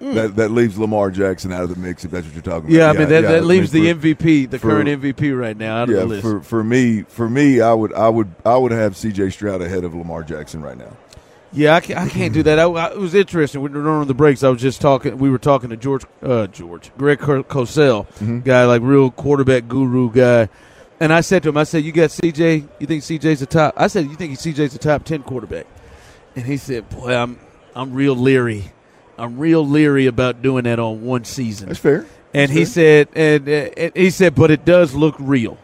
That 0.03 0.35
that 0.35 0.51
leaves 0.51 0.77
Lamar 0.77 1.11
Jackson 1.11 1.51
out 1.53 1.63
of 1.63 1.69
the 1.69 1.75
mix 1.77 2.03
if 2.03 2.11
that's 2.11 2.25
what 2.25 2.33
you're 2.33 2.41
talking 2.43 2.69
about. 2.69 2.71
yeah. 2.77 2.89
I 2.89 2.93
mean 2.93 3.07
that, 3.09 3.21
that 3.21 3.45
leaves 3.45 3.69
for- 3.71 3.77
the 3.79 3.93
MVP, 3.93 4.49
the 4.49 4.59
for- 4.59 4.69
current 4.69 4.89
MVP 4.89 5.37
right 5.39 5.55
now 5.55 5.77
out 5.83 5.89
of 5.89 5.95
the 5.95 6.05
list. 6.05 6.21
for 6.23 6.41
for 6.41 6.63
me, 6.63 7.03
for 7.03 7.29
me, 7.29 7.61
I 7.61 7.73
would, 7.73 7.93
I 7.93 8.09
would, 8.09 8.33
I 8.45 8.57
would 8.57 8.71
have 8.73 8.97
C.J. 8.97 9.29
Stroud 9.29 9.61
ahead 9.61 9.83
of 9.83 9.95
Lamar 9.95 10.23
Jackson 10.23 10.61
right 10.61 10.77
now. 10.77 10.95
Yeah, 11.55 11.75
I 11.75 11.81
can't, 11.81 11.99
I 11.99 12.09
can't 12.09 12.33
do 12.33 12.41
that. 12.43 12.57
I, 12.59 12.63
I- 12.63 12.91
it 12.91 12.97
was 12.99 13.13
interesting. 13.15 13.61
When 13.61 13.73
we 13.73 13.79
were 13.81 13.89
on 13.91 14.07
the 14.07 14.13
breaks, 14.13 14.43
I 14.43 14.49
was 14.49 14.59
just 14.61 14.81
talking. 14.81 15.17
We 15.19 15.29
were 15.29 15.37
talking 15.37 15.69
to 15.69 15.77
George, 15.77 16.03
uh, 16.21 16.47
George, 16.47 16.91
Greg 16.97 17.19
Cosell, 17.19 18.07
Mm-hmm. 18.07 18.39
guy 18.39 18.65
like 18.65 18.81
real 18.81 19.09
quarterback 19.11 19.67
guru 19.67 20.11
guy. 20.11 20.49
And 20.99 21.13
I 21.13 21.21
said 21.21 21.43
to 21.43 21.49
him, 21.49 21.57
I 21.57 21.63
said, 21.63 21.83
"You 21.83 21.91
got 21.91 22.09
CJ? 22.09 22.67
You 22.79 22.87
think 22.87 23.03
CJ's 23.03 23.41
a 23.41 23.45
top?" 23.45 23.73
I 23.77 23.87
said, 23.87 24.05
"You 24.09 24.15
think 24.15 24.37
CJ's 24.37 24.73
a 24.75 24.79
top 24.79 25.03
ten 25.03 25.21
quarterback?" 25.23 25.65
And 26.35 26.45
he 26.45 26.57
said, 26.57 26.89
"Boy, 26.89 27.13
I'm, 27.15 27.39
I'm 27.75 27.93
real 27.93 28.15
leery. 28.15 28.71
I'm 29.17 29.37
real 29.39 29.65
leery 29.67 30.07
about 30.07 30.41
doing 30.41 30.63
that 30.65 30.79
on 30.79 31.03
one 31.03 31.23
season." 31.23 31.67
That's 31.67 31.79
fair. 31.79 32.05
And 32.35 32.49
That's 32.49 32.51
he 32.51 32.65
fair. 32.65 33.05
said, 33.05 33.07
and, 33.15 33.47
and 33.47 33.91
he 33.95 34.09
said, 34.09 34.33
but 34.33 34.49
it 34.49 34.65
does 34.65 34.95
look 34.95 35.15
real. 35.19 35.57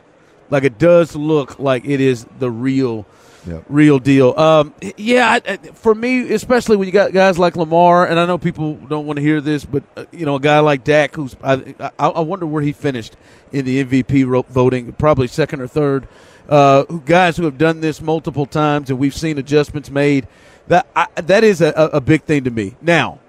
Like 0.51 0.63
it 0.63 0.77
does 0.77 1.15
look 1.15 1.57
like 1.59 1.83
it 1.85 1.99
is 1.99 2.25
the 2.37 2.51
real, 2.51 3.05
Yep. 3.47 3.63
real 3.69 3.97
deal. 3.99 4.37
Um, 4.37 4.73
yeah, 4.97 5.39
I, 5.47 5.57
for 5.73 5.95
me, 5.95 6.31
especially 6.33 6.75
when 6.77 6.87
you 6.87 6.91
got 6.91 7.11
guys 7.13 7.39
like 7.39 7.55
Lamar, 7.55 8.05
and 8.05 8.19
I 8.19 8.25
know 8.27 8.37
people 8.37 8.75
don't 8.75 9.05
want 9.07 9.17
to 9.17 9.23
hear 9.23 9.41
this, 9.41 9.65
but 9.65 9.81
uh, 9.97 10.05
you 10.11 10.25
know, 10.27 10.35
a 10.35 10.39
guy 10.39 10.59
like 10.59 10.83
Dak, 10.83 11.15
who's 11.15 11.35
I, 11.43 11.73
I, 11.97 12.07
I 12.09 12.19
wonder 12.19 12.45
where 12.45 12.61
he 12.61 12.71
finished 12.73 13.15
in 13.51 13.65
the 13.65 13.83
MVP 13.83 14.27
ro- 14.27 14.45
voting, 14.47 14.91
probably 14.93 15.27
second 15.27 15.61
or 15.61 15.67
third. 15.67 16.07
Uh, 16.47 16.83
guys 16.83 17.37
who 17.37 17.45
have 17.45 17.57
done 17.57 17.79
this 17.81 18.01
multiple 18.01 18.45
times, 18.45 18.89
and 18.91 18.99
we've 18.99 19.15
seen 19.15 19.37
adjustments 19.39 19.89
made. 19.89 20.27
That 20.67 20.85
I, 20.95 21.07
that 21.21 21.43
is 21.43 21.61
a 21.61 21.71
a 21.93 22.01
big 22.01 22.23
thing 22.23 22.43
to 22.43 22.51
me. 22.51 22.75
Now, 22.81 23.19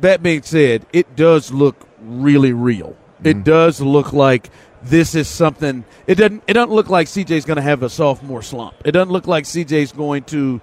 that 0.00 0.22
being 0.22 0.42
said, 0.42 0.86
it 0.92 1.16
does 1.16 1.52
look 1.52 1.76
really 2.00 2.52
real. 2.52 2.96
It 3.22 3.44
does 3.44 3.80
look 3.80 4.12
like 4.12 4.50
this 4.82 5.14
is 5.14 5.28
something. 5.28 5.84
It 6.06 6.14
doesn't. 6.14 6.42
It 6.46 6.54
doesn't 6.54 6.72
look 6.72 6.88
like 6.88 7.06
CJ's 7.06 7.44
going 7.44 7.56
to 7.56 7.62
have 7.62 7.82
a 7.82 7.90
sophomore 7.90 8.42
slump. 8.42 8.74
It 8.84 8.92
doesn't 8.92 9.12
look 9.12 9.26
like 9.26 9.44
CJ's 9.44 9.92
going 9.92 10.24
to, 10.24 10.60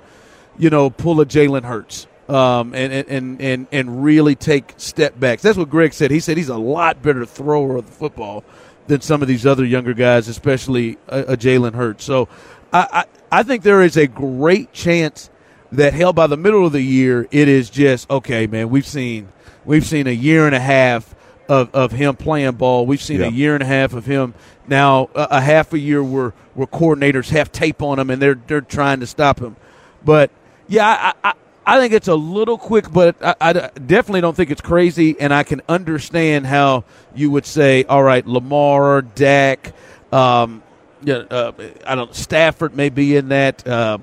you 0.58 0.69
know, 0.69 0.89
pull 0.89 1.21
a 1.21 1.26
Jalen 1.26 1.63
Hurts 1.63 2.08
um, 2.28 2.73
and, 2.73 2.91
and 2.91 3.08
and 3.10 3.41
and 3.41 3.67
and 3.71 4.04
really 4.04 4.36
take 4.36 4.73
step 4.78 5.19
backs. 5.19 5.41
That's 5.41 5.58
what 5.58 5.69
Greg 5.69 5.93
said. 5.93 6.12
He 6.12 6.19
said 6.19 6.38
he's 6.38 6.50
a 6.50 6.58
lot 6.58 7.02
better 7.02 7.26
thrower 7.26 7.78
of 7.78 7.86
the 7.86 7.91
football 7.91 8.43
than 8.88 9.02
some 9.02 9.21
of 9.21 9.28
these 9.28 9.45
other 9.45 9.65
younger 9.65 9.93
guys, 9.93 10.28
especially 10.28 10.97
a, 11.08 11.19
a 11.19 11.38
Jalen 11.38 11.76
Hurts. 11.76 12.04
So, 12.04 12.28
I, 12.73 13.06
I 13.32 13.39
I 13.39 13.43
think 13.43 13.63
there 13.63 13.82
is 13.82 13.97
a 13.97 14.08
great 14.08 14.73
chance 14.73 15.30
that 15.71 15.93
hell 15.93 16.13
by 16.13 16.27
the 16.27 16.38
middle 16.38 16.65
of 16.65 16.71
the 16.71 16.82
year 16.82 17.27
it 17.32 17.47
is 17.47 17.69
just 17.69 18.10
okay 18.10 18.47
man 18.47 18.69
we've 18.69 18.86
seen 18.88 19.27
we've 19.65 19.86
seen 19.86 20.08
a 20.08 20.12
year 20.12 20.45
and 20.45 20.56
a 20.56 20.60
half 20.60 21.13
of, 21.49 21.73
of 21.73 21.91
him 21.91 22.15
playing 22.15 22.51
ball. 22.53 22.86
We've 22.86 23.01
seen 23.01 23.21
Yeah. 23.21 23.27
a 23.27 23.32
year 23.32 23.53
and 23.53 23.63
a 23.63 23.65
half 23.65 23.93
of 23.93 24.06
him. 24.06 24.34
Now 24.67 25.10
a, 25.15 25.27
a 25.32 25.41
half 25.41 25.71
a 25.73 25.80
year 25.80 26.03
where 26.03 26.34
where 26.56 26.67
coordinators 26.67 27.30
have 27.30 27.51
tape 27.51 27.82
on 27.82 27.99
him 27.99 28.10
and 28.10 28.21
they're 28.21 28.39
they're 28.47 28.62
trying 28.62 28.99
to 28.99 29.08
stop 29.08 29.39
him. 29.39 29.56
But 30.03 30.30
yeah 30.67 31.13
I, 31.23 31.30
I, 31.30 31.34
I 31.65 31.80
think 31.80 31.93
it's 31.93 32.08
a 32.10 32.15
little 32.15 32.58
quick 32.58 32.91
but 32.91 33.15
I, 33.21 33.36
I 33.39 33.53
definitely 33.53 34.21
don't 34.21 34.36
think 34.36 34.51
it's 34.51 34.62
crazy 34.62 35.15
and 35.19 35.34
I 35.34 35.43
can 35.43 35.62
understand 35.69 36.47
how 36.47 36.84
you 37.15 37.32
would 37.32 37.45
say 37.45 37.86
all 37.86 38.03
right 38.03 38.25
Lamar 38.27 39.01
Dak 39.01 39.73
um, 40.12 40.63
yeah, 41.03 41.15
uh, 41.30 41.51
I 41.86 41.95
don't 41.95 42.13
Stafford 42.15 42.75
may 42.75 42.89
be 42.89 43.15
in 43.15 43.30
that 43.30 43.65
uh, 43.67 43.99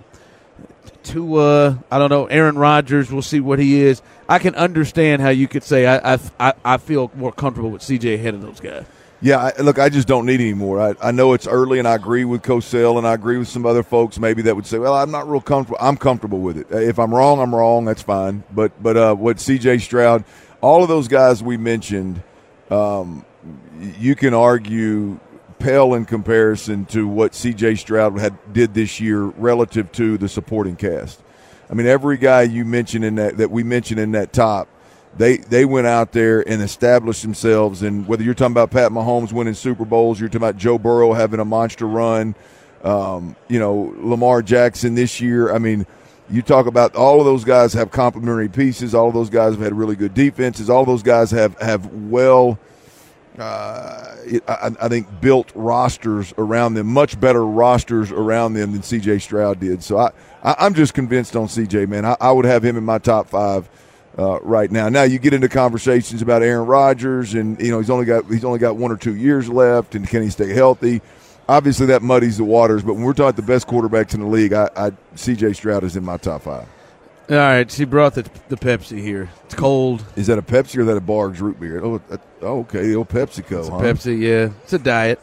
Tua, 1.04 1.82
I 1.90 1.98
don't 1.98 2.10
know, 2.10 2.26
Aaron 2.26 2.56
Rodgers. 2.58 3.12
We'll 3.12 3.22
see 3.22 3.40
what 3.40 3.58
he 3.58 3.82
is. 3.82 4.02
I 4.28 4.38
can 4.38 4.54
understand 4.54 5.22
how 5.22 5.28
you 5.28 5.46
could 5.46 5.62
say 5.62 5.86
I 5.86 6.14
I, 6.14 6.18
I, 6.40 6.52
I 6.64 6.76
feel 6.78 7.10
more 7.14 7.32
comfortable 7.32 7.70
with 7.70 7.82
CJ 7.82 8.14
ahead 8.14 8.34
of 8.34 8.42
those 8.42 8.60
guys. 8.60 8.86
Yeah, 9.20 9.38
I, 9.38 9.62
look, 9.62 9.78
I 9.78 9.88
just 9.88 10.06
don't 10.06 10.26
need 10.26 10.40
any 10.40 10.52
more. 10.52 10.78
I, 10.78 10.94
I 11.00 11.10
know 11.10 11.32
it's 11.32 11.46
early, 11.46 11.78
and 11.78 11.88
I 11.88 11.94
agree 11.94 12.26
with 12.26 12.42
Cosell, 12.42 12.98
and 12.98 13.06
I 13.06 13.14
agree 13.14 13.38
with 13.38 13.48
some 13.48 13.64
other 13.64 13.82
folks 13.82 14.18
maybe 14.18 14.42
that 14.42 14.54
would 14.54 14.66
say, 14.66 14.78
"Well, 14.78 14.94
I'm 14.94 15.10
not 15.10 15.28
real 15.28 15.40
comfortable." 15.40 15.78
I'm 15.80 15.96
comfortable 15.96 16.40
with 16.40 16.58
it. 16.58 16.66
If 16.70 16.98
I'm 16.98 17.14
wrong, 17.14 17.40
I'm 17.40 17.54
wrong. 17.54 17.84
That's 17.86 18.02
fine. 18.02 18.44
But 18.52 18.82
but 18.82 18.96
uh, 18.96 19.14
what 19.14 19.40
C.J. 19.40 19.78
Stroud, 19.78 20.24
all 20.60 20.82
of 20.82 20.88
those 20.88 21.08
guys 21.08 21.42
we 21.42 21.56
mentioned, 21.56 22.22
um, 22.70 23.24
you 23.98 24.14
can 24.14 24.34
argue 24.34 25.18
pale 25.58 25.94
in 25.94 26.04
comparison 26.04 26.84
to 26.86 27.06
what 27.06 27.34
C.J. 27.34 27.76
Stroud 27.76 28.18
had 28.18 28.52
did 28.52 28.74
this 28.74 29.00
year 29.00 29.22
relative 29.22 29.90
to 29.92 30.18
the 30.18 30.28
supporting 30.28 30.76
cast. 30.76 31.22
I 31.70 31.74
mean, 31.74 31.86
every 31.86 32.16
guy 32.16 32.42
you 32.42 32.64
mentioned 32.64 33.04
in 33.04 33.14
that 33.16 33.38
that 33.38 33.50
we 33.50 33.62
mentioned 33.62 34.00
in 34.00 34.12
that 34.12 34.32
top, 34.32 34.68
they 35.16 35.38
they 35.38 35.64
went 35.64 35.86
out 35.86 36.12
there 36.12 36.46
and 36.48 36.62
established 36.62 37.22
themselves. 37.22 37.82
And 37.82 38.06
whether 38.06 38.22
you're 38.22 38.34
talking 38.34 38.52
about 38.52 38.70
Pat 38.70 38.90
Mahomes 38.90 39.32
winning 39.32 39.54
Super 39.54 39.84
Bowls, 39.84 40.20
you're 40.20 40.28
talking 40.28 40.42
about 40.42 40.56
Joe 40.56 40.78
Burrow 40.78 41.12
having 41.12 41.40
a 41.40 41.44
monster 41.44 41.86
run, 41.86 42.34
um, 42.82 43.36
you 43.48 43.58
know, 43.58 43.94
Lamar 43.98 44.42
Jackson 44.42 44.94
this 44.94 45.20
year. 45.20 45.52
I 45.52 45.58
mean, 45.58 45.86
you 46.30 46.42
talk 46.42 46.66
about 46.66 46.94
all 46.96 47.20
of 47.20 47.26
those 47.26 47.44
guys 47.44 47.72
have 47.74 47.90
complementary 47.90 48.48
pieces. 48.48 48.94
All 48.94 49.08
of 49.08 49.14
those 49.14 49.30
guys 49.30 49.54
have 49.54 49.62
had 49.62 49.74
really 49.74 49.96
good 49.96 50.14
defenses. 50.14 50.70
All 50.70 50.84
those 50.84 51.02
guys 51.02 51.30
have 51.30 51.58
have 51.60 51.86
well. 51.86 52.58
Uh, 53.38 54.14
I, 54.46 54.70
I, 54.80 54.88
think 54.88 55.08
built 55.20 55.50
rosters 55.56 56.32
around 56.38 56.74
them, 56.74 56.86
much 56.86 57.18
better 57.18 57.44
rosters 57.44 58.12
around 58.12 58.54
them 58.54 58.70
than 58.70 58.84
C.J. 58.84 59.18
Stroud 59.18 59.58
did. 59.58 59.82
So 59.82 59.98
I, 59.98 60.12
I 60.44 60.66
am 60.66 60.72
just 60.72 60.94
convinced 60.94 61.34
on 61.34 61.48
C.J. 61.48 61.86
Man, 61.86 62.04
I, 62.04 62.16
I, 62.20 62.30
would 62.30 62.44
have 62.44 62.64
him 62.64 62.76
in 62.76 62.84
my 62.84 62.98
top 62.98 63.28
five 63.28 63.68
uh, 64.16 64.38
right 64.40 64.70
now. 64.70 64.88
Now 64.88 65.02
you 65.02 65.18
get 65.18 65.34
into 65.34 65.48
conversations 65.48 66.22
about 66.22 66.44
Aaron 66.44 66.66
Rodgers, 66.66 67.34
and 67.34 67.60
you 67.60 67.72
know 67.72 67.80
he's 67.80 67.90
only 67.90 68.06
got 68.06 68.26
he's 68.26 68.44
only 68.44 68.60
got 68.60 68.76
one 68.76 68.92
or 68.92 68.96
two 68.96 69.16
years 69.16 69.48
left, 69.48 69.96
and 69.96 70.06
can 70.06 70.22
he 70.22 70.30
stay 70.30 70.52
healthy? 70.52 71.02
Obviously, 71.48 71.86
that 71.86 72.02
muddies 72.02 72.36
the 72.36 72.44
waters. 72.44 72.84
But 72.84 72.94
when 72.94 73.02
we're 73.02 73.14
talking 73.14 73.34
the 73.34 73.42
best 73.42 73.66
quarterbacks 73.66 74.14
in 74.14 74.20
the 74.20 74.26
league, 74.26 74.52
I, 74.52 74.70
I 74.76 74.92
C.J. 75.16 75.54
Stroud 75.54 75.82
is 75.82 75.96
in 75.96 76.04
my 76.04 76.18
top 76.18 76.42
five. 76.42 76.68
All 77.30 77.36
right, 77.36 77.70
she 77.70 77.84
brought 77.86 78.14
the 78.14 78.28
the 78.48 78.56
Pepsi 78.56 79.00
here. 79.00 79.30
It's 79.46 79.54
cold. 79.54 80.04
Is 80.14 80.26
that 80.26 80.38
a 80.38 80.42
Pepsi 80.42 80.76
or 80.76 80.84
that 80.84 80.96
a 80.96 81.00
Barq's 81.00 81.40
root 81.40 81.58
beer? 81.58 81.82
Oh, 81.82 82.00
oh 82.42 82.60
okay, 82.60 82.86
the 82.88 82.96
old 82.96 83.08
PepsiCo. 83.08 83.60
It's 83.60 83.68
huh? 83.68 83.78
Pepsi, 83.78 84.20
yeah. 84.20 84.50
It's 84.62 84.74
a 84.74 84.78
diet. 84.78 85.20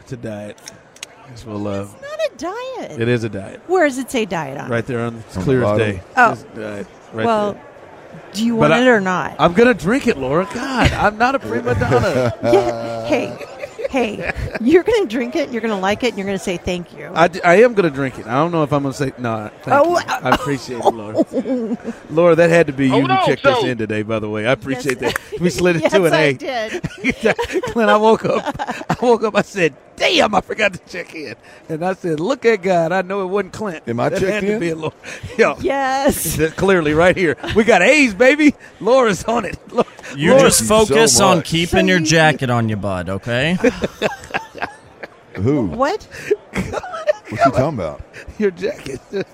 It's 0.00 0.12
a 0.12 0.16
diet. 0.16 0.56
It's 1.30 1.44
well, 1.44 1.66
uh, 1.66 1.82
It's 1.82 1.92
not 1.94 2.02
a 2.02 2.30
diet. 2.36 3.00
it 3.00 3.08
is 3.08 3.24
a 3.24 3.28
diet. 3.28 3.60
Where 3.66 3.86
does 3.88 3.98
it 3.98 4.08
say 4.10 4.24
diet 4.24 4.56
on? 4.56 4.70
Right 4.70 4.86
there 4.86 5.00
on 5.00 5.16
it's 5.16 5.36
On 5.36 5.40
the 5.40 5.44
clear 5.44 5.64
as 5.64 5.78
day. 5.78 6.02
Oh. 6.16 6.32
It's 6.32 6.42
a 6.42 6.46
diet 6.46 6.86
right 7.12 7.26
well, 7.26 7.52
there. 7.54 7.62
do 8.34 8.46
you 8.46 8.52
But 8.54 8.70
want 8.70 8.72
I- 8.74 8.82
it 8.82 8.86
or 8.88 9.00
not? 9.00 9.34
I'm 9.40 9.54
gonna 9.54 9.74
drink 9.74 10.06
it, 10.06 10.16
Laura. 10.16 10.48
God, 10.54 10.92
I'm 10.92 11.18
not 11.18 11.34
a 11.34 11.40
prima 11.40 11.74
donna. 11.74 12.34
yeah. 12.44 13.06
Hey, 13.06 13.36
hey, 13.88 14.32
you're 14.60 14.82
going 14.82 15.02
to 15.02 15.08
drink 15.08 15.34
it. 15.36 15.50
You're 15.50 15.60
going 15.60 15.74
to 15.74 15.80
like 15.80 16.02
it. 16.02 16.08
and 16.10 16.18
You're 16.18 16.26
going 16.26 16.38
to 16.38 16.44
say 16.44 16.56
thank 16.56 16.92
you. 16.96 17.10
I, 17.14 17.28
d- 17.28 17.42
I 17.42 17.56
am 17.62 17.74
going 17.74 17.88
to 17.88 17.94
drink 17.94 18.18
it. 18.18 18.26
I 18.26 18.32
don't 18.34 18.50
know 18.52 18.62
if 18.62 18.72
I'm 18.72 18.82
going 18.82 18.92
to 18.92 18.98
say 18.98 19.12
no. 19.18 19.50
Thank 19.62 19.86
Oh, 19.86 19.90
you. 19.90 19.96
Uh, 20.06 20.20
I 20.24 20.30
appreciate 20.34 20.80
it, 20.84 20.94
Laura. 20.94 21.24
Laura, 22.10 22.34
that 22.36 22.50
had 22.50 22.66
to 22.68 22.72
be 22.72 22.86
you 22.88 22.94
Oh, 22.94 23.00
who 23.02 23.08
no, 23.08 23.22
checked 23.26 23.46
us 23.46 23.64
in 23.64 23.78
today. 23.78 24.02
By 24.02 24.18
the 24.18 24.28
way, 24.28 24.46
I 24.46 24.52
appreciate 24.52 25.00
Yes. 25.00 25.14
that. 25.30 25.40
We 25.40 25.50
slid 25.50 25.76
it 25.76 25.82
yes, 25.82 25.92
to 25.92 26.04
an 26.04 26.12
I 26.12 26.20
A. 26.20 26.32
did. 26.34 26.82
Clint, 27.72 27.90
I 27.90 27.96
woke 27.96 28.24
up. 28.24 28.42
I 28.90 28.96
woke 29.00 29.22
up. 29.24 29.36
I 29.36 29.42
said, 29.42 29.74
"Damn, 29.96 30.34
I 30.34 30.40
forgot 30.40 30.72
to 30.74 30.80
check 30.90 31.14
in." 31.14 31.34
And 31.68 31.84
I 31.84 31.94
said, 31.94 32.18
"Look 32.20 32.44
at 32.44 32.62
God. 32.62 32.92
I 32.92 33.02
know 33.02 33.22
it 33.22 33.26
wasn't 33.26 33.52
Clint. 33.52 33.84
Am 33.88 34.00
I 34.00 34.08
that 34.08 34.20
checked 34.20 34.32
had 34.32 34.40
to 34.42 34.52
in? 34.54 34.60
be 34.60 34.70
a 34.70 34.76
Laura. 34.76 34.94
Yo, 35.36 35.56
Yes. 35.60 36.36
that's 36.36 36.54
clearly 36.54 36.92
right 36.92 37.16
here. 37.16 37.36
We 37.54 37.64
got 37.64 37.82
A's, 37.82 38.14
baby. 38.14 38.54
Laura's 38.80 39.24
on 39.24 39.44
it. 39.44 39.58
Laura- 39.72 39.86
You 40.16 40.30
Laura- 40.30 40.42
just 40.42 40.64
focus 40.64 41.16
so 41.18 41.26
on 41.28 41.42
keeping 41.42 41.86
your 41.88 42.00
jacket 42.00 42.50
on 42.50 42.68
your 42.68 42.78
butt, 42.78 43.08
okay? 43.08 43.56
Who? 45.34 45.66
What? 45.66 46.02
What's 46.52 46.64
you 47.30 47.36
talking 47.52 47.78
about? 47.78 48.02
your 48.38 48.50
jacket. 48.50 49.00
What 49.10 49.26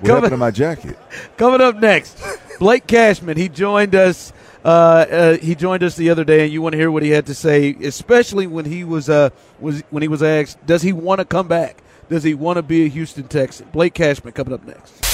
Coming- 0.00 0.14
happened 0.14 0.30
to 0.32 0.36
my 0.36 0.50
jacket? 0.50 0.98
Coming 1.36 1.60
up 1.60 1.76
next, 1.76 2.20
Blake 2.58 2.86
Cashman. 2.86 3.36
He 3.36 3.48
joined 3.48 3.94
us. 3.94 4.32
Uh, 4.64 4.68
uh, 4.68 5.36
he 5.36 5.54
joined 5.54 5.84
us 5.84 5.94
the 5.96 6.10
other 6.10 6.24
day, 6.24 6.42
and 6.44 6.52
you 6.52 6.60
want 6.60 6.72
to 6.72 6.76
hear 6.76 6.90
what 6.90 7.04
he 7.04 7.10
had 7.10 7.26
to 7.26 7.34
say, 7.34 7.70
especially 7.82 8.48
when 8.48 8.64
he 8.64 8.82
was 8.82 9.08
uh, 9.08 9.30
was 9.60 9.82
when 9.90 10.02
he 10.02 10.08
was 10.08 10.22
asked, 10.24 10.64
does 10.66 10.82
he 10.82 10.92
want 10.92 11.20
to 11.20 11.24
come 11.24 11.46
back? 11.46 11.82
Does 12.08 12.24
he 12.24 12.34
want 12.34 12.56
to 12.56 12.62
be 12.62 12.84
a 12.84 12.88
Houston 12.88 13.28
Texan? 13.28 13.68
Blake 13.72 13.94
Cashman 13.94 14.32
coming 14.32 14.54
up 14.54 14.64
next. 14.66 15.05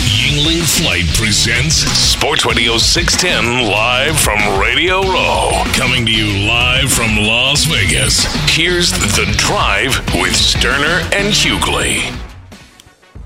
Yuengling 0.00 0.64
Flight 0.64 1.04
presents 1.14 1.74
Sports 1.74 2.46
Radio 2.46 2.78
610 2.78 3.70
live 3.70 4.18
from 4.18 4.38
Radio 4.58 5.02
Row. 5.02 5.62
Coming 5.74 6.06
to 6.06 6.10
you 6.10 6.48
live 6.48 6.90
from 6.90 7.16
Las 7.18 7.64
Vegas. 7.64 8.24
Here's 8.48 8.90
The 8.92 9.30
Drive 9.36 9.98
with 10.14 10.32
Stoerner 10.32 11.02
and 11.12 11.34
Hughley. 11.34 12.00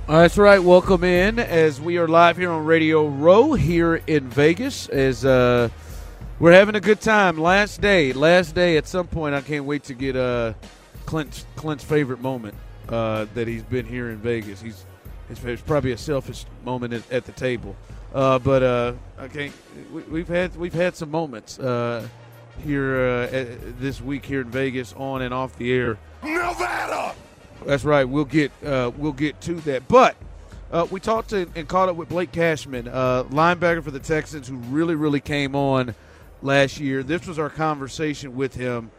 That's 0.09 0.37
right. 0.37 0.59
Welcome 0.59 1.05
in 1.05 1.39
as 1.39 1.81
we 1.81 1.97
are 1.97 2.09
live 2.09 2.39
here 2.39 2.51
on 2.51 2.65
Radio 2.65 3.07
Row 3.07 3.53
here 3.53 4.03
in 4.09 4.29
Vegas. 4.29 4.89
As 4.89 5.25
uh, 5.25 5.69
we're 6.41 6.53
having 6.53 6.75
a 6.75 6.81
good 6.81 7.01
time. 7.01 7.39
Last 7.39 7.81
day, 7.81 8.13
last 8.13 8.57
day. 8.57 8.77
At 8.77 8.89
some 8.89 9.07
point, 9.07 9.37
I 9.37 9.43
can't 9.43 9.65
wait 9.65 9.85
to 9.85 9.95
get 9.95 10.17
uh, 10.17 10.55
Clint's 11.07 11.47
Clint's 11.55 11.85
favorite 11.85 12.21
moment 12.21 12.57
uh, 12.89 13.27
that 13.35 13.47
he's 13.47 13.63
been 13.63 13.87
here 13.87 14.11
in 14.11 14.19
Vegas. 14.19 14.61
He's 14.61 14.85
it's, 15.31 15.43
it's 15.45 15.63
probably 15.63 15.93
a 15.93 15.99
selfish 15.99 16.45
moment 16.65 16.93
at, 16.93 17.13
at 17.13 17.25
the 17.25 17.33
table, 17.33 17.77
uh, 18.15 18.39
but 18.39 18.63
uh, 18.63 18.93
I 19.19 19.29
can't. 19.29 19.53
We, 19.93 20.03
we've 20.03 20.29
had 20.29 20.57
we've 20.57 20.75
had 20.75 20.97
some 20.97 21.11
moments 21.11 21.59
uh, 21.59 22.07
here 22.65 22.97
uh, 22.97 23.35
at- 23.37 23.81
this 23.81 24.01
week 24.01 24.25
here 24.25 24.41
in 24.43 24.51
Vegas, 24.51 24.93
on 24.95 25.23
and 25.23 25.33
off 25.33 25.57
the 25.57 25.73
air. 25.73 25.99
Nevada! 26.23 27.15
That's 27.67 27.85
right. 27.85 28.05
We'll 28.05 28.25
get 28.25 28.53
uh, 28.65 28.91
we'll 28.97 29.13
get 29.13 29.41
to 29.43 29.55
that. 29.63 29.89
But 29.89 30.17
uh, 30.71 30.87
we 30.91 31.01
talked 31.01 31.31
to 31.31 31.49
and 31.55 31.69
caught 31.69 31.89
up 31.89 31.97
with 31.97 32.09
Blake 32.09 32.33
Cashman, 32.33 32.89
uh, 32.89 33.25
linebacker 33.25 33.83
for 33.83 33.91
the 33.91 34.01
Texans, 34.01 34.49
who 34.49 34.57
really 34.57 34.95
really 34.95 35.21
came 35.21 35.55
on 35.57 35.95
last 36.43 36.79
year. 36.79 37.03
This 37.03 37.27
was 37.27 37.39
our 37.39 37.51
conversation 37.51 38.37
with 38.37 38.55
him 38.55 38.91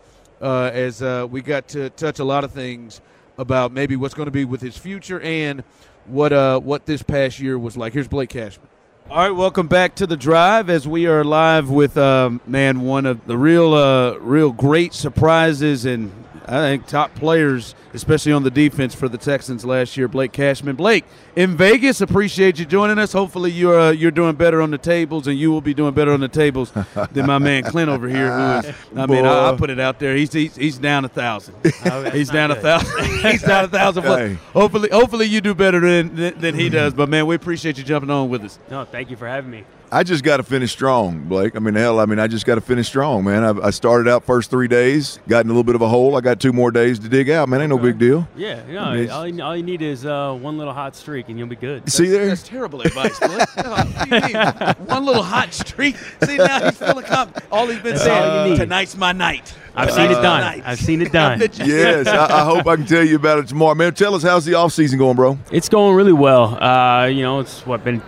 uh, 0.42 0.72
as 0.74 1.02
uh, 1.02 1.28
we 1.30 1.42
got 1.42 1.68
to 1.70 1.90
touch 1.92 2.20
a 2.20 2.24
lot 2.24 2.44
of 2.44 2.52
things 2.52 3.02
about 3.38 3.72
maybe 3.72 3.96
what's 3.96 4.14
going 4.14 4.28
to 4.28 4.32
be 4.32 4.46
with 4.46 4.62
his 4.62 4.78
future 4.78 5.20
and 5.22 5.64
what 6.08 6.34
uh, 6.34 6.60
what 6.60 6.86
this 6.86 7.04
past 7.04 7.40
year 7.40 7.58
was 7.58 7.78
like. 7.78 7.94
Here's 7.94 8.08
Blake 8.08 8.30
Cashman. 8.30 8.68
All 9.10 9.18
right, 9.18 9.30
welcome 9.30 9.68
back 9.68 9.94
to 9.96 10.08
the 10.08 10.18
drive 10.18 10.68
as 10.68 10.88
we 10.88 11.06
are 11.06 11.24
live 11.24 11.70
with 11.70 11.96
uh, 11.96 12.32
man 12.48 12.82
one 12.82 13.06
of 13.06 13.26
the 13.28 13.38
real 13.38 13.74
uh, 13.74 14.16
real 14.18 14.52
great 14.52 14.96
surprises 14.96 15.86
and 15.86 16.12
I 16.48 16.60
think 16.60 16.86
top 16.86 17.16
players, 17.16 17.74
especially 17.94 18.32
on 18.32 18.44
the 18.44 18.52
defense 18.52 18.94
for 18.94 19.10
the 19.10 19.18
Texans 19.18 19.66
last 19.66 19.98
year. 19.98 20.08
Blake 20.08 20.32
Cashman, 20.32 20.76
Blake 20.76 21.06
in 21.36 21.58
Vegas. 21.58 22.02
Appreciate 22.02 22.60
you 22.60 22.66
joining 22.66 23.00
us. 23.00 23.14
Hopefully 23.14 23.52
you're 23.52 23.80
uh, 23.80 23.92
you're 23.92 24.12
doing 24.12 24.36
better 24.36 24.62
on 24.62 24.72
the 24.72 24.78
tables, 24.78 25.28
and 25.28 25.38
you 25.38 25.52
will 25.52 25.62
be 25.62 25.74
doing 25.74 25.94
better 25.94 26.14
on 26.14 26.20
the 26.20 26.28
tables 26.28 26.72
than 27.12 27.26
my 27.26 27.40
man 27.40 27.64
Clint 27.64 27.90
over 27.90 28.08
here. 28.08 28.32
Who 28.32 28.68
is, 28.68 28.76
I 28.96 29.06
mean, 29.08 29.26
I, 29.26 29.50
will 29.50 29.58
put 29.58 29.70
it 29.70 29.80
out 29.80 30.00
there. 30.00 30.16
He's 30.16 30.32
he's, 30.32 30.56
he's 30.56 30.78
down 30.78 31.06
a 31.06 31.10
thousand. 31.10 31.56
he's 32.14 32.30
down 32.30 32.52
a 32.52 32.56
thousand. 32.56 33.06
he's 33.22 33.42
down 33.42 33.66
a 33.66 33.68
thousand. 33.68 34.04
plus. 34.04 34.20
Hey. 34.20 34.38
Hopefully, 34.54 34.90
hopefully 34.92 35.26
you 35.26 35.42
do 35.42 35.56
better 35.56 35.80
than, 35.80 36.16
than 36.16 36.40
than 36.40 36.56
he 36.56 36.70
does. 36.70 36.94
But 36.94 37.10
man, 37.10 37.26
we 37.26 37.36
appreciate 37.36 37.78
you 37.78 37.84
jumping 37.84 38.10
on 38.10 38.30
with 38.30 38.44
us. 38.44 38.60
No, 38.70 38.86
thank 38.86 39.10
you 39.10 39.18
for 39.18 39.28
having 39.28 39.52
me. 39.52 39.66
I 39.92 40.04
just 40.04 40.24
got 40.24 40.38
to 40.38 40.44
finish 40.44 40.72
strong, 40.72 41.20
Blake. 41.24 41.56
I 41.56 41.60
mean, 41.60 41.76
hell, 41.76 42.00
I 42.00 42.06
mean, 42.06 42.20
I 42.20 42.28
just 42.28 42.46
got 42.46 42.56
to 42.56 42.62
finish 42.62 42.88
strong, 42.88 43.24
man. 43.24 43.44
I, 43.44 43.68
I 43.68 43.70
started 43.70 44.10
out 44.10 44.24
first 44.26 44.50
three 44.50 44.68
days, 44.68 45.20
got 45.28 45.46
in 45.46 45.50
a 45.50 45.54
little 45.54 45.64
bit 45.64 45.76
of 45.76 45.82
a 45.82 45.88
hole. 45.88 46.16
I 46.18 46.22
got 46.22 46.40
two 46.40 46.52
more 46.52 46.72
days 46.72 47.00
to 47.00 47.08
dig 47.10 47.30
out, 47.30 47.48
man. 47.50 47.62
Ain't 47.62 47.70
no 47.70 47.78
big 47.78 47.98
deal. 47.98 48.28
Yeah, 48.36 48.62
no, 48.68 48.80
I 48.80 48.96
mean, 48.98 49.10
all, 49.10 49.28
you, 49.28 49.44
all 49.44 49.56
you 49.56 49.64
need 49.64 49.82
is 49.82 50.06
uh, 50.06 50.34
one 50.34 50.58
little 50.58 50.74
hot 50.74 50.96
streak 50.96 51.30
and 51.30 51.38
you'll 51.38 51.48
be 51.48 51.56
good. 51.56 51.90
See 51.92 52.08
there? 52.08 52.26
That's 52.28 52.44
terrible 52.44 52.82
advice, 52.82 53.18
Blake. 53.20 53.48
What 53.66 54.10
do 54.10 54.16
you 54.16 54.22
mean? 54.22 54.76
One 54.88 55.06
little 55.06 55.24
hot 55.24 55.54
streak. 55.54 55.96
See 56.24 56.38
now 56.38 56.66
he's 56.66 56.78
feeling 56.78 57.06
confident. 57.06 57.46
All 57.52 57.68
he's 57.68 57.78
been 57.82 57.94
That's 57.94 58.04
saying, 58.04 58.24
all 58.30 58.46
you 58.46 58.52
need. 58.52 58.58
tonight's 58.60 58.98
my 58.98 59.12
night. 59.12 59.54
I've 59.76 59.90
Tonight's 59.90 59.96
seen 59.96 60.12
it 60.20 60.22
done. 60.22 60.42
night. 60.42 60.64
I've 60.66 60.80
seen 60.80 61.02
it 61.02 61.12
done. 61.12 61.40
yes, 61.68 62.08
I, 62.08 62.42
I 62.42 62.44
hope 62.46 62.66
I 62.68 62.76
can 62.76 62.86
tell 62.86 63.04
you 63.04 63.16
about 63.18 63.40
it 63.40 63.48
tomorrow, 63.48 63.76
man. 63.76 63.94
Tell 63.94 64.16
us 64.16 64.24
how's 64.24 64.46
the 64.46 64.54
off 64.56 64.74
season 64.74 64.98
going, 65.00 65.16
bro? 65.16 65.38
It's 65.52 65.70
going 65.70 65.96
really 65.96 66.14
well. 66.14 66.62
Uh, 66.62 67.06
you 67.06 67.24
know, 67.24 67.40
it's 67.40 67.66
what 67.66 67.84
been 67.84 68.02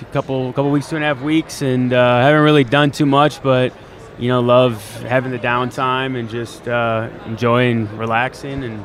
two 0.00 0.06
couple 0.06 0.52
couple 0.52 0.70
weeks, 0.70 0.88
two 0.88 0.96
and 0.96 1.04
a 1.04 1.08
half 1.08 1.20
weeks, 1.20 1.60
and 1.60 1.92
uh, 1.92 2.22
haven't 2.22 2.40
really 2.40 2.64
done 2.64 2.90
too 2.90 3.06
much, 3.06 3.42
but 3.42 3.72
you 4.18 4.28
know, 4.28 4.40
love 4.40 4.82
having 5.02 5.30
the 5.30 5.38
downtime 5.38 6.18
and 6.18 6.28
just 6.28 6.66
uh, 6.66 7.08
enjoying 7.26 7.96
relaxing 7.96 8.64
and 8.64 8.84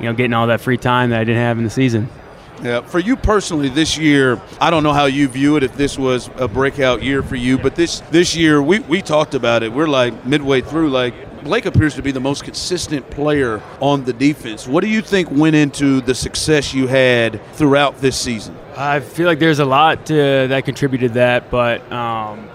you 0.00 0.06
know 0.06 0.12
getting 0.12 0.32
all 0.32 0.48
that 0.48 0.60
free 0.60 0.76
time 0.76 1.10
that 1.10 1.20
I 1.20 1.24
didn't 1.24 1.42
have 1.42 1.58
in 1.58 1.64
the 1.64 1.70
season. 1.70 2.08
Yeah, 2.62 2.80
for 2.80 2.98
you 2.98 3.16
personally, 3.16 3.68
this 3.68 3.98
year, 3.98 4.40
I 4.60 4.70
don't 4.70 4.82
know 4.82 4.94
how 4.94 5.04
you 5.04 5.28
view 5.28 5.56
it. 5.56 5.62
If 5.62 5.76
this 5.76 5.98
was 5.98 6.30
a 6.36 6.48
breakout 6.48 7.02
year 7.02 7.22
for 7.22 7.36
you, 7.36 7.58
but 7.58 7.76
this 7.76 8.00
this 8.10 8.34
year, 8.34 8.60
we 8.60 8.80
we 8.80 9.02
talked 9.02 9.34
about 9.34 9.62
it. 9.62 9.72
We're 9.72 9.88
like 9.88 10.26
midway 10.26 10.62
through. 10.62 10.90
Like 10.90 11.14
Blake 11.46 11.64
appears 11.64 11.94
to 11.94 12.02
be 12.02 12.10
the 12.10 12.20
most 12.20 12.42
consistent 12.42 13.08
player 13.08 13.62
on 13.80 14.04
the 14.04 14.12
defense. 14.12 14.66
What 14.66 14.82
do 14.82 14.88
you 14.88 15.00
think 15.00 15.30
went 15.30 15.54
into 15.54 16.00
the 16.00 16.12
success 16.12 16.74
you 16.74 16.88
had 16.88 17.40
throughout 17.54 17.98
this 17.98 18.18
season? 18.18 18.56
I 18.76 18.98
feel 18.98 19.26
like 19.26 19.38
there's 19.38 19.60
a 19.60 19.64
lot 19.64 20.06
to, 20.06 20.14
that 20.48 20.64
contributed 20.64 21.10
to 21.10 21.14
that, 21.14 21.48
but 21.48 21.80
um, 21.92 22.48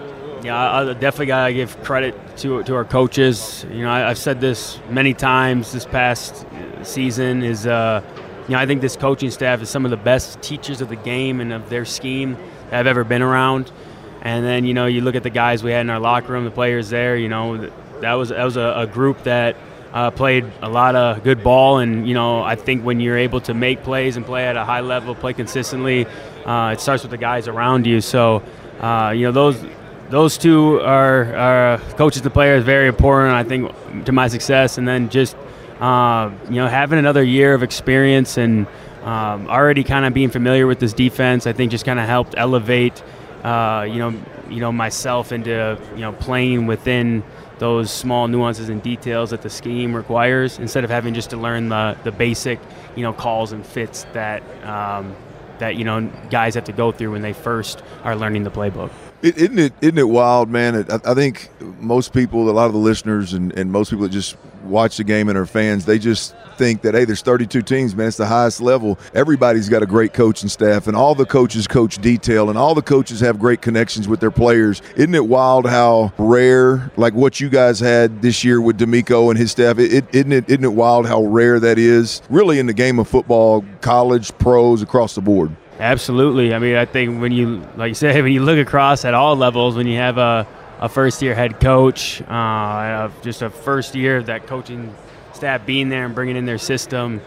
yeah, 0.44 0.80
I, 0.80 0.92
definitely 0.92 1.26
gotta 1.26 1.54
give 1.54 1.82
credit 1.82 2.14
to 2.38 2.62
to 2.64 2.74
our 2.74 2.84
coaches. 2.84 3.64
You 3.70 3.82
know, 3.84 3.90
I, 3.90 4.10
I've 4.10 4.18
said 4.18 4.42
this 4.42 4.78
many 4.90 5.14
times 5.14 5.72
this 5.72 5.86
past 5.86 6.44
season. 6.82 7.42
Is 7.42 7.66
uh, 7.66 8.02
you 8.46 8.54
know, 8.54 8.58
I 8.58 8.66
think 8.66 8.82
this 8.82 8.96
coaching 8.96 9.30
staff 9.30 9.62
is 9.62 9.70
some 9.70 9.86
of 9.86 9.90
the 9.90 9.96
best 9.96 10.42
teachers 10.42 10.82
of 10.82 10.90
the 10.90 10.96
game 10.96 11.40
and 11.40 11.52
of 11.52 11.70
their 11.70 11.86
scheme 11.86 12.36
that 12.68 12.80
I've 12.80 12.86
ever 12.86 13.04
been 13.04 13.22
around. 13.22 13.72
And 14.20 14.44
then 14.44 14.64
you 14.64 14.74
know, 14.74 14.86
you 14.86 15.00
look 15.00 15.14
at 15.14 15.22
the 15.22 15.30
guys 15.30 15.62
we 15.62 15.70
had 15.70 15.80
in 15.80 15.90
our 15.90 16.00
locker 16.00 16.32
room, 16.32 16.44
the 16.44 16.50
players 16.50 16.90
there. 16.90 17.16
You 17.16 17.28
know, 17.28 17.70
that 18.02 18.14
was 18.14 18.28
that 18.28 18.44
was 18.44 18.56
a, 18.56 18.74
a 18.76 18.86
group 18.86 19.22
that 19.24 19.56
uh, 19.92 20.10
played 20.10 20.44
a 20.62 20.68
lot 20.68 20.94
of 20.96 21.22
good 21.22 21.42
ball, 21.42 21.78
and 21.78 22.06
you 22.06 22.14
know 22.14 22.42
I 22.42 22.56
think 22.56 22.84
when 22.84 23.00
you're 23.00 23.18
able 23.18 23.40
to 23.42 23.54
make 23.54 23.82
plays 23.82 24.16
and 24.16 24.24
play 24.24 24.46
at 24.46 24.56
a 24.56 24.64
high 24.64 24.80
level, 24.80 25.14
play 25.14 25.32
consistently, 25.32 26.06
uh, 26.44 26.72
it 26.72 26.80
starts 26.80 27.02
with 27.02 27.10
the 27.10 27.18
guys 27.18 27.48
around 27.48 27.86
you. 27.86 28.00
So 28.00 28.42
uh, 28.80 29.12
you 29.14 29.22
know 29.26 29.32
those 29.32 29.64
those 30.10 30.36
two 30.36 30.80
are, 30.80 31.34
are 31.34 31.78
coaches 31.96 32.22
and 32.22 32.32
players 32.32 32.64
very 32.64 32.88
important. 32.88 33.34
I 33.34 33.44
think 33.44 34.04
to 34.04 34.12
my 34.12 34.28
success, 34.28 34.78
and 34.78 34.86
then 34.86 35.08
just 35.08 35.36
uh, 35.80 36.30
you 36.48 36.56
know 36.56 36.68
having 36.68 36.98
another 36.98 37.22
year 37.22 37.54
of 37.54 37.62
experience 37.62 38.38
and 38.38 38.66
um, 39.02 39.48
already 39.48 39.84
kind 39.84 40.04
of 40.04 40.14
being 40.14 40.30
familiar 40.30 40.66
with 40.66 40.78
this 40.78 40.92
defense, 40.92 41.46
I 41.46 41.52
think 41.52 41.70
just 41.70 41.84
kind 41.84 41.98
of 41.98 42.06
helped 42.06 42.34
elevate 42.36 43.02
uh, 43.44 43.86
you 43.88 43.98
know 43.98 44.14
you 44.48 44.60
know 44.60 44.72
myself 44.72 45.32
into 45.32 45.78
you 45.94 46.00
know 46.00 46.12
playing 46.12 46.66
within 46.66 47.22
those 47.62 47.92
small 47.92 48.26
nuances 48.26 48.68
and 48.68 48.82
details 48.82 49.30
that 49.30 49.42
the 49.42 49.48
scheme 49.48 49.94
requires 49.94 50.58
instead 50.58 50.82
of 50.82 50.90
having 50.90 51.14
just 51.14 51.30
to 51.30 51.36
learn 51.36 51.68
the, 51.68 51.96
the 52.02 52.10
basic 52.10 52.58
you 52.96 53.02
know 53.02 53.12
calls 53.12 53.52
and 53.52 53.64
fits 53.64 54.04
that 54.14 54.42
um, 54.66 55.14
that 55.60 55.76
you 55.76 55.84
know 55.84 56.10
guys 56.28 56.56
have 56.56 56.64
to 56.64 56.72
go 56.72 56.90
through 56.90 57.12
when 57.12 57.22
they 57.22 57.32
first 57.32 57.80
are 58.02 58.16
learning 58.16 58.42
the 58.42 58.50
playbook. 58.50 58.90
It, 59.22 59.36
isn't 59.38 59.60
it? 59.60 59.72
Isn't 59.80 59.98
it 59.98 60.08
wild, 60.08 60.50
man? 60.50 60.74
It, 60.74 60.90
I, 60.90 60.98
I, 61.04 61.14
think 61.14 61.50
most 61.78 62.12
people, 62.12 62.50
a 62.50 62.50
lot 62.50 62.66
of 62.66 62.72
the 62.72 62.80
listeners, 62.80 63.32
and, 63.32 63.56
and 63.56 63.70
most 63.70 63.90
people 63.90 64.02
that 64.02 64.12
just 64.12 64.36
watch 64.64 64.96
the 64.96 65.04
game 65.04 65.28
and 65.28 65.38
are 65.38 65.46
fans, 65.46 65.84
they 65.84 65.98
just 65.98 66.34
think 66.56 66.82
that 66.82 66.94
hey, 66.94 67.04
there's 67.04 67.22
32 67.22 67.62
teams, 67.62 67.96
man. 67.96 68.08
It's 68.08 68.16
the 68.16 68.26
highest 68.26 68.60
level. 68.60 68.98
Everybody's 69.14 69.68
got 69.68 69.82
a 69.82 69.86
great 69.86 70.12
coaching 70.12 70.48
staff, 70.48 70.86
and 70.86 70.96
all 70.96 71.14
the 71.14 71.26
coaches 71.26 71.66
coach 71.66 71.98
detail, 71.98 72.48
and 72.50 72.58
all 72.58 72.74
the 72.74 72.82
coaches 72.82 73.20
have 73.20 73.38
great 73.38 73.62
connections 73.62 74.08
with 74.08 74.20
their 74.20 74.30
players. 74.30 74.82
Isn't 74.96 75.14
it 75.14 75.26
wild 75.26 75.66
how 75.66 76.12
rare, 76.18 76.90
like 76.96 77.14
what 77.14 77.40
you 77.40 77.48
guys 77.48 77.80
had 77.80 78.22
this 78.22 78.44
year 78.44 78.60
with 78.60 78.78
DeMeco 78.78 79.30
and 79.30 79.38
his 79.38 79.50
staff? 79.50 79.78
It, 79.78 79.92
it, 79.92 80.04
isn't 80.14 80.32
it? 80.32 80.48
Isn't 80.48 80.64
it 80.64 80.72
wild 80.72 81.06
how 81.06 81.24
rare 81.24 81.58
that 81.60 81.78
is? 81.78 82.22
Really, 82.30 82.58
in 82.58 82.66
the 82.66 82.74
game 82.74 82.98
of 82.98 83.08
football, 83.08 83.64
college, 83.80 84.36
pros, 84.38 84.82
across 84.82 85.14
the 85.14 85.20
board. 85.20 85.54
Absolutely. 85.78 86.54
I 86.54 86.60
mean, 86.60 86.76
I 86.76 86.84
think 86.84 87.20
when 87.20 87.32
you, 87.32 87.66
like 87.76 87.88
you 87.88 87.94
said, 87.94 88.14
when 88.22 88.32
you 88.32 88.42
look 88.42 88.58
across 88.58 89.04
at 89.04 89.14
all 89.14 89.36
levels, 89.36 89.74
when 89.74 89.86
you 89.86 89.96
have 89.96 90.18
a, 90.18 90.46
a 90.82 90.88
first 90.88 91.22
year 91.22 91.34
head 91.34 91.60
coach, 91.60 92.20
uh, 92.22 93.08
just 93.22 93.40
a 93.40 93.48
first 93.48 93.94
year 93.94 94.18
of 94.18 94.26
that 94.26 94.46
coaching 94.46 94.94
staff 95.32 95.64
being 95.64 95.88
there 95.88 96.04
and 96.04 96.14
bringing 96.14 96.36
in 96.36 96.44
their 96.44 96.58
system, 96.58 97.20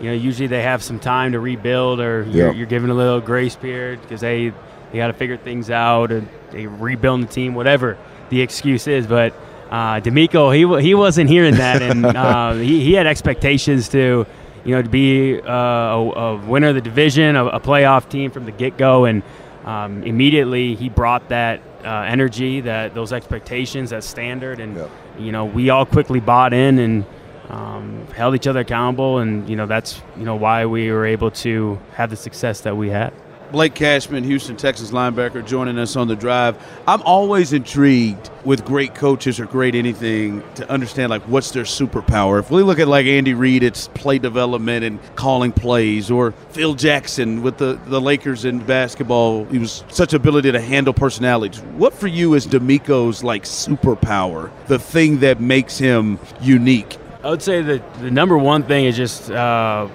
you 0.00 0.06
know, 0.06 0.14
usually 0.14 0.46
they 0.46 0.62
have 0.62 0.82
some 0.82 0.98
time 0.98 1.32
to 1.32 1.40
rebuild 1.40 2.00
or 2.00 2.22
you're, 2.22 2.46
yep. 2.46 2.56
you're 2.56 2.66
given 2.66 2.88
a 2.88 2.94
little 2.94 3.20
grace 3.20 3.56
period 3.56 4.00
because 4.00 4.22
they, 4.22 4.52
they 4.92 4.98
got 4.98 5.08
to 5.08 5.12
figure 5.12 5.36
things 5.36 5.70
out 5.70 6.10
and 6.10 6.26
they 6.52 6.66
rebuild 6.66 7.22
the 7.22 7.26
team, 7.26 7.54
whatever 7.54 7.98
the 8.30 8.40
excuse 8.40 8.86
is. 8.86 9.06
But 9.06 9.34
uh, 9.70 10.00
DeMeco, 10.00 10.54
he, 10.54 10.82
he 10.82 10.94
wasn't 10.94 11.28
hearing 11.28 11.56
that. 11.56 11.82
And 11.90 12.06
uh, 12.06 12.54
he, 12.54 12.82
he 12.82 12.94
had 12.94 13.06
expectations 13.06 13.88
to– 13.90 14.26
you 14.64 14.74
know, 14.74 14.82
to 14.82 14.88
be 14.88 15.40
uh, 15.40 15.52
a, 15.52 16.10
a, 16.10 16.36
winner 16.36 16.68
of 16.68 16.74
the 16.74 16.80
division, 16.80 17.36
a, 17.36 17.46
a 17.46 17.60
playoff 17.60 18.08
team 18.08 18.30
from 18.30 18.44
the 18.44 18.52
get 18.52 18.76
go, 18.76 19.04
and 19.04 19.22
um, 19.64 20.02
immediately 20.02 20.74
he 20.74 20.88
brought 20.88 21.28
that 21.30 21.60
uh, 21.84 22.04
energy, 22.06 22.60
that 22.62 22.94
those 22.94 23.12
expectations, 23.12 23.90
that 23.90 24.04
standard, 24.04 24.60
and 24.60 24.76
yep. 24.76 24.90
you 25.18 25.32
know, 25.32 25.44
we 25.44 25.70
all 25.70 25.86
quickly 25.86 26.20
bought 26.20 26.52
in 26.52 26.78
and 26.78 27.04
um, 27.48 28.06
held 28.14 28.34
each 28.34 28.46
other 28.46 28.60
accountable, 28.60 29.18
and 29.18 29.48
you 29.48 29.56
know, 29.56 29.66
that's 29.66 30.00
you 30.16 30.24
know 30.24 30.36
why 30.36 30.66
we 30.66 30.90
were 30.90 31.06
able 31.06 31.30
to 31.30 31.78
have 31.94 32.10
the 32.10 32.16
success 32.16 32.60
that 32.62 32.76
we 32.76 32.90
had. 32.90 33.12
Blake 33.50 33.74
Cashman, 33.74 34.24
Houston, 34.24 34.56
Texas 34.56 34.90
linebacker, 34.90 35.44
joining 35.44 35.78
us 35.78 35.96
on 35.96 36.08
the 36.08 36.16
drive. 36.16 36.56
I'm 36.86 37.02
always 37.02 37.52
intrigued 37.52 38.30
with 38.44 38.64
great 38.64 38.94
coaches 38.94 39.40
or 39.40 39.46
great 39.46 39.74
anything 39.74 40.42
to 40.54 40.70
understand 40.70 41.10
like 41.10 41.22
what's 41.22 41.50
their 41.50 41.64
superpower. 41.64 42.38
If 42.38 42.50
we 42.50 42.62
look 42.62 42.78
at 42.78 42.88
like 42.88 43.06
Andy 43.06 43.34
Reid, 43.34 43.62
it's 43.62 43.88
play 43.88 44.18
development 44.18 44.84
and 44.84 44.98
calling 45.16 45.52
plays, 45.52 46.10
or 46.10 46.32
Phil 46.50 46.74
Jackson 46.74 47.42
with 47.42 47.58
the, 47.58 47.78
the 47.86 48.00
Lakers 48.00 48.44
in 48.44 48.60
basketball, 48.60 49.44
he 49.46 49.58
was 49.58 49.84
such 49.88 50.14
ability 50.14 50.52
to 50.52 50.60
handle 50.60 50.94
personalities. 50.94 51.60
What 51.76 51.92
for 51.92 52.06
you 52.06 52.34
is 52.34 52.46
DeMeco's 52.46 53.24
like 53.24 53.44
superpower, 53.44 54.50
the 54.68 54.78
thing 54.78 55.20
that 55.20 55.40
makes 55.40 55.78
him 55.78 56.18
unique? 56.40 56.98
I 57.22 57.30
would 57.30 57.42
say 57.42 57.60
that 57.60 57.94
the 57.94 58.10
number 58.10 58.38
one 58.38 58.62
thing 58.62 58.86
is 58.86 58.96
just 58.96 59.30
uh, 59.30 59.88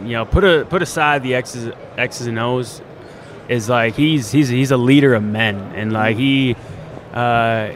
you 0.00 0.12
know 0.12 0.24
put 0.24 0.42
a 0.44 0.66
put 0.68 0.82
aside 0.82 1.22
the 1.22 1.34
X's 1.34 1.72
X's 1.96 2.26
and 2.26 2.38
O's 2.38 2.82
is 3.48 3.68
like 3.68 3.94
he's 3.94 4.30
he's 4.30 4.48
he's 4.48 4.70
a 4.70 4.76
leader 4.76 5.14
of 5.14 5.22
men, 5.22 5.56
and 5.74 5.92
like 5.92 6.16
he, 6.16 6.56
uh, 7.12 7.70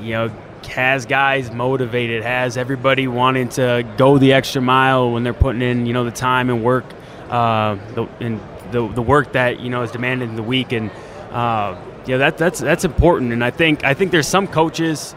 you 0.00 0.12
know, 0.12 0.28
has 0.68 1.06
guys 1.06 1.50
motivated, 1.50 2.22
has 2.22 2.56
everybody 2.56 3.06
wanting 3.08 3.48
to 3.50 3.86
go 3.96 4.18
the 4.18 4.32
extra 4.32 4.62
mile 4.62 5.12
when 5.12 5.22
they're 5.22 5.34
putting 5.34 5.62
in 5.62 5.86
you 5.86 5.92
know 5.92 6.04
the 6.04 6.10
time 6.10 6.50
and 6.50 6.62
work, 6.64 6.84
uh, 7.28 7.76
the, 7.94 8.04
and 8.20 8.40
the 8.72 8.86
the 8.88 9.02
work 9.02 9.32
that 9.32 9.60
you 9.60 9.70
know 9.70 9.82
is 9.82 9.90
demanded 9.90 10.28
in 10.28 10.36
the 10.36 10.42
week, 10.42 10.72
and 10.72 10.90
uh, 11.32 11.78
yeah, 12.06 12.18
that 12.18 12.38
that's 12.38 12.60
that's 12.60 12.84
important. 12.84 13.32
And 13.32 13.44
I 13.44 13.50
think 13.50 13.84
I 13.84 13.94
think 13.94 14.10
there's 14.10 14.28
some 14.28 14.46
coaches. 14.46 15.14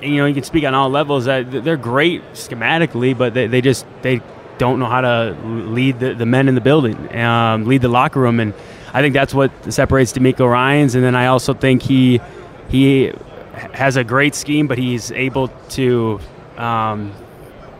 You 0.00 0.16
know, 0.16 0.26
you 0.26 0.34
can 0.34 0.42
speak 0.42 0.64
on 0.64 0.74
all 0.74 0.90
levels. 0.90 1.26
That 1.26 1.50
they're 1.50 1.76
great 1.76 2.22
schematically, 2.32 3.16
but 3.16 3.34
they, 3.34 3.46
they 3.46 3.60
just 3.60 3.86
they 4.02 4.20
don't 4.58 4.78
know 4.78 4.86
how 4.86 5.00
to 5.00 5.36
lead 5.44 5.98
the, 5.98 6.14
the 6.14 6.26
men 6.26 6.48
in 6.48 6.54
the 6.54 6.60
building, 6.60 7.16
um, 7.16 7.64
lead 7.64 7.82
the 7.82 7.88
locker 7.88 8.20
room, 8.20 8.40
and 8.40 8.54
I 8.92 9.00
think 9.00 9.14
that's 9.14 9.34
what 9.34 9.50
separates 9.72 10.12
DeMeco 10.12 10.50
Ryans. 10.50 10.94
And 10.94 11.04
then 11.04 11.14
I 11.14 11.26
also 11.26 11.54
think 11.54 11.82
he 11.82 12.20
he 12.68 13.12
has 13.74 13.96
a 13.96 14.04
great 14.04 14.34
scheme, 14.34 14.66
but 14.66 14.78
he's 14.78 15.10
able 15.12 15.48
to 15.70 16.20
um, 16.56 17.12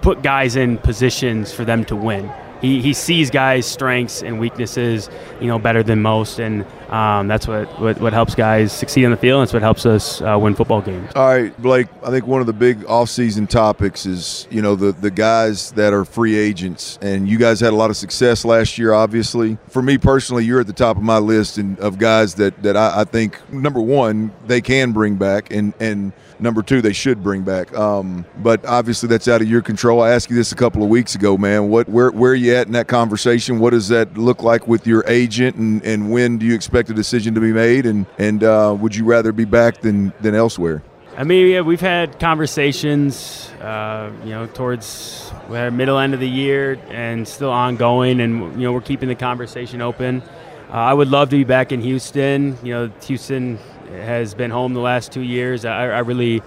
put 0.01 0.23
guys 0.23 0.57
in 0.57 0.79
positions 0.79 1.53
for 1.53 1.65
them 1.65 1.85
to 1.87 1.97
win. 1.97 2.31
He, 2.63 2.81
he 2.81 2.95
sees 2.95 3.29
guys' 3.29 3.67
strengths 3.67 4.23
and 4.23 4.39
weaknesses, 4.39 5.11
you 5.41 5.49
know, 5.49 5.59
better 5.59 5.83
than 5.83 6.01
most, 6.01 6.39
and 6.39 6.65
um, 6.91 7.27
that's 7.27 7.49
what, 7.49 7.69
what, 7.81 8.01
what 8.01 8.13
helps 8.13 8.35
guys 8.35 8.73
succeed 8.73 9.05
on 9.05 9.11
the 9.11 9.17
field. 9.17 9.41
And 9.41 9.47
that's 9.47 9.53
what 9.53 9.63
helps 9.63 9.85
us 9.85 10.23
uh, 10.23 10.39
win 10.41 10.55
football 10.55 10.81
games. 10.81 11.11
All 11.17 11.27
right, 11.27 11.61
Blake. 11.61 11.89
I 12.05 12.11
think 12.11 12.27
one 12.27 12.41
of 12.41 12.47
the 12.47 12.53
big 12.53 12.85
off-season 12.87 13.49
topics 13.49 14.07
is 14.07 14.47
you 14.49 14.63
know 14.63 14.77
the 14.77 14.93
the 14.93 15.11
guys 15.11 15.73
that 15.73 15.93
are 15.93 16.05
free 16.05 16.37
agents, 16.37 16.99
and 17.03 17.29
you 17.29 17.37
guys 17.37 17.59
had 17.59 17.73
a 17.73 17.77
lot 17.77 17.91
of 17.91 17.97
success 17.97 18.45
last 18.45 18.79
year. 18.79 18.93
Obviously, 18.93 19.59
for 19.69 19.83
me 19.83 19.99
personally, 19.99 20.45
you're 20.45 20.61
at 20.61 20.69
the 20.69 20.73
top 20.73 20.97
of 20.97 21.03
my 21.03 21.19
list 21.19 21.59
and 21.59 21.79
of 21.81 21.99
guys 21.99 22.35
that 22.37 22.63
that 22.63 22.77
I, 22.77 23.01
I 23.01 23.05
think 23.05 23.39
number 23.53 23.81
one 23.81 24.33
they 24.47 24.61
can 24.61 24.93
bring 24.93 25.17
back, 25.17 25.51
and 25.51 25.75
and 25.81 26.13
number 26.43 26.63
two 26.63 26.83
they 26.83 26.93
should 26.93 27.23
bring 27.23 27.43
back. 27.43 27.73
Um, 27.77 28.27
but 28.39 28.65
obviously 28.67 29.09
that's 29.09 29.29
out 29.29 29.41
of 29.41 29.49
your 29.49 29.63
control. 29.63 30.03
I 30.03 30.11
asked 30.11 30.29
you 30.29 30.37
this 30.37 30.53
a 30.53 30.57
couple 30.57 30.83
of 30.83 30.89
weeks 30.89 31.15
ago, 31.15 31.39
man. 31.39 31.69
What 31.69 31.89
where 31.89 32.11
where 32.11 32.33
are 32.33 32.35
you 32.35 32.55
at 32.55 32.67
in 32.67 32.73
that 32.73 32.89
conversation? 32.89 33.59
What 33.59 33.71
does 33.71 33.89
that 33.89 34.19
look 34.19 34.43
like 34.43 34.67
with 34.67 34.87
your 34.87 35.05
agent, 35.07 35.57
and 35.57 35.83
and 35.85 36.11
when 36.11 36.39
do 36.39 36.47
you 36.47 36.55
expect 36.55 36.91
a 36.91 36.95
decision 36.95 37.35
to 37.35 37.41
be 37.41 37.53
made, 37.53 37.87
and 37.87 38.07
and 38.19 38.45
uh, 38.45 38.77
would 38.79 38.95
you 38.95 39.05
rather 39.05 39.33
be 39.33 39.45
back 39.45 39.81
than 39.81 40.13
than 40.21 40.35
elsewhere? 40.35 40.83
I 41.15 41.25
mean, 41.25 41.49
yeah, 41.49 41.61
we've 41.61 41.81
had 41.81 42.19
conversations, 42.19 43.51
uh, 43.61 44.11
you 44.25 44.31
know, 44.31 44.47
towards 44.47 45.31
the 45.51 45.71
middle 45.71 45.99
end 45.99 46.15
of 46.15 46.21
the 46.21 46.29
year, 46.29 46.79
and 46.89 47.29
still 47.29 47.51
ongoing, 47.51 48.21
and 48.21 48.55
you 48.55 48.67
know, 48.67 48.73
we're 48.73 48.81
keeping 48.81 49.09
the 49.11 49.15
conversation 49.15 49.83
open. 49.83 50.23
Uh, 50.71 50.77
I 50.77 50.95
would 50.95 51.09
love 51.09 51.29
to 51.29 51.37
be 51.37 51.45
back 51.45 51.71
in 51.71 51.83
Houston. 51.83 52.57
You 52.63 52.73
know, 52.73 52.91
Houston 53.03 53.59
has 53.93 54.35
been 54.35 54.51
home 54.51 54.75
the 54.75 54.81
last 54.81 55.13
two 55.13 55.21
years. 55.21 55.65
I, 55.65 55.87
I 55.87 55.99
really 56.01 56.43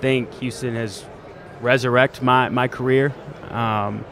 think 0.00 0.32
Houston 0.34 0.74
has 0.74 1.04
resurrected 1.60 2.22
my 2.22 2.48
my 2.48 2.68
career. 2.68 3.14
Um, 3.50 4.04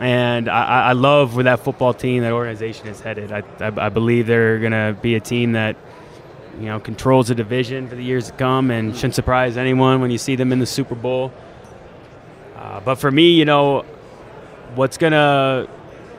and 0.00 0.48
I, 0.48 0.88
I, 0.88 0.92
love 0.92 1.36
where 1.36 1.44
that 1.44 1.60
football 1.60 1.94
team, 1.94 2.22
that 2.22 2.32
organization 2.32 2.88
is 2.88 3.00
headed. 3.00 3.30
I, 3.30 3.44
I, 3.60 3.86
I 3.86 3.88
believe 3.90 4.26
they're 4.26 4.58
going 4.58 4.72
to 4.72 4.98
be 5.00 5.14
a 5.14 5.20
team 5.20 5.52
that, 5.52 5.76
you 6.58 6.66
know, 6.66 6.80
controls 6.80 7.28
the 7.28 7.34
division 7.36 7.88
for 7.88 7.94
the 7.94 8.02
years 8.02 8.26
to 8.26 8.32
come, 8.32 8.72
and 8.72 8.94
shouldn't 8.94 9.14
surprise 9.14 9.56
anyone 9.56 10.00
when 10.00 10.10
you 10.10 10.18
see 10.18 10.34
them 10.34 10.52
in 10.52 10.58
the 10.58 10.66
Super 10.66 10.96
Bowl. 10.96 11.32
Uh, 12.56 12.80
but 12.80 12.96
for 12.96 13.10
me, 13.10 13.30
you 13.30 13.44
know, 13.44 13.82
what's 14.74 14.98
going 14.98 15.12
to 15.12 15.68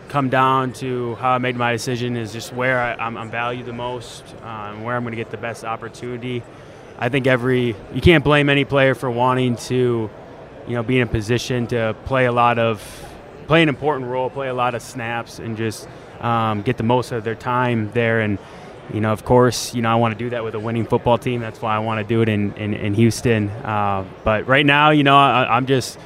come 0.10 0.30
down 0.30 0.74
to 0.74 1.16
how 1.16 1.32
I 1.32 1.38
made 1.38 1.56
my 1.56 1.72
decision 1.72 2.16
is 2.16 2.32
just 2.32 2.54
where 2.54 2.80
I, 2.80 3.08
am 3.08 3.30
valued 3.32 3.66
the 3.66 3.74
most, 3.74 4.24
and 4.44 4.84
where 4.84 4.96
I'm 4.96 5.04
going 5.04 5.12
to 5.12 5.18
get 5.18 5.32
the 5.32 5.38
best 5.38 5.64
opportunity. 5.64 6.44
I 6.98 7.10
think 7.10 7.28
every 7.28 7.76
you 7.94 8.02
can't 8.02 8.24
blame 8.24 8.50
any 8.50 8.66
player 8.66 8.96
for 8.96 9.10
wanting 9.10 9.58
to, 9.58 10.10
you 10.68 10.74
know, 10.74 10.84
be 10.84 10.98
in 10.98 11.08
a 11.08 11.12
position 11.12 11.68
to 11.68 11.96
play 12.06 12.26
a 12.26 12.32
lot 12.32 12.58
of 12.58 12.82
play 13.48 13.62
an 13.62 13.70
important 13.70 14.10
role, 14.10 14.30
play 14.30 14.48
a 14.48 14.54
lot 14.54 14.76
of 14.76 14.82
snaps, 14.82 15.40
and 15.40 15.58
just 15.58 15.88
um, 16.22 16.62
get 16.62 16.78
the 16.78 16.84
most 16.84 17.12
of 17.12 17.24
their 17.24 17.36
time 17.36 17.92
there. 17.92 18.22
And 18.22 18.40
you 18.94 19.02
know, 19.02 19.12
of 19.12 19.26
course, 19.26 19.74
you 19.74 19.82
know 19.82 19.92
I 19.92 19.96
want 19.96 20.18
to 20.18 20.24
do 20.24 20.30
that 20.30 20.44
with 20.44 20.56
a 20.56 20.60
winning 20.60 20.86
football 20.86 21.18
team. 21.18 21.42
That's 21.42 21.62
why 21.62 21.76
I 21.76 21.80
want 21.80 22.00
to 22.00 22.08
do 22.08 22.22
it 22.22 22.30
in 22.30 22.54
in, 22.54 22.74
in 22.74 22.94
Houston. 22.94 23.50
Uh, 23.50 24.06
but 24.24 24.48
right 24.48 24.66
now, 24.66 24.92
you 24.92 25.04
know, 25.04 25.18
I, 25.18 25.58
am 25.58 25.66
just 25.66 26.00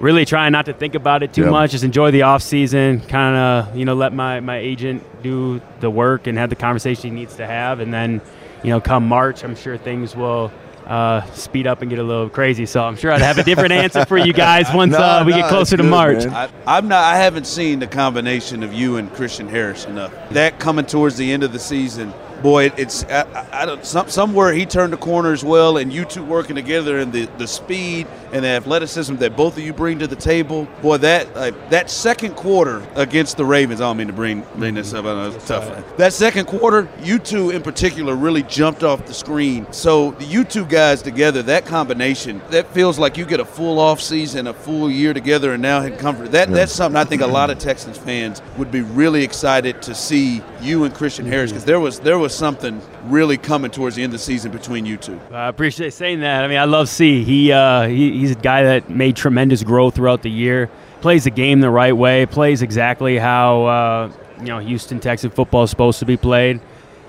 really 0.00 0.24
trying 0.24 0.52
not 0.52 0.66
to 0.66 0.72
think 0.72 0.94
about 0.94 1.22
it 1.22 1.32
too 1.32 1.42
yep. 1.42 1.50
much. 1.50 1.70
Just 1.72 1.84
enjoy 1.84 2.10
the 2.10 2.22
off 2.22 2.42
season. 2.42 3.00
Kind 3.00 3.36
of, 3.36 3.76
you 3.76 3.84
know, 3.84 3.94
let 3.94 4.12
my 4.14 4.40
my 4.40 4.58
agent 4.58 5.02
do 5.22 5.60
the 5.80 5.90
work 5.90 6.26
and 6.26 6.38
have 6.38 6.50
the 6.50 6.56
conversation 6.56 7.10
he 7.10 7.16
needs 7.16 7.36
to 7.36 7.46
have, 7.46 7.80
and 7.80 7.92
then, 7.92 8.20
you 8.62 8.70
know, 8.70 8.80
come 8.80 9.06
March, 9.08 9.44
I'm 9.44 9.56
sure 9.56 9.76
things 9.78 10.14
will. 10.16 10.50
uh, 10.86 11.20
speed 11.34 11.66
up 11.66 11.82
and 11.82 11.90
get 11.90 11.98
a 11.98 12.02
little 12.02 12.30
crazy. 12.30 12.64
So 12.64 12.82
I'm 12.82 12.96
sure 12.96 13.12
I'd 13.12 13.20
have 13.20 13.36
a 13.36 13.42
different 13.42 13.72
answer 13.72 14.06
for 14.06 14.16
you 14.16 14.32
guys 14.32 14.66
once 14.74 14.92
Nah, 14.92 15.18
uh, 15.18 15.24
we 15.26 15.32
nah, 15.32 15.40
get 15.40 15.48
closer 15.50 15.74
it's 15.74 15.82
to 15.82 15.82
good, 15.82 15.90
March. 15.90 16.24
man. 16.24 16.32
I, 16.32 16.48
I'm 16.66 16.88
not. 16.88 17.04
I 17.04 17.16
haven't 17.16 17.46
seen 17.46 17.78
the 17.78 17.86
combination 17.86 18.62
of 18.62 18.72
you 18.72 18.96
and 18.96 19.12
Christian 19.12 19.48
Harris 19.50 19.84
enough. 19.84 20.14
That 20.30 20.58
coming 20.58 20.86
towards 20.86 21.18
the 21.18 21.30
end 21.30 21.42
of 21.42 21.52
the 21.52 21.58
season, 21.58 22.14
boy, 22.42 22.70
it's 22.76 23.04
I, 23.04 23.46
I- 23.52 23.66
don't 23.66 23.84
some, 23.84 24.08
somewhere 24.08 24.52
he 24.52 24.66
turned 24.66 24.92
the 24.92 24.96
corner 24.96 25.32
as 25.32 25.44
well, 25.44 25.76
and 25.78 25.92
you 25.92 26.04
two 26.04 26.24
working 26.24 26.54
together, 26.56 26.98
and 26.98 27.12
the, 27.12 27.26
the 27.38 27.46
speed 27.46 28.06
and 28.32 28.44
the 28.44 28.48
athleticism 28.48 29.16
that 29.16 29.36
both 29.36 29.56
of 29.56 29.62
you 29.62 29.72
bring 29.72 29.98
to 29.98 30.06
the 30.06 30.16
table, 30.16 30.66
boy, 30.82 30.98
that 30.98 31.26
uh, 31.34 31.50
that 31.70 31.90
second 31.90 32.34
quarter 32.36 32.86
against 32.94 33.36
the 33.36 33.44
Ravens. 33.44 33.80
I 33.80 33.84
don't 33.84 33.96
mean 33.96 34.06
to 34.06 34.12
bring 34.12 34.44
bring 34.56 34.74
this 34.74 34.92
up. 34.94 35.04
I 35.04 35.14
know 35.14 35.30
it's 35.30 35.46
tough. 35.46 35.96
That 35.96 36.12
second 36.12 36.46
quarter, 36.46 36.88
you 37.02 37.18
two 37.18 37.50
in 37.50 37.62
particular 37.62 38.14
really 38.14 38.42
jumped 38.44 38.82
off 38.84 39.04
the 39.06 39.14
screen. 39.14 39.66
So 39.72 40.12
the 40.12 40.24
you 40.24 40.44
two 40.44 40.64
guys 40.64 41.02
together, 41.02 41.42
that 41.44 41.66
combination, 41.66 42.40
that 42.50 42.66
feels 42.72 42.98
like 42.98 43.16
you 43.16 43.24
get 43.24 43.40
a 43.40 43.44
full 43.44 43.78
off 43.78 44.00
season, 44.00 44.46
a 44.46 44.54
full 44.54 44.90
year 44.90 45.12
together, 45.14 45.52
and 45.52 45.62
now 45.62 45.82
in 45.82 45.96
comfort. 45.96 46.32
That 46.32 46.50
that's 46.50 46.72
something 46.72 46.96
I 46.96 47.04
think 47.04 47.22
a 47.22 47.26
lot 47.26 47.50
of 47.50 47.58
Texans 47.58 47.98
fans 47.98 48.42
would 48.56 48.70
be 48.70 48.82
really 48.82 49.24
excited 49.24 49.82
to 49.82 49.94
see 49.94 50.42
you 50.60 50.84
and 50.84 50.94
Christian 50.94 51.26
Harris 51.26 51.50
because 51.50 51.64
there 51.64 51.80
was 51.80 52.00
there 52.00 52.18
was 52.18 52.27
something 52.28 52.80
really 53.04 53.36
coming 53.36 53.70
towards 53.70 53.96
the 53.96 54.02
end 54.02 54.12
of 54.12 54.20
the 54.20 54.24
season 54.24 54.52
between 54.52 54.86
you 54.86 54.96
two. 54.96 55.20
I 55.32 55.48
appreciate 55.48 55.92
saying 55.92 56.20
that. 56.20 56.44
I 56.44 56.48
mean, 56.48 56.58
I 56.58 56.64
love 56.64 56.88
C. 56.88 57.24
He, 57.24 57.52
uh, 57.52 57.88
he 57.88 58.18
he's 58.18 58.32
a 58.32 58.36
guy 58.36 58.64
that 58.64 58.90
made 58.90 59.16
tremendous 59.16 59.62
growth 59.62 59.94
throughout 59.94 60.22
the 60.22 60.30
year. 60.30 60.70
Plays 61.00 61.24
the 61.24 61.30
game 61.30 61.60
the 61.60 61.70
right 61.70 61.96
way. 61.96 62.26
Plays 62.26 62.62
exactly 62.62 63.18
how 63.18 63.64
uh, 63.64 64.12
you 64.40 64.46
know 64.46 64.58
Houston 64.58 65.00
Texan 65.00 65.30
football 65.30 65.64
is 65.64 65.70
supposed 65.70 65.98
to 66.00 66.06
be 66.06 66.16
played. 66.16 66.60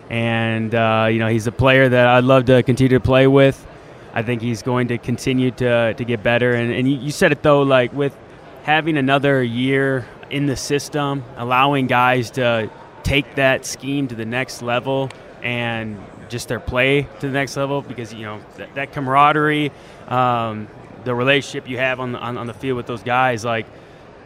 And 0.10 0.74
uh, 0.74 1.08
you 1.12 1.20
know 1.20 1.28
he's 1.28 1.48
a 1.48 1.52
player 1.52 1.88
that 1.90 2.08
I'd 2.08 2.24
love 2.24 2.46
to 2.46 2.64
continue 2.64 2.98
to 2.98 3.04
play 3.04 3.28
with. 3.28 3.66
I 4.14 4.24
think 4.24 4.42
he's 4.42 4.64
going 4.64 4.88
to 4.90 4.98
continue 4.98 5.52
to 5.52 5.94
to 5.94 6.04
get 6.04 6.24
better. 6.24 6.54
And, 6.54 6.72
and 6.72 6.92
you 6.92 7.12
said 7.12 7.32
it 7.32 7.44
though, 7.44 7.62
like 7.62 7.94
with 7.94 8.16
having 8.64 8.98
another 8.98 9.42
year 9.44 10.08
in 10.30 10.46
the 10.46 10.56
system, 10.56 11.24
allowing 11.38 11.88
guys 11.88 12.32
to 12.32 12.70
take 13.10 13.34
that 13.36 13.66
scheme 13.66 14.08
to 14.08 14.14
the 14.14 14.26
next 14.26 14.62
level 14.62 15.10
and 15.42 16.00
just 16.30 16.48
their 16.48 16.60
play 16.60 17.08
to 17.20 17.28
the 17.28 17.34
next 17.34 17.58
level 17.58 17.82
because 17.82 18.14
you 18.14 18.22
know 18.22 18.40
that, 18.58 18.76
that 18.76 18.94
camaraderie, 18.94 19.72
um, 20.08 20.68
the 21.06 21.16
relationship 21.16 21.68
you 21.68 21.80
have 21.80 22.00
on 22.00 22.12
the, 22.12 22.20
on, 22.20 22.38
on 22.38 22.46
the 22.46 22.54
field 22.54 22.78
with 22.78 22.86
those 22.86 23.02
guys, 23.02 23.44
like 23.44 23.66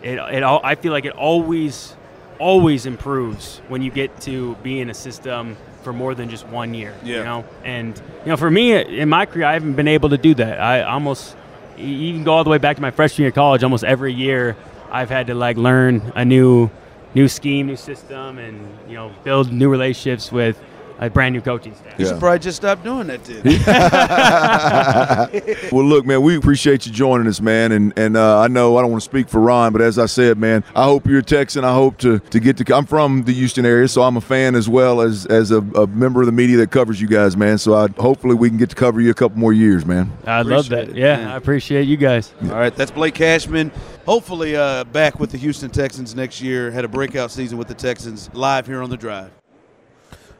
it, 0.01 0.17
it 0.17 0.43
all, 0.43 0.59
I 0.65 0.75
feel 0.75 0.91
like 0.91 1.05
it 1.05 1.13
always 1.13 1.95
always 2.39 2.86
improves 2.86 3.59
when 3.69 3.81
you 3.81 3.89
get 3.89 4.19
to 4.19 4.55
be 4.55 4.81
in 4.81 4.89
a 4.89 4.93
system 4.93 5.55
for 5.84 5.93
more 5.93 6.13
than 6.13 6.29
just 6.29 6.45
one 6.47 6.73
year. 6.73 6.93
Yeah. 7.03 7.19
You 7.19 7.23
know, 7.23 7.45
and 7.63 7.97
you 8.25 8.31
know, 8.31 8.38
for 8.38 8.51
me 8.51 8.73
in 8.73 9.07
my 9.07 9.25
career, 9.25 9.45
I 9.45 9.53
haven't 9.53 9.75
been 9.75 9.88
able 9.88 10.09
to 10.09 10.17
do 10.17 10.34
that. 10.36 10.59
I 10.59 10.81
almost 10.81 11.38
you 11.77 12.11
can 12.11 12.25
go 12.25 12.34
all 12.34 12.43
the 12.43 12.49
way 12.49 12.57
back 12.57 12.75
to 12.75 12.81
my 12.81 12.91
freshman 12.91 13.23
year 13.23 13.29
of 13.29 13.36
college. 13.36 13.63
Almost 13.63 13.86
every 13.86 14.13
year, 14.13 14.57
I've 14.91 15.09
had 15.09 15.27
to 15.27 15.36
like 15.36 15.55
learn 15.55 16.11
a 16.15 16.25
new 16.25 16.69
new 17.16 17.28
scheme, 17.28 17.68
new 17.68 17.76
system, 17.76 18.38
and 18.38 18.68
you 18.88 18.95
know, 18.95 19.11
build 19.24 19.51
new 19.51 19.70
relationships 19.70 20.32
with 20.32 20.61
a 20.99 21.09
brand 21.09 21.33
new 21.33 21.41
coaching 21.41 21.75
staff. 21.75 21.99
You 21.99 22.05
should 22.05 22.19
probably 22.19 22.39
just 22.39 22.57
stop 22.57 22.83
doing 22.83 23.07
that 23.07 23.23
then. 23.23 23.43
well, 25.71 25.85
look, 25.85 26.05
man, 26.05 26.21
we 26.21 26.37
appreciate 26.37 26.85
you 26.85 26.91
joining 26.91 27.27
us, 27.27 27.41
man. 27.41 27.71
And 27.71 27.93
and 27.97 28.17
uh, 28.17 28.39
I 28.39 28.47
know 28.47 28.77
I 28.77 28.81
don't 28.81 28.91
want 28.91 29.03
to 29.03 29.09
speak 29.09 29.29
for 29.29 29.39
Ron, 29.39 29.73
but 29.73 29.81
as 29.81 29.99
I 29.99 30.05
said, 30.05 30.37
man, 30.37 30.63
I 30.75 30.83
hope 30.83 31.05
you're 31.05 31.19
a 31.19 31.23
Texan. 31.23 31.63
I 31.63 31.73
hope 31.73 31.97
to, 31.99 32.19
to 32.19 32.39
get 32.39 32.57
to. 32.57 32.75
I'm 32.75 32.85
from 32.85 33.23
the 33.23 33.33
Houston 33.33 33.65
area, 33.65 33.87
so 33.87 34.03
I'm 34.03 34.17
a 34.17 34.21
fan 34.21 34.55
as 34.55 34.69
well 34.69 35.01
as 35.01 35.25
as 35.25 35.51
a, 35.51 35.59
a 35.59 35.87
member 35.87 36.21
of 36.21 36.25
the 36.25 36.31
media 36.31 36.57
that 36.57 36.71
covers 36.71 37.01
you 37.01 37.07
guys, 37.07 37.35
man. 37.35 37.57
So 37.57 37.75
I 37.75 37.87
hopefully 37.99 38.35
we 38.35 38.49
can 38.49 38.57
get 38.57 38.69
to 38.69 38.75
cover 38.75 39.01
you 39.01 39.11
a 39.11 39.15
couple 39.15 39.37
more 39.37 39.53
years, 39.53 39.85
man. 39.85 40.11
I 40.25 40.41
love 40.41 40.69
that. 40.69 40.89
It, 40.89 40.95
Yeah, 40.95 41.17
man. 41.17 41.27
I 41.29 41.35
appreciate 41.35 41.83
you 41.83 41.97
guys. 41.97 42.33
All 42.43 42.49
right, 42.49 42.75
that's 42.75 42.91
Blake 42.91 43.15
Cashman. 43.15 43.71
Hopefully, 44.05 44.55
uh, 44.55 44.83
back 44.85 45.19
with 45.19 45.31
the 45.31 45.37
Houston 45.37 45.69
Texans 45.69 46.15
next 46.15 46.41
year. 46.41 46.71
Had 46.71 46.85
a 46.85 46.89
breakout 46.89 47.31
season 47.31 47.57
with 47.57 47.67
the 47.67 47.73
Texans 47.73 48.29
live 48.33 48.67
here 48.67 48.81
on 48.81 48.89
the 48.89 48.97
drive. 48.97 49.31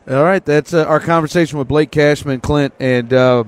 All 0.06 0.24
right, 0.24 0.44
that's 0.44 0.74
uh, 0.74 0.84
our 0.84 1.00
conversation 1.00 1.58
with 1.58 1.70
Blake 1.70 1.90
Cashman, 1.90 2.42
Clint, 2.42 2.74
and 2.78 3.14
uh, 3.14 3.46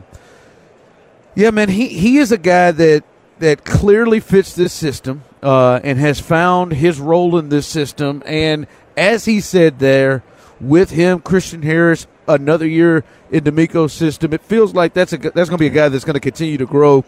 yeah, 1.36 1.52
man, 1.52 1.68
he 1.68 1.90
he 1.90 2.18
is 2.18 2.32
a 2.32 2.38
guy 2.38 2.72
that 2.72 3.04
that 3.40 3.66
clearly 3.66 4.22
fits 4.22 4.56
this 4.56 4.72
system 4.72 5.24
uh, 5.44 5.82
and 5.84 6.00
has 6.00 6.22
found 6.22 6.72
his 6.72 6.98
role 6.98 7.38
in 7.38 7.50
this 7.50 7.68
system. 7.68 8.24
And 8.26 8.68
as 8.96 9.26
he 9.26 9.42
said 9.42 9.80
there, 9.80 10.24
with 10.62 10.92
him, 10.92 11.20
Christian 11.20 11.62
Harris, 11.62 12.08
another 12.26 12.66
year 12.66 13.04
in 13.32 13.44
DeMeco's 13.44 13.92
system, 13.92 14.32
it 14.32 14.42
feels 14.42 14.74
like 14.74 14.94
that's 14.94 15.12
a 15.12 15.18
that's 15.18 15.50
going 15.50 15.58
to 15.58 15.58
be 15.58 15.68
a 15.68 15.70
guy 15.70 15.90
that's 15.90 16.06
going 16.06 16.14
to 16.14 16.22
continue 16.22 16.58
to 16.58 16.66
grow 16.66 17.04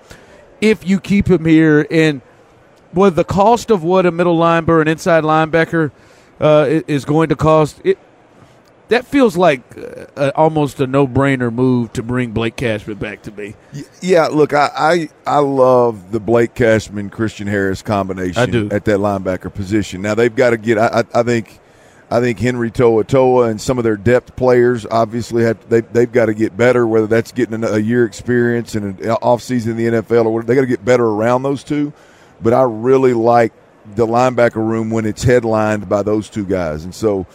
if 0.59 0.85
you 0.85 0.99
keep 0.99 1.29
him 1.29 1.45
here. 1.45 1.87
And 1.89 2.21
boy, 2.91 3.11
the 3.11 3.23
cost 3.23 3.71
of 3.71 3.81
what 3.81 4.05
a 4.05 4.11
middle 4.11 4.37
linebacker, 4.37 4.81
an 4.81 4.89
inside 4.89 5.23
linebacker, 5.23 5.91
uh, 6.41 6.81
is 6.85 7.05
going 7.05 7.29
to 7.29 7.37
cost 7.37 7.79
it. 7.85 7.97
That 8.89 9.05
feels 9.05 9.35
like 9.35 9.61
uh, 10.15 10.31
almost 10.35 10.79
a 10.79 10.87
no-brainer 10.87 11.53
move 11.53 11.91
to 11.93 12.03
bring 12.03 12.31
Blake 12.31 12.55
Cashman 12.55 12.97
back 12.97 13.21
to 13.23 13.31
me. 13.31 13.55
Yeah, 14.01 14.27
look, 14.27 14.53
I, 14.53 14.69
I 14.73 15.09
I 15.25 15.39
love 15.39 16.11
the 16.11 16.21
Blake 16.21 16.53
Cashman 16.53 17.09
Christian 17.09 17.47
Harris 17.47 17.81
combination 17.81 18.41
I 18.41 18.45
do. 18.45 18.69
at 18.71 18.85
that 18.85 18.99
linebacker 18.99 19.53
position. 19.53 20.01
Now 20.01 20.15
they've 20.15 20.33
got 20.33 20.51
to 20.51 20.57
get. 20.57 20.77
I, 20.77 21.03
I, 21.13 21.23
think 21.23 21.59
I 22.09 22.21
think 22.21 22.39
Henry 22.39 22.71
To'oTo'o 22.71 23.49
and 23.49 23.59
some 23.59 23.77
of 23.77 23.83
their 23.83 23.97
depth 23.97 24.37
players 24.37 24.85
obviously 24.85 25.43
have 25.43 25.67
they 25.67 25.81
they've 25.81 26.11
got 26.11 26.27
to 26.27 26.33
get 26.33 26.55
better. 26.55 26.87
Whether 26.87 27.07
that's 27.07 27.33
getting 27.33 27.61
a, 27.65 27.67
a 27.67 27.79
year 27.79 28.05
experience 28.05 28.73
and 28.75 28.97
an 29.01 29.09
off 29.21 29.41
season 29.41 29.77
in 29.77 29.77
the 29.77 30.01
NFL 30.01 30.25
or 30.25 30.33
whatever, 30.33 30.47
they 30.47 30.55
got 30.55 30.61
to 30.61 30.67
get 30.67 30.85
better 30.85 31.05
around 31.05 31.43
those 31.43 31.61
two. 31.61 31.91
But 32.41 32.53
I 32.53 32.61
really 32.61 33.13
like 33.13 33.51
the 33.95 34.07
linebacker 34.07 34.55
room 34.55 34.89
when 34.91 35.05
it's 35.05 35.23
headlined 35.23 35.89
by 35.89 36.03
those 36.03 36.29
two 36.29 36.45
guys, 36.45 36.85
and 36.85 36.95
so. 36.95 37.27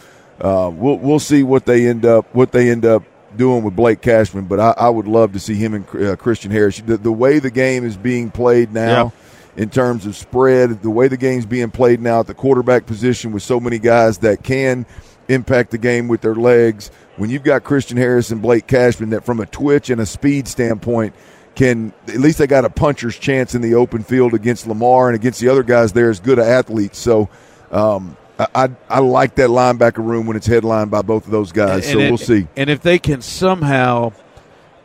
Uh, 0.43 0.69
we'll 0.69 0.97
we'll 0.97 1.19
see 1.19 1.41
what 1.41 1.65
they 1.65 1.87
end 1.87 2.05
up 2.05 2.25
what 2.35 2.51
they 2.51 2.69
end 2.69 2.85
up 2.85 3.03
doing 3.37 3.63
with 3.63 3.75
Blake 3.75 4.01
Cashman, 4.01 4.45
but 4.45 4.59
I, 4.59 4.73
I 4.77 4.89
would 4.89 5.07
love 5.07 5.31
to 5.33 5.39
see 5.39 5.55
him 5.55 5.73
and 5.73 6.05
uh, 6.05 6.15
Christian 6.17 6.51
Harris. 6.51 6.81
The, 6.81 6.97
the 6.97 7.11
way 7.11 7.39
the 7.39 7.49
game 7.49 7.85
is 7.85 7.95
being 7.95 8.29
played 8.29 8.73
now, 8.73 9.13
in 9.55 9.69
terms 9.69 10.05
of 10.05 10.15
spread, 10.17 10.81
the 10.81 10.89
way 10.89 11.07
the 11.07 11.17
game's 11.17 11.45
being 11.45 11.71
played 11.71 12.01
now 12.01 12.19
at 12.19 12.27
the 12.27 12.33
quarterback 12.33 12.85
position 12.85 13.31
with 13.31 13.41
so 13.41 13.59
many 13.59 13.79
guys 13.79 14.17
that 14.19 14.43
can 14.43 14.85
impact 15.29 15.71
the 15.71 15.77
game 15.77 16.09
with 16.09 16.19
their 16.21 16.35
legs. 16.35 16.91
When 17.15 17.29
you've 17.29 17.43
got 17.43 17.63
Christian 17.63 17.95
Harris 17.97 18.29
and 18.29 18.41
Blake 18.41 18.67
Cashman, 18.67 19.11
that 19.11 19.23
from 19.23 19.39
a 19.39 19.45
twitch 19.45 19.89
and 19.89 20.01
a 20.01 20.05
speed 20.05 20.47
standpoint, 20.49 21.15
can 21.55 21.93
at 22.07 22.19
least 22.19 22.37
they 22.37 22.47
got 22.47 22.65
a 22.65 22.69
puncher's 22.69 23.17
chance 23.17 23.55
in 23.55 23.61
the 23.61 23.75
open 23.75 24.03
field 24.03 24.33
against 24.33 24.67
Lamar 24.67 25.07
and 25.07 25.15
against 25.15 25.39
the 25.39 25.47
other 25.47 25.63
guys 25.63 25.93
there 25.93 26.09
as 26.09 26.19
good 26.19 26.37
athletes. 26.37 26.99
So. 26.99 27.29
Um, 27.71 28.17
I, 28.39 28.69
I 28.89 28.99
like 28.99 29.35
that 29.35 29.49
linebacker 29.49 30.03
room 30.03 30.25
when 30.25 30.35
it's 30.35 30.47
headlined 30.47 30.89
by 30.91 31.01
both 31.03 31.25
of 31.25 31.31
those 31.31 31.51
guys. 31.51 31.89
so 31.89 31.99
it- 31.99 32.09
we'll 32.09 32.17
see. 32.17 32.47
And 32.57 32.69
if 32.69 32.81
they 32.81 32.99
can 32.99 33.21
somehow 33.21 34.13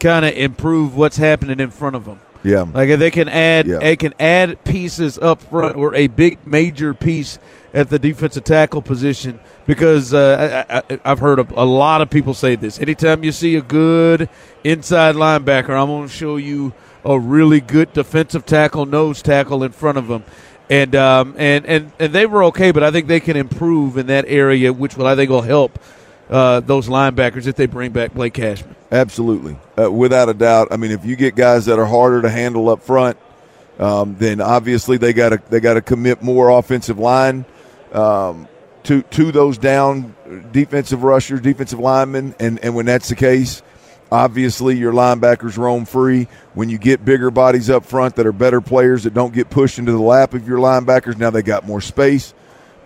kind 0.00 0.24
of 0.24 0.34
improve 0.34 0.96
what's 0.96 1.16
happening 1.16 1.58
in 1.58 1.70
front 1.70 1.96
of 1.96 2.04
them, 2.04 2.20
Yeah. 2.44 2.66
like 2.72 2.88
if 2.90 3.00
they 3.00 3.10
can 3.10 3.28
add, 3.28 3.66
Yeah. 3.66 3.78
they 3.78 3.96
can 3.96 4.14
add 4.20 4.62
pieces 4.64 5.18
up 5.18 5.42
front 5.42 5.76
or 5.76 5.94
a 5.94 6.06
big 6.08 6.38
major 6.46 6.92
piece 6.94 7.38
at 7.74 7.88
the 7.90 7.98
defensive 7.98 8.44
tackle 8.44 8.82
position. 8.82 9.40
Because 9.66 10.14
uh, 10.14 10.64
I, 10.68 10.78
I, 10.94 11.00
I've 11.04 11.18
heard 11.18 11.38
a, 11.40 11.46
a 11.54 11.64
lot 11.64 12.00
of 12.00 12.08
people 12.10 12.32
say 12.34 12.54
this. 12.54 12.80
Anytime 12.80 13.22
you 13.24 13.32
see 13.32 13.54
a 13.56 13.60
good 13.62 14.28
inside 14.64 15.14
linebacker, 15.14 15.70
I'm 15.70 15.88
going 15.88 16.08
to 16.08 16.12
show 16.14 16.36
you 16.36 16.72
a 17.04 17.18
really 17.18 17.60
good 17.60 17.92
defensive 17.92 18.46
tackle, 18.46 18.86
nose 18.86 19.20
tackle 19.20 19.62
in 19.62 19.72
front 19.72 19.98
of 19.98 20.08
them. 20.08 20.24
And 20.70 20.94
um, 20.94 21.34
and, 21.38 21.64
and 21.64 21.92
and 21.98 22.12
they 22.12 22.26
were 22.26 22.44
okay, 22.44 22.72
but 22.72 22.82
I 22.82 22.90
think 22.90 23.06
they 23.06 23.20
can 23.20 23.36
improve 23.36 23.96
in 23.96 24.08
that 24.08 24.26
area, 24.28 24.72
which 24.72 24.96
will 24.96 25.06
I 25.06 25.16
think 25.16 25.30
will 25.30 25.40
help 25.40 25.78
uh, 26.28 26.60
those 26.60 26.88
linebackers 26.88 27.46
if 27.46 27.56
they 27.56 27.66
bring 27.66 27.92
back 27.92 28.12
Blake 28.12 28.34
Cashman. 28.34 28.76
Absolutely, 28.92 29.56
uh, 29.78 29.90
without 29.90 30.28
a 30.28 30.34
doubt. 30.34 30.68
I 30.70 30.76
mean, 30.76 30.90
if 30.90 31.04
you 31.06 31.16
get 31.16 31.34
guys 31.34 31.66
that 31.66 31.78
are 31.78 31.86
harder 31.86 32.22
to 32.22 32.30
handle 32.30 32.68
up 32.68 32.82
front, 32.82 33.16
um, 33.78 34.16
then 34.18 34.40
obviously 34.40 34.98
they 34.98 35.12
got 35.12 35.30
to 35.30 35.42
they 35.48 35.60
got 35.60 35.74
to 35.74 35.82
commit 35.82 36.22
more 36.22 36.50
offensive 36.50 36.98
line 36.98 37.44
um, 37.92 38.48
to 38.84 39.02
to 39.02 39.32
those 39.32 39.56
down 39.58 40.14
defensive 40.52 41.02
rushers, 41.02 41.40
defensive 41.40 41.78
linemen, 41.78 42.34
and 42.38 42.58
and 42.62 42.74
when 42.74 42.86
that's 42.86 43.08
the 43.08 43.16
case, 43.16 43.62
obviously 44.10 44.76
your 44.76 44.92
linebackers 44.92 45.56
roam 45.56 45.84
free. 45.84 46.28
When 46.54 46.68
you 46.68 46.78
get 46.78 47.04
bigger 47.04 47.30
bodies 47.30 47.70
up 47.70 47.84
front 47.84 48.16
that 48.16 48.26
are 48.26 48.32
better 48.32 48.60
players 48.60 49.04
that 49.04 49.14
don't 49.14 49.32
get 49.32 49.50
pushed 49.50 49.78
into 49.78 49.92
the 49.92 50.00
lap 50.00 50.34
of 50.34 50.46
your 50.46 50.58
linebackers, 50.58 51.18
now 51.18 51.30
they 51.30 51.42
got 51.42 51.66
more 51.66 51.80
space 51.80 52.34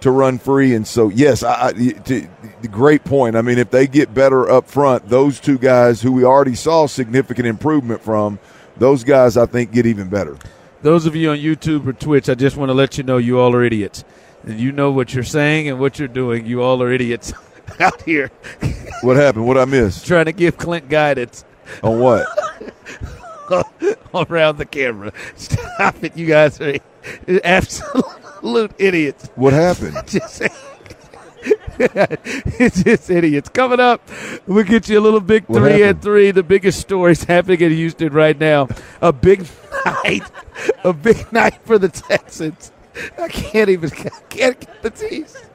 to 0.01 0.11
run 0.11 0.39
free. 0.39 0.75
And 0.75 0.87
so, 0.87 1.09
yes, 1.09 1.43
I, 1.43 1.69
I, 1.69 1.73
to, 1.73 2.29
the 2.61 2.69
great 2.69 3.05
point. 3.05 3.37
I 3.37 3.43
mean, 3.43 3.59
if 3.59 3.71
they 3.71 3.87
get 3.87 4.13
better 4.13 4.51
up 4.51 4.69
front, 4.69 5.09
those 5.09 5.41
two 5.41 5.59
guys 5.59 6.03
who 6.03 6.13
we 6.13 6.25
already 6.25 6.55
saw 6.55 6.87
significant 6.87 7.47
improvement 7.47 8.03
from, 8.03 8.39
those 8.77 9.05
guys 9.05 9.37
I 9.37 9.47
think 9.47 9.73
get 9.73 9.87
even 9.87 10.09
better. 10.09 10.37
Those 10.83 11.07
of 11.07 11.15
you 11.15 11.31
on 11.31 11.39
YouTube 11.39 11.87
or 11.87 11.93
Twitch, 11.93 12.29
I 12.29 12.35
just 12.35 12.57
want 12.57 12.71
to 12.71 12.75
let 12.75 12.99
you 12.99 13.05
know 13.05 13.19
you 13.19 13.39
all 13.39 13.55
are 13.55 13.63
idiots. 13.63 14.05
And 14.45 14.59
you 14.59 14.73
know 14.73 14.91
what 14.91 15.15
you're 15.15 15.23
saying 15.23 15.69
and 15.69 15.79
what 15.79 16.01
you're 16.01 16.09
doing. 16.09 16.47
You 16.47 16.63
all 16.63 16.83
are 16.83 16.91
idiots 16.91 17.33
out 17.81 18.03
here 18.03 18.31
What 19.03 19.17
happened? 19.17 19.47
What 19.47 19.59
I 19.59 19.65
missed? 19.65 20.07
trying 20.07 20.27
to 20.27 20.33
give 20.33 20.57
Clint 20.59 20.89
guidance. 20.89 21.45
On 21.83 21.99
what? 22.01 22.27
around 24.31 24.59
the 24.59 24.67
camera. 24.67 25.13
Stop 25.37 26.03
it, 26.05 26.17
you 26.17 26.27
guys 26.27 26.61
are 26.61 26.77
absolute 27.45 28.73
idiots. 28.79 29.29
What 29.35 29.53
happened? 29.53 29.97
Just- 30.07 30.43
it's 31.79 32.83
just 32.85 33.11
idiots. 33.11 33.49
Coming 33.49 33.81
up, 33.81 34.07
we'll 34.47 34.63
get 34.65 34.89
you 34.89 34.99
a 34.99 35.01
little 35.01 35.21
big 35.21 35.45
What 35.47 35.59
three 35.61 35.81
happened? 35.81 35.85
and 35.91 36.03
try 36.03 36.31
The 36.31 36.43
biggest 36.43 36.79
stories 36.81 37.25
happening 37.25 37.61
in 37.61 37.73
Houston 37.73 38.13
right 38.13 38.39
now. 38.39 38.69
A 39.01 39.13
big 39.13 39.47
night. 39.85 40.23
A 40.85 40.93
big 40.93 41.33
night 41.33 41.61
for 41.65 41.79
the 41.79 41.89
Texans. 41.89 42.71
I 43.19 43.29
can't 43.29 43.71
even 43.71 43.91
I 43.91 44.11
can't 44.29 44.61
get 44.61 44.83
the 44.83 44.91
teeth. 44.91 45.49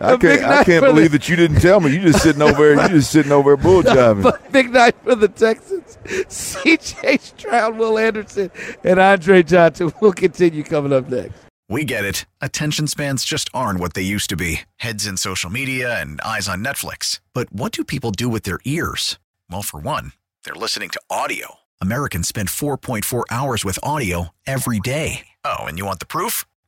I 0.00 0.12
A 0.12 0.18
big 0.18 0.40
can't. 0.40 0.44
I 0.44 0.64
can't 0.64 0.82
for 0.84 0.88
the- 0.88 0.94
believe 0.94 1.12
that 1.12 1.28
you 1.28 1.36
didn't 1.36 1.60
tell 1.60 1.80
me. 1.80 1.92
You 1.92 2.00
just 2.00 2.22
sitting 2.22 2.42
over 2.42 2.74
there. 2.74 2.82
You 2.88 2.94
just 2.96 3.10
sitting 3.10 3.32
over 3.32 3.50
there 3.54 3.62
bull 3.62 3.82
jiving. 3.82 4.22
But 4.24 4.50
big 4.52 4.72
night 4.72 4.94
for 5.04 5.14
the 5.14 5.28
Texans. 5.28 5.98
C.J. 6.28 7.18
Stroud, 7.18 7.76
Will 7.76 7.98
Anderson, 7.98 8.50
and 8.84 8.98
Andre 9.00 9.42
Johnson 9.42 9.92
will 10.00 10.12
continue 10.12 10.62
coming 10.62 10.92
up 10.92 11.08
next. 11.08 11.34
We 11.68 11.84
get 11.84 12.04
it. 12.04 12.26
Attention 12.40 12.86
spans 12.86 13.24
just 13.24 13.50
aren't 13.52 13.80
what 13.80 13.94
they 13.94 14.02
used 14.02 14.30
to 14.30 14.36
be 14.36 14.60
heads 14.76 15.04
in 15.06 15.16
social 15.16 15.50
media 15.50 16.00
and 16.00 16.20
eyes 16.20 16.48
on 16.48 16.62
Netflix. 16.64 17.20
But 17.32 17.52
what 17.52 17.72
do 17.72 17.82
people 17.84 18.12
do 18.12 18.28
with 18.28 18.44
their 18.44 18.60
ears? 18.64 19.18
Well, 19.50 19.62
for 19.62 19.80
one, 19.80 20.12
they're 20.44 20.54
listening 20.54 20.90
to 20.90 21.00
audio. 21.10 21.56
Americans 21.80 22.28
spend 22.28 22.48
4.4 22.48 23.24
hours 23.30 23.64
with 23.64 23.78
audio 23.82 24.28
every 24.46 24.78
day. 24.80 25.26
Oh, 25.44 25.64
and 25.64 25.76
you 25.76 25.84
want 25.84 25.98
the 25.98 26.06
proof? 26.06 26.44